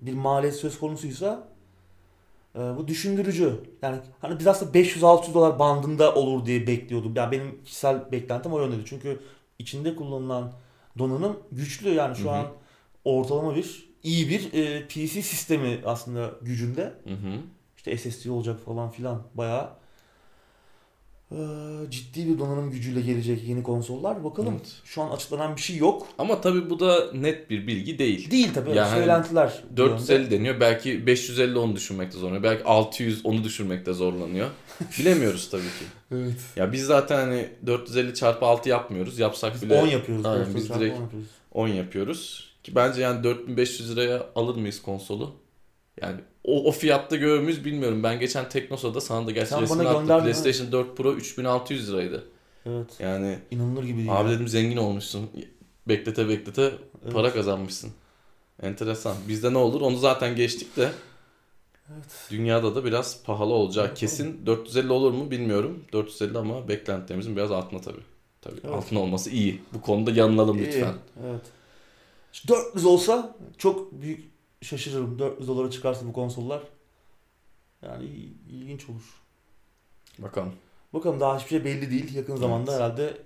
bir 0.00 0.12
maliyet 0.14 0.56
söz 0.56 0.78
konusuysa 0.78 1.48
e, 1.48 1.49
bu 2.54 2.88
düşündürücü. 2.88 3.60
Yani 3.82 3.98
hani 4.20 4.38
biz 4.38 4.46
aslında 4.46 4.78
500-600 4.78 5.34
dolar 5.34 5.58
bandında 5.58 6.14
olur 6.14 6.46
diye 6.46 6.66
bekliyordum. 6.66 7.12
Yani 7.16 7.32
benim 7.32 7.64
kişisel 7.64 8.12
beklentim 8.12 8.52
o 8.52 8.60
yöndeydi. 8.60 8.82
Çünkü 8.86 9.20
içinde 9.58 9.96
kullanılan 9.96 10.52
donanım 10.98 11.36
güçlü. 11.52 11.88
Yani 11.94 12.16
şu 12.16 12.24
Hı 12.24 12.28
hı. 12.28 12.32
an 12.32 12.46
ortalama 13.04 13.56
bir 13.56 13.90
iyi 14.02 14.28
bir 14.28 14.52
e, 14.52 14.88
PC 14.88 15.22
sistemi 15.22 15.80
aslında 15.84 16.30
gücünde. 16.42 16.82
Hı 16.82 17.14
hı. 17.14 17.38
İşte 17.76 17.98
SSD 17.98 18.28
olacak 18.28 18.60
falan 18.64 18.90
filan 18.90 19.22
bayağı 19.34 19.79
ciddi 21.90 22.28
bir 22.28 22.38
donanım 22.38 22.70
gücüyle 22.70 23.00
gelecek 23.00 23.48
yeni 23.48 23.62
konsollar. 23.62 24.24
Bakalım. 24.24 24.54
Evet. 24.54 24.72
Şu 24.84 25.02
an 25.02 25.10
açıklanan 25.10 25.56
bir 25.56 25.60
şey 25.60 25.76
yok. 25.76 26.06
Ama 26.18 26.40
tabii 26.40 26.70
bu 26.70 26.80
da 26.80 27.12
net 27.12 27.50
bir 27.50 27.66
bilgi 27.66 27.98
değil. 27.98 28.30
Değil 28.30 28.48
tabii. 28.54 28.76
Yani 28.76 28.90
söylentiler. 28.90 29.52
bu 29.76 29.80
yönde. 29.82 29.92
450 29.92 30.30
deniyor. 30.30 30.60
Belki 30.60 31.06
550 31.06 31.58
onu 31.58 31.76
düşürmekte 31.76 32.18
zorlanıyor. 32.18 32.42
Belki 32.42 32.64
600 32.64 33.26
onu 33.26 33.44
düşürmekte 33.44 33.92
zorlanıyor. 33.92 34.48
Bilemiyoruz 34.98 35.50
tabii 35.50 35.62
ki. 35.62 35.84
Evet. 36.12 36.40
Ya 36.56 36.72
biz 36.72 36.84
zaten 36.84 37.16
hani 37.16 37.48
450 37.66 38.14
çarpı 38.14 38.46
6 38.46 38.68
yapmıyoruz. 38.68 39.18
Yapsak 39.18 39.54
Biz 39.54 39.62
bile 39.62 39.80
10 39.80 39.86
yapıyoruz. 39.86 40.26
Aynen, 40.26 40.54
biz 40.54 40.68
direkt- 40.68 40.96
10 40.96 41.02
yapıyoruz. 41.02 41.28
10 41.52 41.68
yapıyoruz. 41.68 42.50
Ki 42.62 42.74
bence 42.74 43.00
yani 43.00 43.24
4500 43.24 43.96
liraya 43.96 44.26
alır 44.34 44.56
mıyız 44.56 44.82
konsolu? 44.82 45.34
Yani 46.02 46.20
o, 46.44 46.64
o 46.64 46.72
fiyatta 46.72 47.16
görür 47.16 47.40
müyüz 47.40 47.64
bilmiyorum. 47.64 48.02
Ben 48.02 48.20
geçen 48.20 48.48
Teknosa'da 48.48 49.00
sana 49.00 49.26
da 49.26 49.30
gerçi 49.30 49.50
Sen 49.50 49.62
resmini 49.62 49.78
bana 49.80 49.88
attım. 49.88 50.00
gönderdin, 50.00 50.22
PlayStation 50.24 50.72
4 50.72 50.96
Pro 50.96 51.12
3600 51.12 51.92
liraydı. 51.92 52.24
Evet. 52.66 52.86
Yani 53.00 53.38
İnanılır 53.50 53.84
gibi 53.84 53.98
değil. 53.98 54.20
abi 54.20 54.28
ya. 54.28 54.34
dedim 54.34 54.48
zengin 54.48 54.76
olmuşsun. 54.76 55.30
Beklete 55.88 56.28
beklete 56.28 56.72
para 57.12 57.32
kazanmışsın. 57.32 57.90
Enteresan. 58.62 59.16
Bizde 59.28 59.52
ne 59.52 59.58
olur 59.58 59.80
onu 59.80 59.96
zaten 59.96 60.36
geçtik 60.36 60.76
de. 60.76 60.90
Evet. 61.94 62.04
Dünyada 62.30 62.74
da 62.74 62.84
biraz 62.84 63.22
pahalı 63.24 63.52
olacak. 63.52 63.96
Kesin 63.96 64.46
450 64.46 64.92
olur 64.92 65.12
mu 65.12 65.30
bilmiyorum. 65.30 65.84
450 65.92 66.38
ama 66.38 66.68
beklentilerimizin 66.68 67.36
biraz 67.36 67.50
altına 67.50 67.80
tabii. 67.80 68.00
Tabii 68.42 68.60
Evet. 68.64 68.74
altına 68.74 69.00
olması 69.00 69.30
iyi. 69.30 69.60
Bu 69.74 69.80
konuda 69.80 70.10
yanılalım 70.10 70.58
İyi, 70.58 70.66
lütfen. 70.66 70.94
Evet. 71.30 71.40
Şu 72.32 72.48
400 72.48 72.84
olsa 72.84 73.36
çok 73.58 73.92
büyük 73.92 74.30
şaşırırım. 74.62 75.18
400 75.18 75.48
dolara 75.48 75.70
çıkarsa 75.70 76.06
bu 76.06 76.12
konsollar. 76.12 76.62
Yani 77.82 78.04
il- 78.04 78.48
ilginç 78.54 78.88
olur. 78.90 79.22
Bakalım. 80.18 80.52
Bakalım 80.92 81.20
daha 81.20 81.38
hiçbir 81.38 81.48
şey 81.50 81.64
belli 81.64 81.90
değil. 81.90 82.14
Yakın 82.14 82.36
zamanda 82.36 82.70
Evet. 82.72 82.80
herhalde 82.82 83.16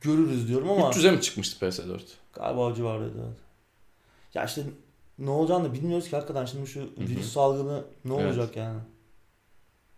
görürüz 0.00 0.48
diyorum 0.48 0.70
ama 0.70 0.90
300'e 0.90 1.10
mi 1.10 1.20
çıkmıştı 1.20 1.66
PS4? 1.66 2.00
galiba 2.32 2.66
o 2.66 2.74
civardaydı. 2.74 3.18
Evet. 3.28 3.38
Ya 4.34 4.44
işte 4.44 4.62
ne 5.18 5.30
olacağını 5.30 5.64
da 5.64 5.72
bilmiyoruz 5.72 6.08
ki 6.10 6.16
hakikaten 6.16 6.44
şimdi 6.44 6.66
şu 6.66 6.90
virüs 6.98 7.32
salgını 7.32 7.84
ne 8.04 8.14
Evet. 8.14 8.26
olacak 8.26 8.56
yani. 8.56 8.80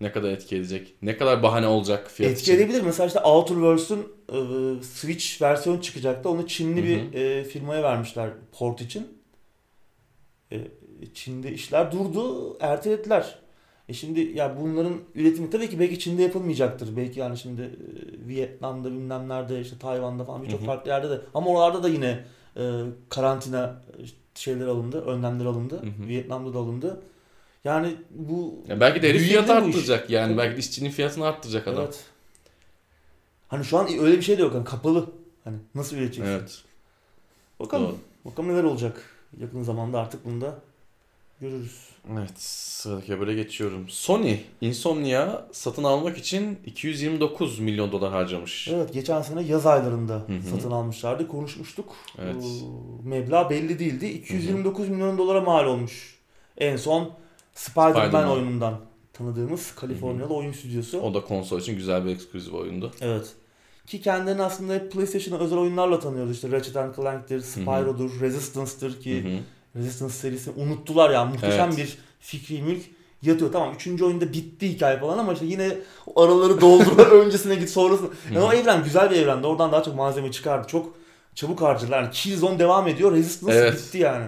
Ne 0.01 0.13
kadar 0.13 0.31
etki 0.31 0.57
edecek? 0.57 0.95
Ne 1.03 1.17
kadar 1.17 1.43
bahane 1.43 1.67
olacak 1.67 2.11
fiyat 2.11 2.33
Etki 2.33 2.43
için? 2.43 2.55
edebilir. 2.55 2.83
Mesela 2.83 3.07
işte 3.07 3.21
Outer 3.21 3.55
Worlds'un 3.55 4.13
e, 4.29 4.83
Switch 4.83 5.43
versiyonu 5.43 5.83
çıkacaktı. 5.83 6.29
Onu 6.29 6.47
Çinli 6.47 6.81
Hı 6.81 6.85
bir 7.13 7.19
e, 7.21 7.45
firmaya 7.45 7.83
vermişler 7.83 8.31
port 8.59 8.81
için. 8.81 9.24
E, 10.53 10.61
Çin'de 11.15 11.53
işler 11.53 11.93
durdu, 11.93 12.57
ertelediler. 12.61 13.39
E 13.89 13.93
şimdi 13.93 14.21
ya 14.21 14.57
bunların 14.61 14.95
üretimi 15.15 15.51
tabii 15.51 15.71
ki 15.71 15.81
belki 15.81 15.99
Çin'de 15.99 16.23
yapılmayacaktır. 16.23 16.97
Belki 16.97 17.21
yani 17.21 17.39
şimdi 17.39 17.63
e, 17.63 18.29
Vietnam'da 18.29 18.91
bilmem 18.91 19.29
nerede 19.29 19.61
işte 19.61 19.79
Tayvan'da 19.79 20.25
falan 20.25 20.43
birçok 20.43 20.65
farklı 20.67 20.91
yerde 20.91 21.11
de 21.11 21.21
ama 21.35 21.51
oralarda 21.51 21.83
da 21.83 21.89
yine 21.89 22.25
e, 22.57 22.83
karantina 23.09 23.83
şeyler 24.35 24.67
alındı, 24.67 25.05
önlemler 25.05 25.45
alındı. 25.45 25.83
Hı 25.83 26.03
hı. 26.03 26.09
Vietnam'da 26.09 26.55
da 26.55 26.59
alındı. 26.59 27.03
Yani 27.65 27.97
bu 28.11 28.63
Ya 28.69 28.81
belki 28.81 29.03
de 29.03 29.09
herif 29.09 29.23
fiyatı 29.23 29.53
arttıracak 29.55 30.11
yani. 30.11 30.29
Tabii. 30.29 30.39
Belki 30.39 30.57
de 30.57 30.61
işçinin 30.61 30.91
fiyatını 30.91 31.27
arttıracak 31.27 31.69
adam. 31.69 31.85
Evet. 31.85 32.05
Hani 33.49 33.65
şu 33.65 33.79
an 33.79 33.89
öyle 34.01 34.17
bir 34.17 34.23
şey 34.23 34.39
de 34.39 34.43
yok. 34.43 34.55
Hani 34.55 34.65
kapalı. 34.65 35.11
Hani 35.45 35.57
nasıl 35.75 35.97
üreteceksin? 35.97 36.33
Evet. 36.33 36.63
Bakalım. 37.61 37.87
Doğru. 37.87 37.97
Bakalım 38.25 38.49
neler 38.49 38.65
olacak. 38.65 39.14
Yakın 39.41 39.63
zamanda 39.63 40.01
artık 40.01 40.25
bunu 40.25 40.41
da 40.41 40.59
görürüz. 41.41 41.89
Evet, 42.13 42.31
sıradaki 42.41 43.15
habere 43.15 43.35
geçiyorum. 43.35 43.89
Sony, 43.89 44.37
Insomnia 44.61 45.45
satın 45.53 45.85
almak 45.85 46.19
için 46.19 46.59
229 46.67 47.59
milyon 47.59 47.93
dolar 47.93 48.13
harcamış. 48.13 48.69
Evet 48.69 48.93
geçen 48.93 49.23
sene 49.23 49.43
yaz 49.43 49.67
aylarında 49.67 50.15
Hı 50.15 50.33
hı. 50.33 50.43
satın 50.51 50.71
almışlardı. 50.71 51.29
Konuşmuştuk. 51.29 51.93
Evet. 52.19 52.35
Ee, 52.45 53.09
meblağ 53.09 53.51
belli 53.51 53.79
değildi. 53.79 54.07
229 54.07 54.89
milyon 54.89 55.19
dolara 55.19 55.41
mal 55.41 55.67
olmuş. 55.67 56.19
En 56.59 56.77
son 56.77 57.11
Spider-Man, 57.55 57.93
Spider-Man. 58.07 58.31
oyunundan 58.31 58.81
tanıdığımız 59.13 59.75
Kaliforniyalı 59.75 60.35
oyun 60.35 60.53
stüdyosu. 60.53 61.01
O 61.01 61.15
da 61.15 61.21
konsol 61.21 61.61
için 61.61 61.77
güzel 61.77 62.05
bir 62.05 62.11
ekskluzif 62.11 62.55
oyundu. 62.55 62.93
Evet. 63.01 63.33
Ki 63.87 64.01
kendilerini 64.01 64.43
aslında 64.43 64.75
hep 64.75 64.93
PlayStation'a 64.93 65.39
özel 65.41 65.59
oyunlarla 65.59 66.01
tanıyoruz. 66.01 66.33
İşte 66.33 66.53
Ratchet 66.53 66.97
Clank'tir, 66.97 67.41
Spyro'dur, 67.41 68.21
Resistance'dır 68.21 69.01
ki 69.01 69.25
Hı 69.25 69.29
hı. 69.29 69.41
Resistance 69.83 70.15
serisini 70.15 70.55
unuttular 70.63 71.11
ya. 71.11 71.25
Muhteşem 71.25 71.69
Evet. 71.69 71.77
bir 71.79 71.99
fikri 72.21 72.63
mülk 72.63 72.83
yatıyor. 73.23 73.53
Tamam 73.53 73.75
üçüncü 73.75 74.05
oyunda 74.05 74.33
bitti 74.33 74.69
hikaye 74.69 74.99
falan 74.99 75.19
ama 75.19 75.33
işte 75.33 75.47
yine 75.47 75.77
araları 76.17 76.61
doldur 76.61 76.99
öncesine 77.13 77.55
git 77.55 77.71
sonrasına. 77.71 78.09
Yani 78.35 78.45
o 78.45 78.53
evren 78.53 78.85
güzel 78.85 79.11
bir 79.11 79.17
evrendi. 79.17 79.47
Oradan 79.47 79.73
daha 79.73 79.83
çok 79.83 79.95
malzeme 79.95 80.33
çıkardı. 80.33 80.69
Çok 80.69 80.95
çabuk 81.35 81.63
harcadılar. 81.63 82.03
Yani 82.03 82.11
Killzone 82.11 82.59
devam 82.59 82.89
ediyor. 82.89 83.13
Resistance 83.13 83.59
Evet. 83.59 83.75
bitti 83.75 83.99
yani. 83.99 84.27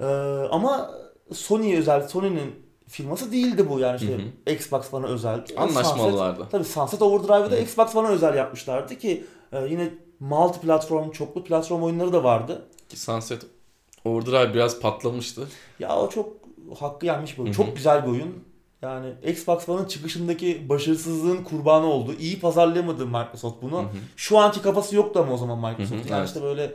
Ee, 0.00 0.04
ama 0.50 0.90
Sony'ye 1.32 1.78
özel, 1.78 2.08
Sony'nin 2.08 2.54
firması 2.88 3.32
değildi 3.32 3.68
bu 3.68 3.78
yani 3.78 3.96
işte 3.96 4.18
Hı 4.46 4.52
Xbox 4.52 4.94
One'a 4.94 5.08
özel. 5.08 5.44
Anlaşmalılardı. 5.56 6.36
Sunset, 6.36 6.50
tabii 6.50 6.64
Sunset 6.64 7.02
Overdrive'ı 7.02 7.50
da 7.50 7.54
Hı. 7.54 7.60
Xbox 7.60 7.96
One'a 7.96 8.08
özel 8.08 8.34
yapmışlardı 8.34 8.98
ki 8.98 9.24
e, 9.52 9.66
yine 9.66 9.90
multi 10.20 10.60
platform, 10.60 11.10
çoklu 11.10 11.44
platform 11.44 11.82
oyunları 11.82 12.12
da 12.12 12.24
vardı. 12.24 12.62
Ki 12.88 13.00
Sunset 13.00 13.42
Overdrive 14.04 14.54
biraz 14.54 14.80
patlamıştı. 14.80 15.48
Ya 15.78 15.96
o 15.96 16.10
çok 16.10 16.32
hakkı 16.78 17.06
yenmiş 17.06 17.38
bir 17.38 17.42
oyun. 17.42 17.52
Hı 17.52 17.62
hı. 17.62 17.66
Çok 17.66 17.76
güzel 17.76 18.02
bir 18.06 18.10
oyun. 18.10 18.44
Yani 18.82 19.12
Xbox 19.24 19.68
One'ın 19.68 19.84
çıkışındaki 19.84 20.68
başarısızlığın 20.68 21.44
kurbanı 21.44 21.86
oldu. 21.86 22.14
İyi 22.18 22.40
pazarlayamadı 22.40 23.06
Microsoft 23.06 23.62
bunu. 23.62 23.78
Hı 23.78 23.82
hı. 23.82 23.96
Şu 24.16 24.38
anki 24.38 24.62
kafası 24.62 24.96
yoktu 24.96 25.20
ama 25.20 25.32
o 25.32 25.36
zaman 25.36 25.58
Microsoft. 25.58 26.04
Hı 26.04 26.08
hı, 26.08 26.12
yani 26.12 26.18
evet. 26.18 26.28
işte 26.28 26.42
böyle 26.42 26.74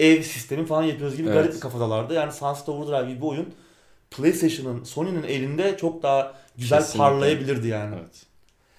ev 0.00 0.22
sistemi 0.22 0.66
falan 0.66 0.82
yapıyoruz 0.82 1.16
gibi 1.16 1.28
Evet. 1.28 1.38
garip 1.38 1.54
bir 1.54 1.60
kafadalardı. 1.60 2.14
Yani 2.14 2.32
Sunset 2.32 2.68
Overdrive 2.68 3.10
gibi 3.10 3.22
bir 3.22 3.26
oyun 3.26 3.46
PlayStation'ın, 4.10 4.84
Sony'nin 4.84 5.22
elinde 5.22 5.76
çok 5.76 6.02
daha 6.02 6.34
güzel 6.58 6.78
Kesinlikle. 6.78 6.98
parlayabilirdi 6.98 7.68
yani. 7.68 7.94
Evet. 8.00 8.26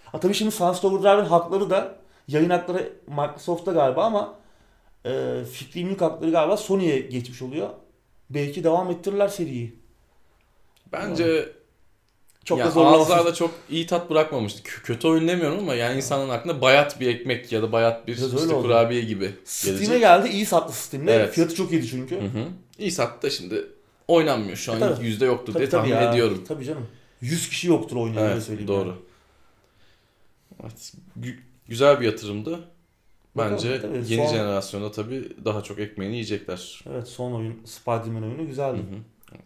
Ha 0.06 0.20
tabii 0.20 0.34
şimdi 0.34 0.52
Sunset 0.52 0.86
Overdrive'ın 0.86 1.26
hakları 1.26 1.70
da 1.70 1.96
yayın 2.28 2.50
hakları 2.50 2.94
Microsoft'ta 3.08 3.72
galiba 3.72 4.04
ama 4.06 4.36
e, 5.06 5.44
fikri 5.52 5.86
mülk 5.86 6.02
hakları 6.02 6.32
galiba 6.32 6.58
Sony'ye 6.58 7.00
geçmiş 7.00 7.42
oluyor. 7.42 7.70
Belki 8.30 8.64
devam 8.64 8.92
ettirirler 8.92 9.28
seriyi. 9.28 9.76
Bence 10.92 11.50
Çok 12.46 12.60
yani 12.60 12.68
da 12.68 12.72
zorlamasın. 12.72 13.00
ağızlarda 13.12 13.34
çok 13.34 13.52
iyi 13.70 13.88
tat 13.88 14.10
bırakmamıştı. 14.10 14.62
Kö- 14.62 14.82
kötü 14.84 15.08
oyun 15.08 15.28
demiyorum 15.28 15.60
ama 15.60 15.76
yani 15.76 15.98
insanın 15.98 16.30
aklına 16.30 16.62
bayat 16.62 17.00
bir 17.00 17.08
ekmek 17.08 17.52
ya 17.52 17.62
da 17.62 17.72
bayat 17.72 18.08
bir 18.08 18.14
işte 18.14 18.26
öyle 18.42 18.54
oldu. 18.54 18.62
kurabiye 18.64 19.02
gibi 19.02 19.32
Steam'e 19.46 19.78
gelecek. 19.80 20.00
geldi. 20.00 20.30
iyi 20.30 20.46
sattı 20.46 20.74
Steam'de. 20.74 21.16
Evet. 21.16 21.34
Fiyatı 21.34 21.56
çok 21.56 21.72
iyiydi 21.72 21.88
çünkü. 21.88 22.16
Hı 22.16 22.26
hı. 22.26 22.46
İyi 22.80 22.92
sattı 22.92 23.28
da 23.28 23.30
şimdi 23.30 23.66
oynanmıyor. 24.12 24.58
Şu 24.58 24.72
E, 24.72 24.74
an 24.76 24.80
tabii. 24.80 25.06
yüzde 25.06 25.26
yoktur 25.26 25.54
Tabii, 25.54 25.62
diye 25.62 25.70
tahmin 25.70 25.90
ya. 25.92 26.12
ediyorum. 26.12 26.44
Tabii 26.48 26.66
canım. 26.66 26.88
100 27.22 27.50
kişi 27.50 27.68
yoktur 27.68 27.96
oynayan 27.96 28.32
Evet 28.32 28.44
söyleyeyim. 28.44 28.68
doğru. 28.68 28.88
yani. 28.90 28.98
Evet, 30.64 30.94
gü- 31.22 31.40
güzel 31.68 32.00
bir 32.02 32.06
yatırımdı. 32.06 32.60
Bence 33.38 33.70
Bakalım, 33.72 33.82
tabii, 33.82 34.14
yeni 34.14 34.28
son- 34.28 34.34
jenerasyonda 34.36 34.92
tabii 34.92 35.30
daha 35.46 35.64
çok 35.64 35.80
ekmeğini 35.80 36.14
yiyecekler. 36.16 36.80
Evet 36.92 37.08
son 37.08 37.32
oyun 37.32 37.56
Spider-Man 37.66 38.24
oyunu 38.24 38.42
Hı 38.42 38.46
güzeldi. 38.46 38.78
hı. 38.78 38.96
Evet. 39.32 39.42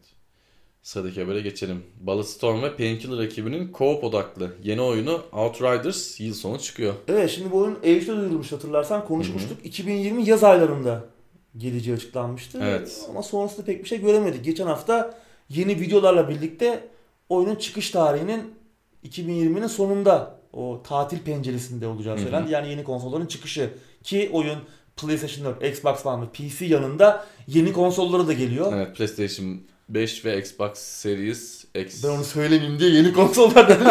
Sıradaki 0.84 1.22
habere 1.22 1.42
geçelim. 1.42 1.84
Bulletstorm 2.02 2.62
ve 2.64 2.76
Painkiller 2.78 3.24
ekibinin 3.24 3.72
co-op 3.74 4.02
odaklı 4.06 4.56
yeni 4.64 4.82
oyunu 4.82 5.22
Outriders 5.32 6.20
yıl 6.20 6.34
sonu 6.34 6.60
çıkıyor. 6.60 6.94
Evet 7.08 7.30
şimdi 7.32 7.52
bu 7.52 7.58
oyun 7.58 7.76
E3'te 7.76 8.08
duyurulmuş 8.08 8.52
hatırlarsan 8.52 9.06
konuşmuştuk. 9.06 9.58
2020 9.66 10.30
yaz 10.30 10.44
aylarında 10.44 11.06
geleceği 11.58 11.96
açıklanmıştı. 11.96 12.60
Evet. 12.64 13.06
Ama 13.10 13.24
sonrasında 13.24 13.66
pek 13.66 13.84
bir 13.84 13.90
şey 13.90 14.02
göremedik. 14.02 14.46
Geçen 14.46 14.68
hafta 14.68 15.18
yeni 15.50 15.80
videolarla 15.80 16.30
birlikte 16.30 16.88
oyunun 17.30 17.56
çıkış 17.56 17.90
tarihinin 17.90 18.54
2020'nin 19.06 19.68
sonunda 19.68 20.40
o 20.54 20.82
tatil 20.84 21.20
penceresinde 21.20 21.88
olacağı 21.88 22.18
söylendi. 22.18 22.52
Yani 22.52 22.70
yeni 22.70 22.84
konsolların 22.84 23.26
çıkışı 23.26 23.70
ki 24.04 24.30
oyun 24.34 24.58
PlayStation 24.98 25.46
4, 25.46 25.64
Xbox 25.64 26.06
One 26.06 26.22
ve 26.26 26.30
PC 26.30 26.66
yanında 26.66 27.26
yeni 27.48 27.74
konsollara 27.74 28.28
da 28.28 28.34
geliyor. 28.34 28.74
Evet 28.76 28.96
PlayStation 28.98 29.62
5 29.90 30.26
ve 30.26 30.40
Xbox 30.40 30.78
Series 30.78 31.66
X. 31.76 32.04
Ben 32.04 32.10
onu 32.10 32.24
söylemeyeyim 32.24 32.80
diye 32.80 32.90
yeni 32.90 33.14
konsollar 33.14 33.70
dedim. 33.70 33.88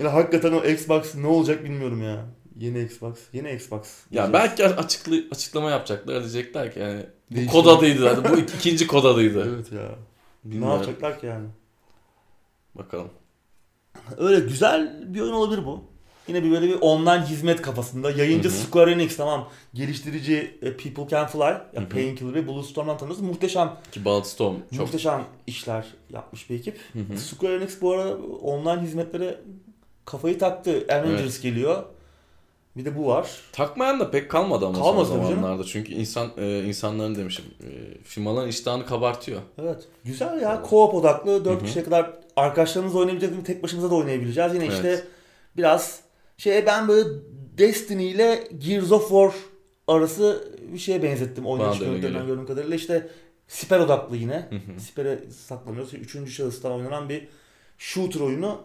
yani 0.00 0.08
hakikaten 0.10 0.52
o 0.52 0.64
Xbox 0.64 1.14
ne 1.14 1.26
olacak 1.26 1.64
bilmiyorum 1.64 2.02
ya. 2.02 2.24
Yeni 2.58 2.82
Xbox, 2.82 3.14
yeni 3.32 3.52
Xbox. 3.52 3.80
Ya 4.10 4.32
belki 4.32 4.66
açıklı, 4.66 5.24
açıklama 5.30 5.70
yapacaklar 5.70 6.20
diyecekler 6.20 6.74
ki 6.74 6.80
yani 6.80 7.06
bu 7.30 7.34
Değişti. 7.36 7.52
kod 7.52 7.66
adıydı 7.66 8.08
hadi 8.08 8.28
bu 8.28 8.38
ik- 8.40 8.56
ikinci 8.56 8.86
kod 8.86 9.04
adıydı. 9.04 9.54
Evet 9.54 9.72
ya. 9.72 9.88
Ne 10.44 10.50
Bilmiyorum. 10.50 10.72
yapacaklar 10.72 11.20
ki 11.20 11.26
yani? 11.26 11.46
Bakalım. 12.74 13.10
Öyle 14.16 14.40
güzel 14.40 15.04
bir 15.14 15.20
oyun 15.20 15.32
olabilir 15.32 15.64
bu. 15.64 15.84
Yine 16.28 16.44
bir 16.44 16.50
böyle 16.50 16.66
bir 16.68 16.80
online 16.80 17.22
hizmet 17.26 17.62
kafasında. 17.62 18.10
Yayıncı 18.10 18.48
Hı 18.48 18.52
hı. 18.52 18.56
Square 18.56 18.92
Enix 18.92 19.16
tamam. 19.16 19.48
Geliştirici 19.74 20.58
e, 20.62 20.76
People 20.76 21.08
Can 21.08 21.26
Fly, 21.26 21.40
ya 21.40 21.62
hı. 21.74 21.88
Painkiller 21.88 22.34
ve 22.34 22.46
Bulletstorm'dan 22.46 22.98
tanıyoruz. 22.98 23.22
Muhteşem, 23.22 23.72
Ki 23.92 24.04
Bulletstorm 24.04 24.54
çok 24.70 24.80
muhteşem 24.80 25.24
işler 25.46 25.86
yapmış 26.12 26.50
bir 26.50 26.54
ekip. 26.58 26.78
Hı 26.92 26.98
hı. 26.98 27.18
Square 27.18 27.54
Enix 27.54 27.80
bu 27.80 27.92
ara 27.92 28.16
online 28.42 28.82
hizmetlere 28.82 29.40
kafayı 30.04 30.38
taktı. 30.38 30.86
Avengers 30.90 31.40
geliyor. 31.40 31.82
Bir 32.76 32.84
de 32.84 32.96
bu 32.96 33.06
var. 33.06 33.30
Takmayan 33.52 34.00
da 34.00 34.10
pek 34.10 34.30
kalmadı 34.30 34.66
ama 34.66 34.78
Kalmadı 34.78 35.06
son 35.06 35.14
tabii 35.14 35.22
canım. 35.24 35.34
zamanlarda. 35.34 35.64
Çünkü 35.64 35.92
insan 35.92 36.30
e, 36.36 36.64
insanların 36.64 37.14
demişim 37.14 37.44
e, 37.60 37.98
firmaların 38.04 38.48
iştahını 38.48 38.86
kabartıyor. 38.86 39.40
Evet. 39.58 39.84
Güzel 40.04 40.40
ya. 40.40 40.62
Co-op 40.70 40.94
odaklı. 40.94 41.44
4 41.44 41.56
Hı 41.56 41.60
hı. 41.60 41.66
kişiye 41.66 41.84
kadar 41.84 42.10
arkadaşlarımızla 42.36 42.98
oynayabileceğiz. 42.98 43.44
Tek 43.44 43.62
başımıza 43.62 43.90
da 43.90 43.94
oynayabileceğiz. 43.94 44.54
Yine 44.54 44.66
işte 44.66 44.88
Evet. 44.88 45.06
biraz 45.56 46.00
şey 46.36 46.66
ben 46.66 46.88
böyle 46.88 47.08
Destiny 47.58 48.10
ile 48.10 48.48
Gears 48.58 48.92
of 48.92 49.08
War 49.08 49.32
arası 49.88 50.48
bir 50.72 50.78
şeye 50.78 51.02
benzettim. 51.02 51.46
Oynayış 51.46 51.78
geliyor. 51.78 52.26
gördüğüm 52.26 52.46
kadarıyla. 52.46 52.76
İşte 52.76 53.08
siper 53.48 53.80
odaklı 53.80 54.16
yine. 54.16 54.48
Hı 54.50 54.56
hı. 54.56 54.80
Siper'e 54.80 55.18
saklanıyoruz. 55.46 55.94
Üçüncü 55.94 56.32
şahıstan 56.32 56.72
oynanan 56.72 57.08
bir 57.08 57.28
shooter 57.78 58.20
oyunu. 58.20 58.60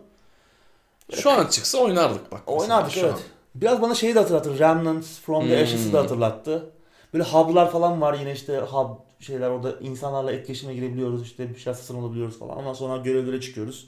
Şu 1.13 1.31
an 1.31 1.47
çıksa 1.47 1.77
oynardık 1.77 2.31
bak. 2.31 2.41
Oynardık 2.45 2.97
evet. 2.97 3.13
an. 3.13 3.19
Biraz 3.55 3.81
bana 3.81 3.95
şeyi 3.95 4.15
de 4.15 4.19
hatırlattı. 4.19 4.59
Remnants 4.59 5.19
from 5.19 5.49
the 5.49 5.55
Hmm. 5.55 5.63
Ashes'ı 5.63 5.93
da 5.93 5.99
hatırlattı. 5.99 6.71
Böyle 7.13 7.23
hub'lar 7.23 7.71
falan 7.71 8.01
var 8.01 8.13
yine 8.19 8.31
işte 8.33 8.57
hub 8.57 8.89
şeyler 9.19 9.49
orada 9.49 9.79
insanlarla 9.79 10.31
etkileşime 10.31 10.73
girebiliyoruz 10.73 11.23
işte 11.23 11.49
bir 11.49 11.59
şey 11.59 11.73
satın 11.73 11.95
alabiliyoruz 12.01 12.39
falan. 12.39 12.57
Ondan 12.57 12.73
sonra 12.73 12.97
görevlere 12.97 13.41
çıkıyoruz. 13.41 13.87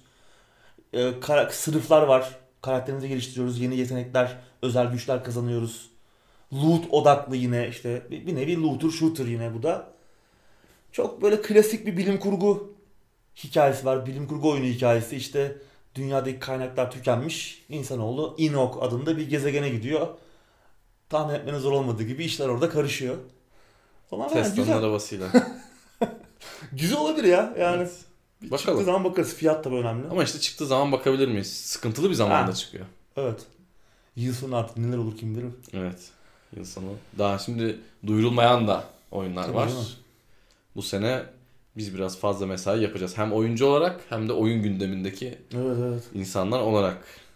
Ee, 0.93 1.19
kara- 1.21 1.49
sınıflar 1.51 2.01
var. 2.03 2.35
Karakterimizi 2.61 3.07
geliştiriyoruz. 3.09 3.59
Yeni 3.61 3.77
yetenekler, 3.77 4.37
özel 4.61 4.87
güçler 4.91 5.23
kazanıyoruz. 5.23 5.89
Loot 6.53 6.85
odaklı 6.93 7.35
yine 7.35 7.67
işte 7.69 8.03
bir, 8.11 8.27
bir 8.27 8.35
nevi 8.35 8.63
looter 8.63 8.89
shooter 8.89 9.25
yine 9.25 9.53
bu 9.53 9.63
da. 9.63 9.87
Çok 10.91 11.21
böyle 11.21 11.41
klasik 11.41 11.85
bir 11.87 11.97
bilim 11.97 12.19
kurgu 12.19 12.73
hikayesi 13.43 13.85
var. 13.85 14.05
Bilim 14.05 14.27
kurgu 14.27 14.51
oyunu 14.51 14.65
hikayesi 14.65 15.15
işte 15.15 15.57
dünyadaki 15.95 16.39
kaynaklar 16.39 16.91
tükenmiş. 16.91 17.65
İnsanoğlu 17.69 18.35
Enoch 18.39 18.77
adında 18.83 19.17
bir 19.17 19.29
gezegene 19.29 19.69
gidiyor. 19.69 20.07
Tahmin 21.09 21.33
etmeniz 21.33 21.61
zor 21.61 21.71
olmadığı 21.71 22.03
gibi 22.03 22.23
işler 22.25 22.47
orada 22.47 22.69
karışıyor. 22.69 23.15
Falan 24.09 24.23
yani 24.23 24.33
Tesla'nın 24.33 24.55
güzel. 24.55 24.77
arabasıyla. 24.77 25.27
Güzel 26.71 26.97
olabilir 26.97 27.23
ya. 27.27 27.53
Yani 27.59 27.77
Evet. 27.77 27.91
çıktığı 28.41 28.51
Bakalım. 28.51 28.83
zaman 28.85 29.03
bakarız. 29.03 29.33
Fiyat 29.35 29.63
tabii 29.63 29.75
önemli. 29.75 30.07
Ama 30.07 30.23
işte 30.23 30.39
çıktığı 30.39 30.65
zaman 30.67 30.91
bakabilir 30.91 31.27
miyiz? 31.27 31.53
Sıkıntılı 31.53 32.09
bir 32.09 32.13
zamanda 32.15 32.51
Ha. 32.51 32.53
çıkıyor. 32.55 32.85
Evet. 33.17 33.41
Yıl 34.15 34.33
sonu 34.33 34.55
artık 34.55 34.77
neler 34.77 34.97
olur 34.97 35.17
kim 35.17 35.35
bilir. 35.35 35.45
Evet. 35.73 36.09
Yıl 36.55 36.65
sonu. 36.65 36.85
Daha 37.19 37.39
şimdi 37.39 37.79
duyurulmayan 38.07 38.67
da 38.67 38.83
oyunlar 39.11 39.43
Tabii 39.43 39.55
var. 39.55 39.69
Bu 40.75 40.81
sene 40.81 41.23
biz 41.77 41.95
biraz 41.95 42.19
fazla 42.19 42.45
mesai 42.45 42.81
yapacağız. 42.83 43.17
Hem 43.17 43.33
oyuncu 43.33 43.65
olarak 43.65 44.01
hem 44.09 44.29
de 44.29 44.33
oyun 44.33 44.61
gündemindeki 44.63 45.37
Evet 45.55 45.77
evet. 45.83 46.03
insanlar 46.13 46.59
olarak. 46.61 46.93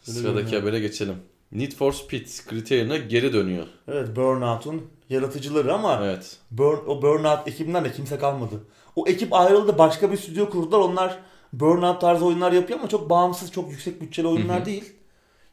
Öyle 0.07 0.17
Sıradaki 0.19 0.41
görünüyor. 0.43 0.61
habere 0.61 0.79
geçelim. 0.79 1.15
Need 1.51 1.71
for 1.71 1.91
Speed 1.91 2.27
kriterine 2.47 2.97
geri 2.97 3.33
dönüyor. 3.33 3.67
Evet 3.87 4.15
Burnout'un 4.15 4.81
yaratıcıları 5.09 5.73
ama 5.73 5.99
Evet. 6.03 6.37
Burn, 6.51 6.77
o 6.87 7.01
Burnout 7.01 7.47
ekibinden 7.47 7.85
de 7.85 7.91
kimse 7.91 8.17
kalmadı. 8.17 8.55
O 8.95 9.07
ekip 9.07 9.33
ayrıldı 9.33 9.77
başka 9.77 10.11
bir 10.11 10.17
stüdyo 10.17 10.49
kurdular. 10.49 10.79
Onlar 10.79 11.17
Burnout 11.53 12.01
tarzı 12.01 12.25
oyunlar 12.25 12.51
yapıyor 12.51 12.79
ama 12.79 12.89
çok 12.89 13.09
bağımsız, 13.09 13.51
çok 13.51 13.71
yüksek 13.71 14.01
bütçeli 14.01 14.27
oyunlar 14.27 14.57
Hı 14.57 14.61
hı. 14.61 14.65
değil. 14.65 14.93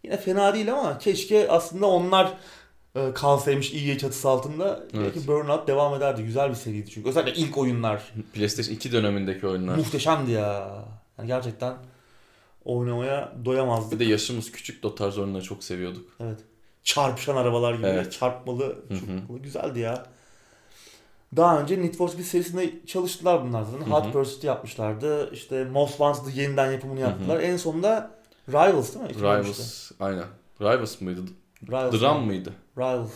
Yine 0.05 0.17
fena 0.17 0.55
değil 0.55 0.73
ama 0.73 0.99
keşke 0.99 1.49
aslında 1.51 1.87
onlar 1.87 2.33
e, 2.95 3.13
kalsaymış 3.15 3.73
iyi 3.73 3.99
çatısı 3.99 4.29
altında. 4.29 4.81
Belki 4.95 4.99
Evet. 5.19 5.27
Burnout 5.27 5.69
devam 5.69 5.95
ederdi. 5.95 6.23
Güzel 6.23 6.51
bir 6.51 6.55
seriydi 6.55 6.91
çünkü. 6.91 7.09
Özellikle 7.09 7.41
ilk 7.41 7.59
oyunlar 7.59 8.13
PlayStation 8.35 8.75
2 8.75 8.93
dönemindeki 8.93 9.47
oyunlar. 9.47 9.77
muhteşemdi 9.77 10.31
ya. 10.31 10.85
Yani 11.19 11.27
gerçekten 11.27 11.75
oynamaya 12.65 13.33
doyamazdık. 13.45 14.01
Bir 14.01 14.07
de 14.07 14.11
yaşımız 14.11 14.53
küçük 14.53 14.85
o 14.85 14.95
tarz 14.95 15.19
oyunları 15.19 15.43
çok 15.43 15.65
seviyorduk. 15.65 16.09
Evet. 16.21 16.39
Çarpışan 16.85 17.37
arabalar 17.37 17.75
gibi. 17.75 17.87
Evet. 17.87 18.13
Çarpmalı. 18.13 18.77
Çok 19.29 19.45
güzeldi 19.45 19.79
ya. 19.81 20.07
Daha 21.37 21.61
önce 21.61 21.83
Need 21.83 21.95
for 21.95 22.09
Speed 22.09 22.25
serisinde 22.25 22.87
çalıştılar 22.87 23.47
bunlar 23.47 23.63
zaten. 23.63 23.87
Hı 23.87 23.91
Hot. 23.91 24.13
Pursuit'i 24.13 24.47
yapmışlardı. 24.47 25.31
İşte 25.33 25.65
Most 25.65 25.91
Wanted'ı 25.91 26.41
yeniden 26.41 26.73
yapımını 26.73 27.01
yaptılar. 27.01 27.41
En 27.41 27.57
sonunda 27.57 28.11
Rivals 28.49 28.95
değil 28.95 29.05
mi? 29.05 29.11
2013'te. 29.11 29.43
Rivals. 29.43 29.91
Aynen. 30.01 30.25
Rivals 30.61 31.01
mıydı? 31.01 31.21
Rivals. 31.69 31.93
Drum 31.93 32.25
mıydı? 32.27 32.53
Rivals. 32.79 33.11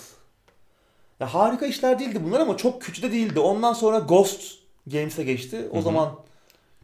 Ya 1.20 1.34
harika 1.34 1.66
işler 1.66 1.98
değildi 1.98 2.20
bunlar 2.24 2.40
ama 2.40 2.56
çok 2.56 2.82
kötü 2.82 3.02
de 3.02 3.12
değildi. 3.12 3.40
Ondan 3.40 3.72
sonra 3.72 3.98
Ghost 3.98 4.54
Games'e 4.86 5.24
geçti. 5.24 5.68
O 5.72 5.82
zaman 5.82 6.14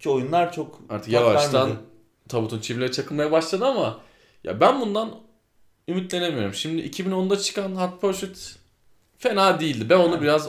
ki 0.01 0.11
oyunlar 0.11 0.53
çok 0.53 0.81
Artık 0.89 1.13
yavaştan 1.13 1.63
vermedi. 1.69 1.79
tabutun 2.29 2.59
çivileri 2.61 2.93
çakılmaya 2.93 3.31
başladı 3.33 3.67
ama 3.67 4.01
ya 4.45 4.61
ben 4.61 4.81
bundan 4.81 5.11
ümitlenemiyorum. 5.89 6.55
Şimdi 6.55 6.83
2010'da 6.83 7.39
çıkan 7.39 7.77
Hot 7.77 8.01
Pursuit 8.01 8.57
fena 9.19 9.61
değildi. 9.61 9.91
Ben 9.91 9.97
onu 9.99 10.17
Ha. 10.17 10.23
biraz 10.23 10.49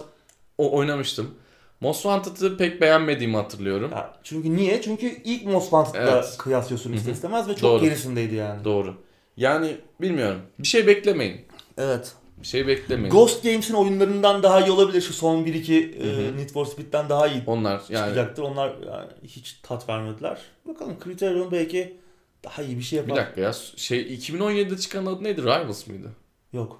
o 0.57 0.77
oynamıştım. 0.77 1.35
Most 1.81 2.01
Wanted'ı 2.01 2.57
pek 2.57 2.81
beğenmediğimi 2.81 3.37
hatırlıyorum. 3.37 3.91
Ya 3.91 4.13
çünkü 4.23 4.55
niye? 4.55 4.81
Çünkü 4.81 5.05
ilk 5.23 5.45
Most 5.45 5.63
Wanted'la 5.69 6.11
Evet. 6.11 6.35
kıyaslıyorsun 6.37 6.93
ister 6.93 7.11
istemez 7.13 7.47
ve 7.47 7.53
çok 7.55 7.61
Doğru. 7.61 7.81
gerisindeydi 7.83 8.35
yani. 8.35 8.63
Doğru. 8.63 8.95
Yani 9.37 9.77
bilmiyorum. 10.01 10.41
Bir 10.59 10.67
şey 10.67 10.87
beklemeyin. 10.87 11.44
Evet. 11.77 12.13
Bir 12.37 12.47
şey 12.47 12.67
beklemeyin. 12.67 13.09
Ghost 13.11 13.43
Games'in 13.43 13.73
oyunlarından 13.73 14.43
daha 14.43 14.61
iyi 14.65 14.71
olabilir. 14.71 15.01
Şu 15.01 15.13
son 15.13 15.43
1-2 15.45 15.99
Hı 15.99 16.03
hı. 16.03 16.21
e, 16.21 16.37
Need 16.37 16.49
for 16.49 16.65
Speed'den 16.65 17.09
daha 17.09 17.27
iyi 17.27 17.43
Onlar 17.47 17.71
yani 17.71 17.81
çıkacaktır. 18.03 18.43
Onlar 18.43 18.67
yani 18.87 19.07
hiç 19.23 19.53
tat 19.63 19.89
vermediler. 19.89 20.37
Bakalım 20.67 20.97
Criterion 21.03 21.51
belki 21.51 21.97
daha 22.43 22.63
iyi 22.63 22.77
bir 22.77 22.83
şey 22.83 23.03
bir 23.03 23.07
yapar. 23.07 23.25
dakika 23.25 23.41
ya 23.41 23.53
şey 23.75 24.01
2017'de 24.15 24.77
çıkan 24.77 25.05
adı 25.05 25.23
neydi? 25.23 25.41
Rivals 25.41 25.87
mıydı? 25.87 26.11
Yok. 26.53 26.79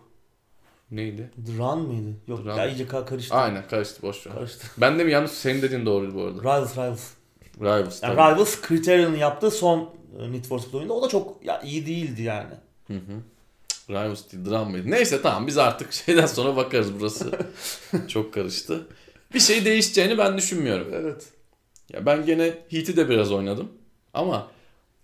Neydi? 0.92 1.32
Run 1.58 1.80
mıydı? 1.80 2.18
Yok. 2.28 2.40
Run. 2.46 2.56
Ya 2.56 2.68
iyice 2.68 2.84
ka- 2.84 3.06
karıştı. 3.06 3.36
Aynen 3.36 3.68
karıştı 3.68 4.02
boş 4.02 4.28
ver. 4.28 4.34
Karıştı. 4.34 4.68
Ben 4.78 5.00
de 5.00 5.04
mi 5.04 5.12
yanlış 5.12 5.32
senin 5.32 5.62
dediğin 5.62 5.86
doğruydu 5.86 6.16
bu 6.16 6.22
arada. 6.22 6.42
Rivals 6.42 6.78
Rivals. 6.78 7.12
Rivals. 7.62 8.04
Yani 8.04 8.16
tabii. 8.16 8.36
Rivals 8.36 8.68
Criterion'ın 8.68 9.18
yaptığı 9.18 9.52
son 9.52 9.90
e, 10.20 10.32
Need 10.32 10.46
for 10.46 10.60
Speed 10.60 10.74
oyunda 10.74 10.94
o 10.94 11.02
da 11.04 11.08
çok 11.10 11.46
ya 11.46 11.62
iyi 11.62 11.86
değildi 11.86 12.22
yani. 12.22 12.54
Hı 12.88 12.94
hı. 12.94 13.22
Rivals 13.90 14.32
değil 14.32 14.46
Drum 14.46 14.72
mıydı? 14.72 14.92
Neyse 14.92 15.22
tamam 15.22 15.48
biz 15.48 15.58
artık 15.58 15.94
şeyden 16.06 16.26
sonra 16.26 16.56
bakarız 16.56 17.00
burası. 17.00 17.32
Çok 18.08 18.34
karıştı. 18.34 18.88
Bir 19.34 19.40
şey 19.40 19.66
değişeceğini 19.66 20.18
ben 20.18 20.38
düşünmüyorum. 20.38 20.88
Evet. 20.94 21.28
Ya 21.94 22.06
ben 22.06 22.26
gene 22.26 22.54
Heat'i 22.70 22.98
de 22.98 23.10
biraz 23.10 23.32
oynadım. 23.32 23.72
Ama 24.14 24.48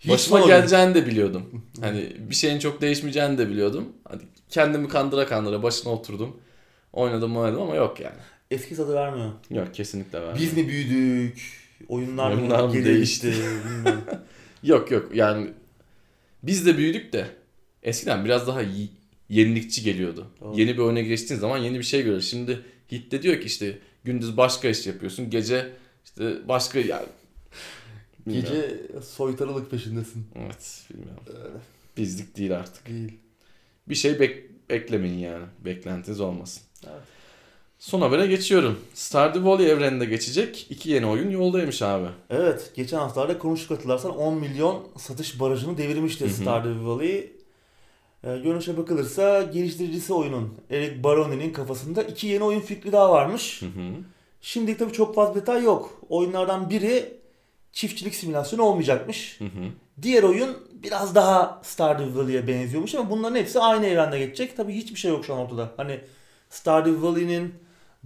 başıma 0.09 0.39
geleceğini 0.39 0.95
de 0.95 1.05
biliyordum. 1.05 1.65
Hani 1.81 2.15
bir 2.19 2.35
şeyin 2.35 2.59
çok 2.59 2.81
değişmeyeceğini 2.81 3.37
de 3.37 3.49
biliyordum. 3.49 3.93
Hani 4.09 4.21
kendimi 4.49 4.87
kandıra 4.87 5.25
kandıra 5.25 5.63
başına 5.63 5.91
oturdum. 5.91 6.37
Oynadım 6.93 7.37
oynadım 7.37 7.61
ama 7.61 7.75
yok 7.75 7.99
yani. 7.99 8.19
Eski 8.51 8.75
tadı 8.75 8.93
vermiyor. 8.93 9.31
Yok 9.49 9.73
kesinlikle 9.73 10.21
ben. 10.21 10.35
Biz 10.35 10.57
mi 10.57 10.67
büyüdük? 10.67 11.61
Oyunlar, 11.87 12.31
Oyunlar 12.31 12.63
mı 12.63 12.73
değişti? 12.73 13.33
Yok 14.63 14.91
yok 14.91 15.15
yani 15.15 15.49
biz 16.43 16.65
de 16.65 16.77
büyüdük 16.77 17.13
de 17.13 17.27
eskiden 17.83 18.25
biraz 18.25 18.47
daha 18.47 18.61
yenilikçi 19.29 19.83
geliyordu. 19.83 20.27
Doğru. 20.41 20.59
Yeni 20.59 20.73
bir 20.73 20.77
oyuna 20.77 21.01
geçtiğin 21.01 21.39
zaman 21.39 21.57
yeni 21.57 21.79
bir 21.79 21.83
şey 21.83 22.03
görüyorsun. 22.03 22.29
Şimdi 22.29 22.61
Hit 22.91 23.11
de 23.11 23.21
diyor 23.21 23.39
ki 23.39 23.45
işte 23.45 23.77
gündüz 24.03 24.37
başka 24.37 24.67
iş 24.67 24.87
yapıyorsun. 24.87 25.29
Gece 25.29 25.69
işte 26.05 26.47
başka 26.47 26.79
yani. 26.79 27.07
Bilmiyorum. 28.27 28.49
Gece 28.53 29.01
soytarılık 29.01 29.71
peşindesin. 29.71 30.25
Evet 30.35 30.83
bilmiyorum. 30.93 31.23
Bizlik 31.97 32.37
değil 32.37 32.55
artık. 32.57 32.89
Değil. 32.89 33.13
Bir 33.89 33.95
şey 33.95 34.11
bek- 34.11 34.43
beklemeyin 34.69 35.19
yani. 35.19 35.45
Beklentiniz 35.65 36.19
olmasın. 36.19 36.63
Evet. 36.83 37.01
Son 37.79 38.01
habere 38.01 38.27
geçiyorum. 38.27 38.79
Stardew 38.93 39.49
Valley 39.49 39.71
evreninde 39.71 40.05
geçecek 40.05 40.67
iki 40.69 40.89
yeni 40.89 41.05
oyun 41.05 41.29
yoldaymış 41.29 41.81
abi. 41.81 42.07
Evet, 42.29 42.71
geçen 42.75 42.97
haftalarda 42.97 43.37
konuştuk 43.37 43.77
hatırlarsan 43.77 44.17
10 44.17 44.37
milyon 44.37 44.87
satış 44.97 45.39
barajını 45.39 45.77
devirmişti 45.77 46.25
Hı 46.25 46.29
hı. 46.29 46.33
Stardew 46.33 46.85
Valley. 46.85 47.31
Ee, 48.23 48.37
görünüşe 48.37 48.77
bakılırsa 48.77 49.41
geliştiricisi 49.41 50.13
oyunun 50.13 50.53
Eric 50.69 51.03
Baroni'nin 51.03 51.53
kafasında 51.53 52.03
iki 52.03 52.27
yeni 52.27 52.43
oyun 52.43 52.59
fikri 52.59 52.91
daha 52.91 53.11
varmış. 53.11 53.61
Hı 53.61 53.65
hı. 53.65 53.93
Şimdilik 54.41 54.79
tabii 54.79 54.93
çok 54.93 55.15
fazla 55.15 55.35
detay 55.35 55.63
yok. 55.63 56.01
Oyunlardan 56.09 56.69
biri 56.69 57.21
çiftçilik 57.71 58.15
simülasyonu 58.15 58.63
olmayacakmış. 58.63 59.39
Hı 59.39 59.45
hı. 59.45 59.69
Diğer 60.01 60.23
oyun 60.23 60.57
biraz 60.73 61.15
daha 61.15 61.61
Stardew 61.63 62.19
Valley'e 62.19 62.47
benziyormuş 62.47 62.95
ama 62.95 63.09
bunların 63.09 63.35
hepsi 63.35 63.59
aynı 63.59 63.85
evrende 63.85 64.19
geçecek. 64.19 64.57
Tabii 64.57 64.73
hiçbir 64.73 64.99
şey 64.99 65.11
yok 65.11 65.25
şu 65.25 65.33
an 65.33 65.39
ortada. 65.39 65.71
Hani 65.77 65.99
Stardew 66.49 67.01
Valley'nin 67.01 67.53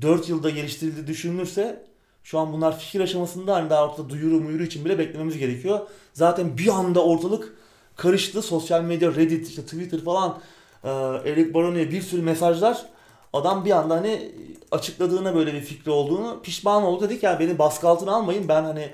4 0.01 0.29
yılda 0.29 0.49
geliştirildiği 0.49 1.07
düşünülürse 1.07 1.85
şu 2.23 2.39
an 2.39 2.53
bunlar 2.53 2.79
fikir 2.79 2.99
aşamasında 2.99 3.55
hani 3.55 3.69
daha 3.69 3.87
ortada 3.87 4.09
duyuru 4.09 4.41
muyuru 4.41 4.63
için 4.63 4.85
bile 4.85 4.99
beklememiz 4.99 5.37
gerekiyor. 5.37 5.79
Zaten 6.13 6.57
bir 6.57 6.67
anda 6.67 7.05
ortalık 7.05 7.55
karıştı. 7.95 8.41
Sosyal 8.41 8.81
medya, 8.81 9.15
Reddit, 9.15 9.47
işte 9.49 9.61
Twitter 9.61 9.99
falan 9.99 10.37
e, 10.83 10.89
Eric 11.29 11.53
Baroni'ye 11.53 11.91
bir 11.91 12.01
sürü 12.01 12.21
mesajlar. 12.21 12.85
Adam 13.33 13.65
bir 13.65 13.71
anda 13.71 13.95
hani 13.95 14.31
açıkladığına 14.71 15.35
böyle 15.35 15.53
bir 15.53 15.61
fikri 15.61 15.91
olduğunu 15.91 16.39
pişman 16.43 16.83
oldu. 16.83 17.03
Dedik 17.03 17.23
ya 17.23 17.39
beni 17.39 17.59
baskı 17.59 17.87
altına 17.87 18.11
almayın. 18.15 18.47
Ben 18.47 18.63
hani 18.63 18.89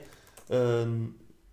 e, 0.52 0.58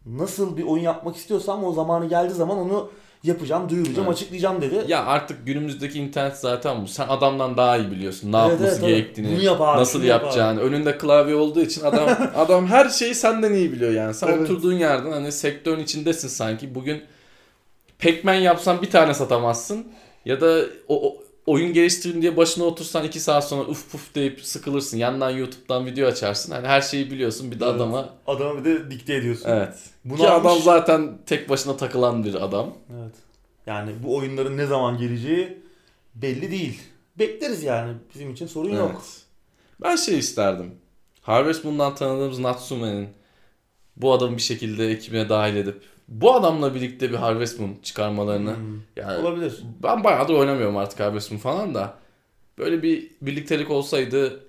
nasıl 0.06 0.56
bir 0.56 0.62
oyun 0.62 0.82
yapmak 0.82 1.16
istiyorsam 1.16 1.64
o 1.64 1.72
zamanı 1.72 2.08
geldiği 2.08 2.34
zaman 2.34 2.58
onu 2.58 2.90
yapacağım, 3.24 3.68
duyuracağım, 3.68 4.08
Evet. 4.08 4.16
açıklayacağım 4.16 4.62
dedi. 4.62 4.84
Ya 4.88 5.04
artık 5.06 5.46
günümüzdeki 5.46 5.98
internet 5.98 6.36
zaten 6.36 6.82
bu. 6.82 6.86
Sen 6.88 7.08
adamdan 7.08 7.56
daha 7.56 7.76
iyi 7.76 7.90
biliyorsun. 7.90 8.32
Ne 8.32 8.36
Evet, 8.36 8.50
yapması 8.50 8.78
evet, 8.78 8.88
gerektiğini. 8.88 9.32
Bunu 9.32 9.42
yap 9.42 9.60
abi, 9.60 9.80
nasıl 9.80 9.98
şunu 9.98 10.08
yap 10.08 10.22
yapacağını. 10.22 10.60
Önünde 10.60 10.98
klavye 10.98 11.34
olduğu 11.34 11.60
için 11.60 11.84
adam 11.84 12.08
adam 12.36 12.66
her 12.66 12.88
şeyi 12.88 13.14
senden 13.14 13.52
iyi 13.52 13.72
biliyor 13.72 13.92
yani. 13.92 14.14
Sen 14.14 14.28
Evet. 14.28 14.40
oturduğun 14.50 14.72
yerden 14.72 15.12
hani 15.12 15.32
sektörün 15.32 15.80
içindesin 15.82 16.28
sanki. 16.28 16.74
Bugün 16.74 17.02
Pac-Man 17.98 18.34
yapsan 18.34 18.82
bir 18.82 18.90
tane 18.90 19.14
satamazsın. 19.14 19.86
Ya 20.24 20.40
da 20.40 20.64
o, 20.88 21.08
o- 21.08 21.22
oyun 21.46 21.72
geliştirin 21.72 22.22
diye 22.22 22.36
başına 22.36 22.64
otursan 22.64 23.04
iki 23.04 23.20
saat 23.20 23.48
sonra 23.48 23.62
uf 23.68 23.92
puf 23.92 24.14
deyip 24.14 24.40
sıkılırsın. 24.44 24.98
Yandan 24.98 25.30
YouTube'dan 25.30 25.86
video 25.86 26.08
açarsın. 26.08 26.52
Hani 26.52 26.66
her 26.66 26.80
şeyi 26.80 27.10
biliyorsun. 27.10 27.50
Bir 27.52 27.60
de 27.60 27.64
Evet. 27.64 27.74
adama 27.74 28.08
Adama 28.26 28.58
bir 28.60 28.64
de 28.64 28.90
dikte 28.90 29.14
ediyorsun. 29.14 29.48
evet. 29.48 29.74
Bunu 30.04 30.18
Ki 30.18 30.28
almış- 30.28 30.50
adam 30.52 30.62
zaten 30.62 31.18
tek 31.26 31.48
başına 31.48 31.76
takılan 31.76 32.24
bir 32.24 32.34
adam. 32.34 32.74
Evet. 33.02 33.14
Yani 33.66 33.90
bu 34.04 34.16
oyunların 34.16 34.56
ne 34.56 34.66
zaman 34.66 34.98
geleceği 34.98 35.58
belli 36.14 36.50
değil. 36.50 36.80
Bekleriz 37.18 37.62
yani. 37.62 37.92
Bizim 38.14 38.30
için 38.30 38.46
sorun 38.46 38.74
yok. 38.76 38.90
Evet. 38.94 39.22
Ben 39.82 39.96
şey 39.96 40.18
isterdim. 40.18 40.74
Harvest 41.22 41.64
Moon'dan 41.64 41.94
tanıdığımız 41.94 42.38
Natsume'nin 42.38 43.08
bu 43.96 44.12
adamı 44.12 44.36
bir 44.36 44.42
şekilde 44.42 44.88
ekibine 44.90 45.28
dahil 45.28 45.56
edip 45.56 45.82
bu 46.08 46.34
adamla 46.34 46.74
birlikte 46.74 47.10
bir 47.10 47.14
Harvest 47.14 47.60
Moon 47.60 47.74
çıkarmalarını 47.82 48.56
Hmm. 48.56 48.80
yani 48.96 49.18
Olabilir. 49.18 49.62
ben 49.82 50.04
bayağıdır 50.04 50.34
oynamıyorum 50.34 50.76
artık 50.76 51.00
Harvest 51.00 51.30
Moon 51.30 51.38
falan 51.40 51.74
da 51.74 51.94
böyle 52.58 52.82
bir 52.82 53.10
birliktelik 53.22 53.70
olsaydı 53.70 54.40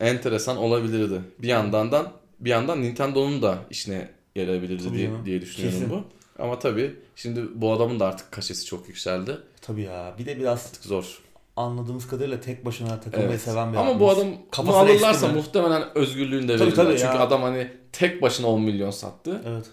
enteresan 0.00 0.56
olabilirdi. 0.56 1.20
Bir 1.38 1.48
yandan 1.48 1.92
da 1.92 2.12
bir 2.40 2.50
yandan 2.50 2.82
Nintendo'nun 2.82 3.42
da 3.42 3.58
işine 3.70 4.08
yarayabilirdi 4.36 4.84
Tabii 4.84 4.96
diye, 4.98 5.08
ya. 5.10 5.24
diye 5.24 5.40
düşünüyorum 5.40 5.78
Kesin. 5.80 5.90
bu. 5.90 6.04
Ama 6.42 6.58
tabii 6.58 6.94
şimdi 7.16 7.42
bu 7.54 7.72
adamın 7.72 8.00
da 8.00 8.06
artık 8.06 8.32
kaşesi 8.32 8.66
çok 8.66 8.88
yükseldi. 8.88 9.38
Tabii 9.60 9.82
ya. 9.82 10.14
Bir 10.18 10.26
de 10.26 10.38
biraz 10.38 10.66
Artık 10.66 10.84
zor. 10.84 11.18
anladığımız 11.56 12.06
kadarıyla 12.08 12.40
tek 12.40 12.64
başına 12.64 13.00
takılmayı 13.00 13.28
Evet. 13.30 13.40
seven 13.40 13.72
bir 13.72 13.76
Ama 13.78 13.86
abimiz. 13.90 14.00
bu 14.00 14.10
adam 14.10 14.28
Kafasına 14.50 14.82
bunu 14.82 14.90
alırlarsa 14.92 15.28
muhtemelen 15.28 15.82
özgürlüğünü 15.94 16.48
de 16.48 16.56
Tabii, 16.56 16.60
verirler. 16.70 16.84
tabii 16.84 16.98
Çünkü 16.98 17.16
ya. 17.16 17.20
adam 17.20 17.42
hani 17.42 17.68
tek 17.92 18.22
başına 18.22 18.46
10 18.46 18.62
milyon 18.62 18.90
sattı. 18.90 19.42
Evet. 19.46 19.64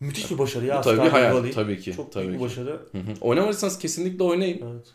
Müthiş 0.00 0.30
bir 0.30 0.38
başarı 0.38 0.66
ya. 0.66 0.78
Bu 0.78 0.82
tabii 0.82 1.04
bir 1.04 1.08
hayal. 1.10 1.34
Valley. 1.34 1.52
Tabii 1.52 1.80
ki. 1.80 1.92
Çok 1.92 2.12
tabii 2.12 2.28
büyük 2.28 2.38
ki. 2.40 2.44
bir 2.44 2.50
başarı. 2.50 2.70
Hı 2.92 2.98
hı. 2.98 3.12
Oynamadıysanız 3.20 3.78
kesinlikle 3.78 4.24
oynayın. 4.24 4.60
Evet. 4.74 4.86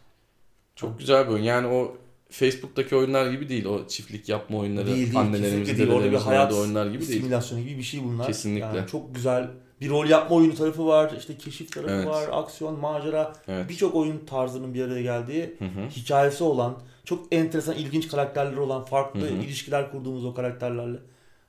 Çok 0.75 0.99
güzel 0.99 1.27
bir 1.27 1.33
oyun. 1.33 1.43
Yani 1.43 1.67
o 1.67 1.97
Facebook'taki 2.29 2.95
oyunlar 2.95 3.31
gibi 3.31 3.49
değil. 3.49 3.65
O 3.65 3.87
çiftlik 3.87 4.29
yapma 4.29 4.57
oyunları, 4.57 4.87
Değil 4.87 4.97
değil. 4.97 5.31
Kesinlikle 5.31 5.77
değil. 5.77 5.89
Orada 5.89 6.11
bir 6.11 6.17
hayat 6.17 6.53
oyunlar 6.53 6.85
gibi 6.85 7.07
değil. 7.07 7.19
simülasyonu 7.21 7.61
gibi 7.61 7.77
bir 7.77 7.83
şey 7.83 8.03
bunlar. 8.03 8.27
Kesinlikle. 8.27 8.77
Yani 8.77 8.87
çok 8.87 9.15
güzel 9.15 9.47
bir 9.81 9.89
rol 9.89 10.05
yapma 10.09 10.35
oyunu 10.37 10.55
tarafı 10.55 10.87
var. 10.87 11.13
işte 11.19 11.37
keşif 11.37 11.71
tarafı 11.71 11.93
Evet. 11.93 12.07
var. 12.07 12.29
Aksiyon, 12.31 12.79
macera. 12.79 13.33
Evet. 13.47 13.69
Birçok 13.69 13.95
oyun 13.95 14.25
tarzının 14.25 14.73
bir 14.73 14.81
araya 14.83 15.01
geldiği 15.01 15.55
Hı 15.59 15.65
hı. 15.65 15.89
hikayesi 15.89 16.43
olan, 16.43 16.77
çok 17.05 17.33
enteresan, 17.33 17.75
ilginç 17.75 18.07
karakterleri 18.07 18.59
olan, 18.59 18.85
farklı 18.85 19.21
Hı 19.21 19.25
hı. 19.25 19.29
ilişkiler 19.29 19.91
kurduğumuz 19.91 20.25
o 20.25 20.33
karakterlerle. 20.33 20.97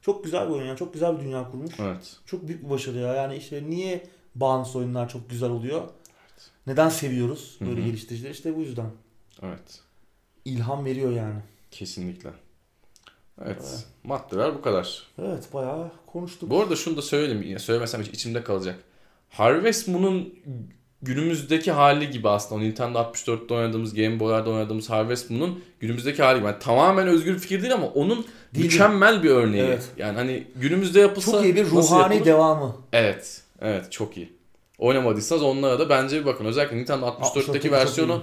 Çok 0.03 0.24
güzel 0.24 0.48
bir 0.48 0.53
oyun 0.53 0.66
yani. 0.66 0.78
Çok 0.78 0.94
güzel 0.94 1.18
bir 1.18 1.24
dünya 1.24 1.50
kurmuş. 1.50 1.74
Evet. 1.78 2.16
Çok 2.26 2.48
büyük 2.48 2.64
bir 2.64 2.70
başarı 2.70 2.98
ya. 2.98 3.14
Yani 3.14 3.36
işte 3.36 3.62
niye 3.70 4.07
bağımsız 4.34 4.76
oyunlar 4.76 5.09
çok 5.09 5.30
güzel 5.30 5.50
oluyor? 5.50 5.82
Neden 6.66 6.88
seviyoruz 6.88 7.57
böyle 7.61 7.80
Hı 7.80 7.84
hı. 7.84 7.86
geliştiricileri? 7.86 8.32
İşte 8.32 8.57
bu 8.57 8.61
yüzden. 8.61 8.90
Evet. 9.42 9.80
İlham 10.44 10.84
veriyor 10.84 11.12
yani. 11.12 11.40
Kesinlikle. 11.70 12.30
Evet. 13.44 13.57
Evet. 13.61 13.86
Maddeler 14.05 14.55
bu 14.55 14.62
kadar. 14.62 15.07
Evet 15.18 15.55
bayağı 15.55 15.92
konuştuk. 16.07 16.50
Bu 16.50 16.61
arada 16.61 16.76
şunu 16.76 16.96
da 16.96 17.03
söyleyeyim. 17.03 17.59
Söylemesem 17.59 18.03
hiç 18.03 18.09
içimde 18.09 18.44
kalacak. 18.44 18.84
Harvest 19.30 19.88
Moon'un 19.88 20.34
günümüzdeki 21.03 21.72
hali 21.72 22.11
gibi 22.11 22.28
aslında. 22.28 22.61
O 22.61 22.64
Nintendo 22.64 22.98
64'te 22.98 23.55
oynadığımız, 23.55 23.94
Game 23.94 24.20
Boy'larda 24.20 24.50
oynadığımız 24.50 24.90
Harvest 24.90 25.30
Moon'un 25.30 25.64
günümüzdeki 25.80 26.22
hali 26.22 26.38
gibi. 26.38 26.46
Yani 26.46 26.59
tamamen 26.59 27.09
özgür 27.09 27.38
fikir 27.38 27.62
değil 27.62 27.74
ama 27.74 27.86
onun 27.86 28.26
Değil. 28.55 28.64
mükemmel 28.64 29.22
bir 29.22 29.30
örneği. 29.30 29.62
Evet. 29.62 29.88
Yani 29.96 30.16
hani 30.16 30.46
günümüzde 30.57 31.00
yapılsa 31.00 31.32
Çok 31.32 31.44
iyi 31.44 31.57
bir 31.57 31.66
ruhani 31.66 32.24
devamı. 32.24 32.76
Evet. 32.92 33.42
Evet 33.61 33.92
çok 33.92 34.16
iyi. 34.16 34.32
Oynamadıysanız 34.78 35.42
onlara 35.42 35.78
da 35.78 35.88
bence 35.88 36.20
bir 36.20 36.26
bakın. 36.26 36.44
Özellikle 36.44 36.76
Nintendo 36.76 37.07
64'teki 37.07 37.48
64'teki 37.50 37.72
versiyonu 37.72 38.22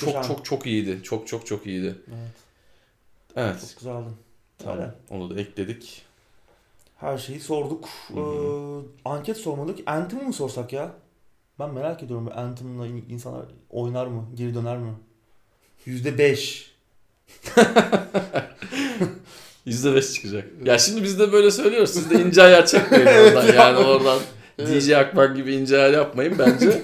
çok 0.00 0.12
çok 0.12 0.24
çok 0.24 0.44
çok 0.44 0.66
iyiydi. 0.66 1.00
Çok 1.02 1.28
çok 1.28 1.46
çok 1.46 1.66
iyiydi. 1.66 1.94
Evet, 2.08 2.18
Evet. 3.36 3.60
çok 3.60 3.78
güzeldi. 3.78 4.08
Tamam. 4.58 4.78
Öyle. 4.78 4.90
Onu 5.10 5.30
da 5.30 5.40
ekledik. 5.40 6.02
Her 6.96 7.18
şeyi 7.18 7.40
sorduk. 7.40 7.88
Ee, 8.10 8.20
anket 9.04 9.36
sormadık. 9.36 9.78
Anthem'ı 9.86 10.22
mı 10.22 10.32
sorsak 10.32 10.72
ya? 10.72 10.90
Ben 11.58 11.74
merak 11.74 12.02
ediyorum. 12.02 12.28
Anthem'la 12.36 12.86
in- 12.86 13.04
insanlar 13.10 13.46
oynar 13.70 14.06
mı? 14.06 14.24
Geri 14.34 14.54
döner 14.54 14.78
mi? 14.78 14.92
%5. 15.86 16.66
%5 19.66 20.12
çıkacak. 20.14 20.44
Ya 20.64 20.78
şimdi 20.78 21.02
biz 21.02 21.18
de 21.18 21.32
böyle 21.32 21.50
söylüyoruz. 21.50 21.90
Siz 21.90 22.10
de 22.10 22.22
ince 22.22 22.42
ayar 22.42 22.66
çekmeyin 22.66 23.06
oradan. 23.06 23.54
Yani 23.54 23.76
oradan 23.78 24.18
Evet. 24.58 24.68
DJ 24.82 24.90
Akman 24.90 25.34
gibi 25.34 25.54
ince 25.54 25.78
ayar 25.78 25.92
yapmayın 25.92 26.34
bence. 26.38 26.82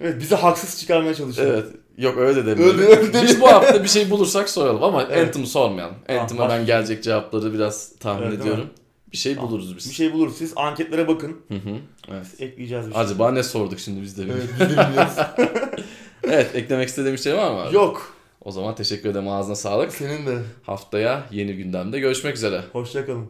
Evet 0.00 0.20
bizi 0.20 0.34
haksız 0.34 0.80
çıkarmaya 0.80 1.14
çalışıyor. 1.14 1.48
evet. 1.54 1.66
Yok 1.98 2.18
öyle 2.18 2.46
de 2.46 2.46
demiyorum. 2.46 2.80
Öyle- 2.80 2.96
öyle 2.96 3.22
Biz 3.22 3.40
bu 3.40 3.46
hafta 3.48 3.82
bir 3.84 3.88
şey 3.88 4.10
bulursak 4.10 4.48
soralım 4.50 4.82
ama 4.82 5.02
Evet. 5.10 5.26
Anthem'ı 5.26 5.46
sormayalım. 5.46 5.94
Tamam, 6.06 6.22
Anthem'a 6.22 6.48
ben 6.48 6.66
gelecek 6.66 7.02
cevapları 7.04 7.52
biraz 7.54 7.96
tahmin 7.96 8.26
Evet, 8.26 8.40
ediyorum. 8.40 8.66
Bir 9.14 9.18
şey 9.18 9.34
Tamam. 9.34 9.50
buluruz 9.50 9.76
biz. 9.76 9.88
Bir 9.88 9.94
şey 9.94 10.12
buluruz. 10.12 10.36
Siz 10.36 10.52
anketlere 10.56 11.08
bakın. 11.08 11.36
Hı 11.48 11.54
hı. 11.54 11.76
Evet. 12.08 12.26
Ekleyeceğiz 12.38 12.86
bir 12.86 12.92
şey. 12.92 13.02
Acaba 13.02 13.30
ne 13.30 13.42
sorduk 13.42 13.78
şimdi 13.78 14.02
biz 14.02 14.18
de 14.18 14.22
Evet 14.22 14.42
biz 14.52 14.60
de 14.60 14.70
bilmiyoruz. 14.70 15.12
Evet 16.24 16.54
eklemek 16.54 16.88
istediğim 16.88 17.16
bir 17.16 17.20
şey 17.20 17.34
var 17.34 17.50
mı 17.50 17.60
abi? 17.60 17.74
Yok. 17.74 18.16
O 18.44 18.52
zaman 18.52 18.74
teşekkür 18.74 19.08
ederim 19.08 19.28
ağzına 19.28 19.54
sağlık. 19.54 19.92
Senin 19.92 20.26
de. 20.26 20.38
Haftaya 20.62 21.26
yeni 21.30 21.56
gündemde 21.56 22.00
görüşmek 22.00 22.36
üzere. 22.36 22.64
Hoşçakalın. 22.72 23.26